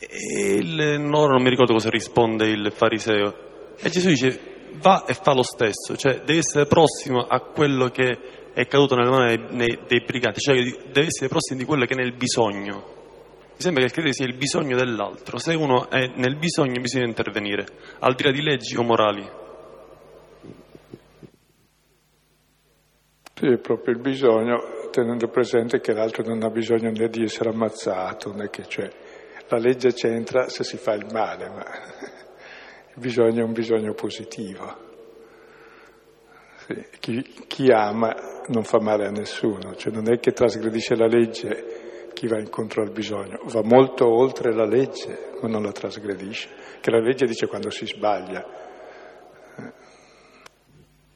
E 0.00 0.52
il, 0.54 1.00
no, 1.00 1.26
non 1.26 1.42
mi 1.42 1.50
ricordo 1.50 1.72
cosa 1.72 1.90
risponde 1.90 2.46
il 2.48 2.72
fariseo. 2.72 3.46
E 3.78 3.90
Gesù 3.90 4.08
dice 4.08 4.56
va 4.80 5.04
e 5.06 5.14
fa 5.14 5.32
lo 5.32 5.42
stesso, 5.42 5.96
cioè 5.96 6.20
devi 6.24 6.38
essere 6.38 6.66
prossimo 6.66 7.20
a 7.20 7.40
quello 7.40 7.88
che 7.88 8.50
è 8.52 8.66
caduto 8.66 8.96
nelle 8.96 9.10
mani 9.10 9.56
dei, 9.56 9.78
dei 9.86 10.02
briganti, 10.04 10.40
cioè 10.40 10.56
deve 10.56 11.06
essere 11.06 11.28
prossimo 11.28 11.58
di 11.58 11.64
quello 11.64 11.84
che 11.84 11.94
è 11.94 11.96
nel 11.96 12.12
bisogno. 12.12 12.96
Mi 13.54 13.64
sembra 13.64 13.82
che 13.82 13.88
il 13.88 13.92
criterio 13.92 14.12
sia 14.12 14.26
il 14.26 14.36
bisogno 14.36 14.76
dell'altro. 14.76 15.38
Se 15.38 15.54
uno 15.54 15.90
è 15.90 16.10
nel 16.14 16.36
bisogno 16.36 16.80
bisogna 16.80 17.06
intervenire, 17.06 17.66
al 18.00 18.14
di 18.14 18.22
là 18.22 18.30
di 18.30 18.42
leggi 18.42 18.76
o 18.76 18.82
morali. 18.82 19.46
Sì, 23.38 23.46
è 23.46 23.58
proprio 23.58 23.94
il 23.94 24.00
bisogno, 24.00 24.88
tenendo 24.90 25.28
presente 25.28 25.78
che 25.78 25.92
l'altro 25.92 26.24
non 26.24 26.42
ha 26.42 26.50
bisogno 26.50 26.90
né 26.90 27.08
di 27.08 27.22
essere 27.22 27.50
ammazzato, 27.50 28.34
né 28.34 28.50
che 28.50 28.64
cioè, 28.66 28.90
la 29.46 29.58
legge 29.58 29.92
c'entra 29.92 30.48
se 30.48 30.64
si 30.64 30.76
fa 30.76 30.94
il 30.94 31.06
male, 31.12 31.48
ma 31.48 31.62
il 32.94 33.00
bisogno 33.00 33.42
è 33.42 33.44
un 33.44 33.52
bisogno 33.52 33.94
positivo. 33.94 34.86
Sì, 36.66 36.84
chi, 36.98 37.22
chi 37.46 37.70
ama 37.70 38.12
non 38.48 38.64
fa 38.64 38.80
male 38.80 39.06
a 39.06 39.10
nessuno, 39.10 39.76
cioè 39.76 39.92
non 39.92 40.10
è 40.12 40.18
che 40.18 40.32
trasgredisce 40.32 40.96
la 40.96 41.06
legge 41.06 42.10
chi 42.14 42.26
va 42.26 42.40
incontro 42.40 42.82
al 42.82 42.90
bisogno, 42.90 43.38
va 43.44 43.62
molto 43.62 44.08
oltre 44.08 44.52
la 44.52 44.66
legge, 44.66 45.30
ma 45.40 45.46
non 45.46 45.62
la 45.62 45.70
trasgredisce, 45.70 46.48
che 46.80 46.90
la 46.90 46.98
legge 46.98 47.24
dice 47.24 47.46
quando 47.46 47.70
si 47.70 47.86
sbaglia. 47.86 48.57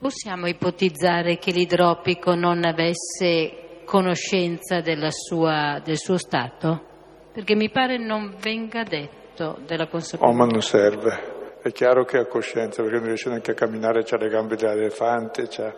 Possiamo 0.02 0.48
ipotizzare 0.48 1.38
che 1.38 1.52
l'idropico 1.52 2.34
non 2.34 2.64
avesse 2.64 3.82
conoscenza 3.84 4.82
sua, 5.10 5.80
del 5.84 5.96
suo 5.96 6.16
stato? 6.16 6.86
Perché 7.32 7.54
mi 7.54 7.70
pare 7.70 7.98
non 7.98 8.34
venga 8.40 8.82
detto 8.82 9.60
della 9.64 9.86
consapevolezza. 9.86 10.26
Oh, 10.26 10.32
ma 10.32 10.50
non 10.50 10.60
serve. 10.60 11.60
È 11.62 11.70
chiaro 11.70 12.02
che 12.02 12.18
ha 12.18 12.26
coscienza, 12.26 12.82
perché 12.82 12.96
non 12.96 13.06
riesce 13.06 13.28
neanche 13.28 13.52
a 13.52 13.54
camminare, 13.54 14.00
ha 14.00 14.16
le 14.16 14.28
gambe 14.28 14.56
da 14.56 14.72
elefante, 14.72 15.46
c'ha 15.48 15.72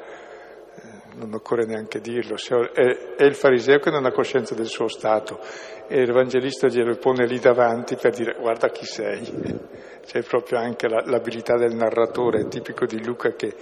non 1.16 1.34
occorre 1.34 1.66
neanche 1.66 2.00
dirlo, 2.00 2.36
è, 2.72 3.22
il 3.24 3.34
fariseo 3.34 3.78
che 3.78 3.90
non 3.90 4.06
ha 4.06 4.10
coscienza 4.10 4.54
del 4.54 4.66
suo 4.66 4.88
stato 4.88 5.38
e 5.86 6.04
l'Evangelista 6.04 6.66
glielo 6.66 6.96
pone 6.96 7.26
lì 7.26 7.38
davanti 7.38 7.94
per 7.96 8.12
dire 8.14 8.34
guarda 8.40 8.70
chi 8.70 8.86
sei. 8.86 9.20
C'è 10.04 10.22
proprio 10.22 10.58
anche 10.58 10.88
la, 10.88 11.02
l'abilità 11.04 11.56
del 11.56 11.74
narratore, 11.74 12.40
è 12.40 12.48
tipico 12.48 12.86
di 12.86 13.04
Luca 13.04 13.34
che 13.34 13.54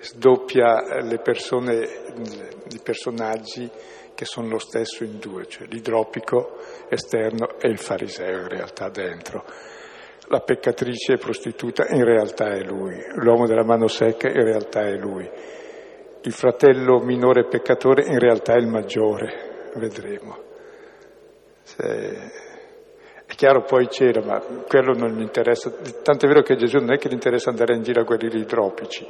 sdoppia 0.00 0.82
persone, 1.22 1.88
i 2.72 2.80
personaggi 2.82 3.70
che 4.14 4.24
sono 4.24 4.48
lo 4.48 4.58
stesso 4.58 5.04
in 5.04 5.18
due, 5.18 5.46
cioè 5.46 5.66
l'idropico 5.68 6.58
esterno 6.88 7.58
e 7.58 7.68
il 7.68 7.78
fariseo 7.78 8.40
in 8.40 8.48
realtà 8.48 8.88
dentro. 8.88 9.44
La 10.28 10.40
peccatrice 10.40 11.16
prostituta 11.16 11.86
in 11.88 12.04
realtà 12.04 12.52
è 12.52 12.62
lui, 12.62 12.96
l'uomo 13.14 13.46
della 13.46 13.64
mano 13.64 13.88
secca 13.88 14.28
in 14.28 14.44
realtà 14.44 14.82
è 14.82 14.96
lui 14.96 15.28
il 16.22 16.32
fratello 16.32 17.00
minore 17.00 17.46
peccatore 17.46 18.04
in 18.04 18.18
realtà 18.18 18.54
è 18.54 18.58
il 18.58 18.66
maggiore, 18.66 19.70
vedremo. 19.76 20.38
Se... 21.62 22.48
È 23.24 23.34
chiaro 23.36 23.62
poi 23.62 23.86
c'era, 23.86 24.22
ma 24.24 24.40
quello 24.66 24.92
non 24.92 25.12
gli 25.12 25.20
interessa, 25.20 25.70
tanto 26.02 26.26
è 26.26 26.28
vero 26.28 26.42
che 26.42 26.56
Gesù 26.56 26.78
non 26.78 26.92
è 26.92 26.98
che 26.98 27.08
gli 27.08 27.12
interessa 27.12 27.50
andare 27.50 27.76
in 27.76 27.82
giro 27.82 28.00
a 28.00 28.04
guarire 28.04 28.38
i 28.38 28.44
tropici, 28.44 29.06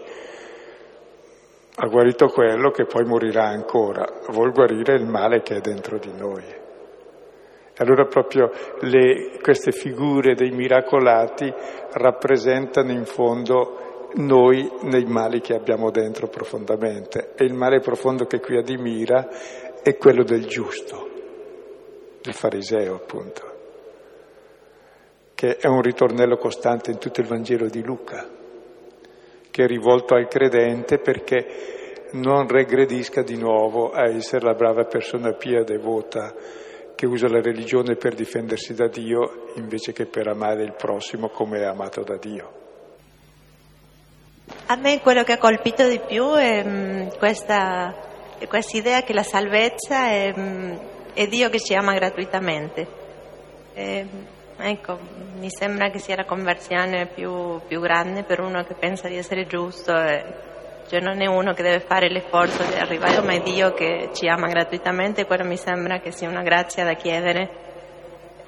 ha 1.76 1.86
guarito 1.86 2.28
quello 2.28 2.70
che 2.70 2.84
poi 2.84 3.04
morirà 3.04 3.46
ancora, 3.46 4.06
vuol 4.30 4.52
guarire 4.52 4.96
il 4.96 5.06
male 5.06 5.42
che 5.42 5.56
è 5.56 5.60
dentro 5.60 5.98
di 5.98 6.12
noi. 6.16 6.44
Allora 7.78 8.04
proprio 8.04 8.50
le, 8.80 9.38
queste 9.40 9.72
figure 9.72 10.34
dei 10.34 10.50
miracolati 10.50 11.50
rappresentano 11.92 12.90
in 12.90 13.06
fondo 13.06 14.08
noi 14.16 14.70
nei 14.82 15.04
mali 15.04 15.40
che 15.40 15.54
abbiamo 15.54 15.90
dentro 15.90 16.28
profondamente. 16.28 17.32
E 17.34 17.44
il 17.44 17.54
male 17.54 17.80
profondo 17.80 18.26
che 18.26 18.40
qui 18.40 18.58
admira 18.58 19.28
è 19.82 19.96
quello 19.96 20.24
del 20.24 20.44
giusto, 20.44 21.08
del 22.20 22.34
fariseo 22.34 22.96
appunto, 22.96 23.54
che 25.34 25.56
è 25.56 25.66
un 25.66 25.80
ritornello 25.80 26.36
costante 26.36 26.90
in 26.90 26.98
tutto 26.98 27.22
il 27.22 27.28
Vangelo 27.28 27.66
di 27.66 27.82
Luca, 27.82 28.28
che 29.50 29.64
è 29.64 29.66
rivolto 29.66 30.14
al 30.14 30.28
credente 30.28 30.98
perché 30.98 32.08
non 32.12 32.48
regredisca 32.48 33.22
di 33.22 33.36
nuovo 33.36 33.90
a 33.90 34.08
essere 34.08 34.44
la 34.44 34.54
brava 34.54 34.84
persona 34.84 35.32
pia 35.32 35.62
devota 35.62 36.34
che 36.94 37.06
usa 37.06 37.28
la 37.28 37.40
religione 37.40 37.96
per 37.96 38.14
difendersi 38.14 38.74
da 38.74 38.88
Dio 38.88 39.52
invece 39.54 39.92
che 39.92 40.06
per 40.06 40.28
amare 40.28 40.64
il 40.64 40.74
prossimo 40.74 41.28
come 41.28 41.60
è 41.60 41.64
amato 41.64 42.02
da 42.02 42.16
Dio. 42.16 42.52
A 44.66 44.76
me 44.76 45.00
quello 45.00 45.22
che 45.22 45.32
ha 45.32 45.38
colpito 45.38 45.88
di 45.88 46.00
più 46.06 46.32
è 46.34 46.62
mm, 46.62 47.08
questa, 47.18 47.94
questa 48.46 48.76
idea 48.76 49.02
che 49.02 49.12
la 49.12 49.22
salvezza 49.22 50.08
è, 50.08 50.34
mm, 50.36 50.76
è, 51.14 51.26
Dio 51.26 51.48
che 51.48 51.60
ci 51.60 51.74
ama 51.74 51.94
gratuitamente. 51.94 52.86
E, 53.72 54.06
ecco, 54.60 54.98
mi 55.38 55.50
sembra 55.50 55.90
che 55.90 55.98
sia 55.98 56.16
la 56.16 56.24
conversione 56.24 57.06
più, 57.06 57.60
più, 57.66 57.80
grande 57.80 58.24
per 58.24 58.40
uno 58.40 58.62
che 58.64 58.74
pensa 58.74 59.08
di 59.08 59.16
essere 59.16 59.46
giusto. 59.46 59.92
Cioè 59.92 61.00
non 61.00 61.20
è 61.20 61.26
uno 61.26 61.52
che 61.52 61.62
deve 61.62 61.80
fare 61.80 62.10
l'esforzo 62.10 62.62
di 62.64 62.74
arrivare, 62.74 63.20
ma 63.22 63.32
è 63.32 63.40
Dio 63.40 63.72
che 63.72 64.10
ci 64.12 64.28
ama 64.28 64.48
gratuitamente. 64.48 65.24
Quello 65.24 65.44
mi 65.44 65.56
sembra 65.56 66.00
che 66.00 66.10
sia 66.10 66.28
una 66.28 66.42
grazia 66.42 66.84
da 66.84 66.94
chiedere 66.94 67.68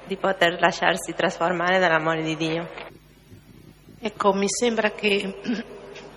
di 0.05 0.17
poter 0.17 0.59
lasciarsi 0.59 1.13
trasformare 1.13 1.79
dall'amore 1.79 2.21
di 2.21 2.35
Dio. 2.35 2.67
Ecco, 4.01 4.33
mi 4.33 4.49
sembra 4.49 4.91
che 4.91 5.35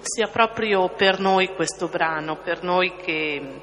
sia 0.00 0.28
proprio 0.28 0.88
per 0.88 1.20
noi 1.20 1.54
questo 1.54 1.88
brano, 1.88 2.36
per 2.42 2.62
noi 2.62 2.94
che 2.96 3.60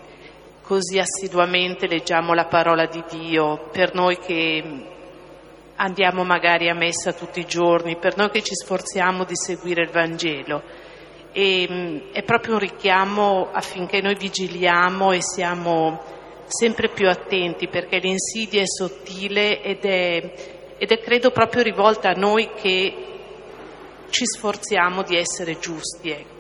così 0.61 0.97
assiduamente 0.97 1.87
leggiamo 1.87 2.33
la 2.33 2.45
parola 2.45 2.85
di 2.85 3.03
Dio, 3.09 3.69
per 3.71 3.93
noi 3.93 4.17
che 4.17 4.91
andiamo 5.83 6.23
magari 6.23 6.69
a 6.69 6.73
messa 6.73 7.11
tutti 7.11 7.41
i 7.41 7.45
giorni, 7.45 7.97
per 7.97 8.15
noi 8.15 8.29
che 8.29 8.41
ci 8.41 8.55
sforziamo 8.55 9.25
di 9.25 9.35
seguire 9.35 9.83
il 9.83 9.89
Vangelo. 9.89 10.63
E, 11.33 12.09
è 12.13 12.23
proprio 12.23 12.53
un 12.53 12.59
richiamo 12.59 13.49
affinché 13.51 14.01
noi 14.01 14.15
vigiliamo 14.15 15.11
e 15.11 15.21
siamo 15.21 16.01
sempre 16.47 16.89
più 16.89 17.09
attenti 17.09 17.67
perché 17.67 17.97
l'insidia 17.97 18.61
è 18.61 18.67
sottile 18.67 19.61
ed 19.61 19.83
è, 19.83 20.33
ed 20.77 20.91
è 20.91 20.99
credo 20.99 21.31
proprio 21.31 21.63
rivolta 21.63 22.09
a 22.09 22.19
noi 22.19 22.49
che 22.55 22.95
ci 24.09 24.25
sforziamo 24.25 25.03
di 25.03 25.17
essere 25.17 25.57
giusti. 25.59 26.32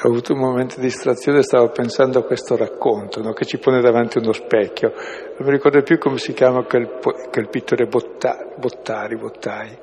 Ho 0.00 0.10
avuto 0.10 0.32
un 0.32 0.38
momento 0.38 0.76
di 0.76 0.82
distrazione, 0.82 1.42
stavo 1.42 1.70
pensando 1.70 2.20
a 2.20 2.22
questo 2.22 2.56
racconto 2.56 3.20
no? 3.20 3.32
che 3.32 3.44
ci 3.44 3.58
pone 3.58 3.80
davanti 3.80 4.18
uno 4.18 4.32
specchio. 4.32 4.92
Non 4.92 5.48
mi 5.48 5.50
ricordo 5.50 5.82
più 5.82 5.98
come 5.98 6.18
si 6.18 6.32
chiama 6.34 6.62
quel, 6.62 7.00
quel 7.32 7.48
pittore 7.48 7.86
Botta, 7.86 8.54
Bottari, 8.56 9.16
Bottai. 9.16 9.76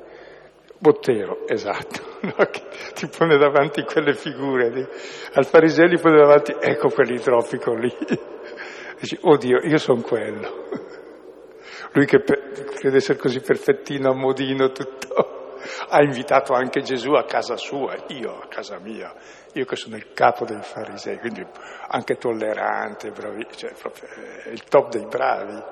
Bottero, 0.78 1.46
esatto, 1.46 2.00
no? 2.24 2.32
che 2.50 2.62
ti 2.94 3.08
pone 3.08 3.36
davanti 3.36 3.82
quelle 3.82 4.14
figure 4.14 4.70
lì. 4.70 4.86
Al 5.34 5.44
fariseo 5.44 5.84
gli 5.84 6.00
pone 6.00 6.16
davanti, 6.16 6.56
ecco 6.60 6.88
quell'idropico 6.88 7.74
lì. 7.74 7.92
Dici, 8.98 9.18
oddio, 9.20 9.58
io 9.64 9.76
sono 9.76 10.00
quello. 10.00 10.64
Lui 11.92 12.06
che 12.06 12.22
crede 12.22 12.96
essere 12.96 13.18
così 13.18 13.40
perfettino, 13.40 14.12
a 14.12 14.14
modino, 14.14 14.72
tutto, 14.72 15.35
ha 15.88 16.02
invitato 16.02 16.52
anche 16.52 16.80
Gesù 16.80 17.12
a 17.12 17.24
casa 17.24 17.56
sua, 17.56 17.96
io 18.08 18.40
a 18.42 18.48
casa 18.48 18.78
mia, 18.78 19.14
io 19.52 19.64
che 19.64 19.76
sono 19.76 19.96
il 19.96 20.12
capo 20.12 20.44
dei 20.44 20.60
farisei, 20.60 21.18
quindi 21.18 21.44
anche 21.88 22.16
tollerante, 22.16 23.10
bravi, 23.10 23.46
cioè 23.54 23.72
proprio 23.72 24.08
il 24.50 24.62
top 24.64 24.90
dei 24.90 25.06
bravi 25.06 25.62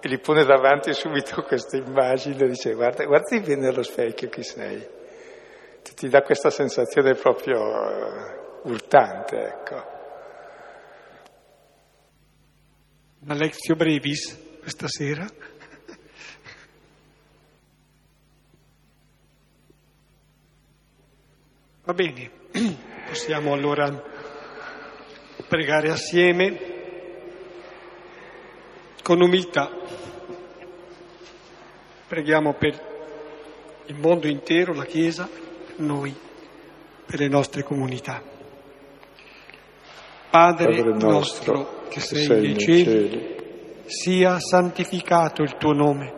e 0.00 0.08
gli 0.08 0.18
pone 0.20 0.44
davanti 0.44 0.92
subito 0.92 1.42
questa 1.46 1.76
immagine, 1.76 2.46
dice 2.48 2.74
guarda, 2.74 3.04
guardi 3.04 3.40
bene 3.40 3.68
allo 3.68 3.82
specchio 3.82 4.28
chi 4.28 4.42
sei. 4.42 4.96
Ti, 5.82 5.94
ti 5.94 6.08
dà 6.08 6.22
questa 6.22 6.50
sensazione 6.50 7.14
proprio 7.14 7.60
uh, 7.60 8.68
urtante, 8.68 9.36
ecco. 9.36 9.96
Una 13.20 13.34
lezio 13.34 13.74
brevis 13.74 14.58
questa 14.60 14.86
sera. 14.88 15.26
Va 21.88 21.94
bene, 21.94 22.30
possiamo 23.08 23.54
allora 23.54 23.90
pregare 25.48 25.88
assieme 25.88 26.60
con 29.02 29.22
umiltà. 29.22 29.70
Preghiamo 32.06 32.52
per 32.58 32.78
il 33.86 33.94
mondo 33.94 34.28
intero, 34.28 34.74
la 34.74 34.84
Chiesa, 34.84 35.30
noi, 35.76 36.14
per 37.06 37.20
le 37.20 37.28
nostre 37.28 37.62
comunità. 37.62 38.22
Padre, 40.28 40.64
Padre 40.66 40.92
nostro, 40.92 41.10
nostro, 41.10 41.88
che 41.88 42.00
sei, 42.00 42.24
sei 42.24 42.40
nei 42.42 42.58
cieli, 42.58 42.84
cieli, 42.84 43.36
sia 43.86 44.38
santificato 44.38 45.40
il 45.40 45.56
tuo 45.56 45.72
nome, 45.72 46.12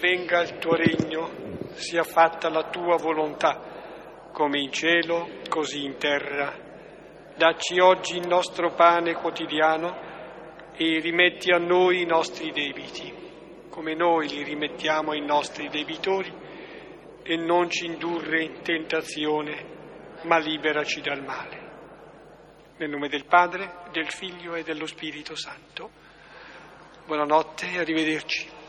venga 0.00 0.40
il 0.40 0.56
tuo 0.56 0.74
regno, 0.74 1.28
sia 1.74 2.02
fatta 2.02 2.48
la 2.48 2.70
tua 2.70 2.96
volontà, 2.96 3.69
come 4.40 4.58
in 4.58 4.72
cielo, 4.72 5.28
così 5.50 5.84
in 5.84 5.98
terra. 5.98 6.50
Dacci 7.36 7.78
oggi 7.78 8.16
il 8.16 8.26
nostro 8.26 8.72
pane 8.72 9.12
quotidiano 9.12 10.72
e 10.74 10.98
rimetti 10.98 11.52
a 11.52 11.58
noi 11.58 12.00
i 12.00 12.06
nostri 12.06 12.50
debiti, 12.50 13.12
come 13.68 13.94
noi 13.94 14.28
li 14.28 14.42
rimettiamo 14.42 15.10
ai 15.10 15.20
nostri 15.20 15.68
debitori, 15.68 16.32
e 17.22 17.36
non 17.36 17.68
ci 17.68 17.84
indurre 17.84 18.42
in 18.42 18.62
tentazione, 18.62 20.22
ma 20.22 20.38
liberaci 20.38 21.02
dal 21.02 21.22
male. 21.22 21.58
Nel 22.78 22.88
nome 22.88 23.10
del 23.10 23.26
Padre, 23.26 23.90
del 23.92 24.08
Figlio 24.10 24.54
e 24.54 24.62
dello 24.62 24.86
Spirito 24.86 25.36
Santo. 25.36 25.90
Buonanotte 27.04 27.72
e 27.72 27.78
arrivederci. 27.78 28.59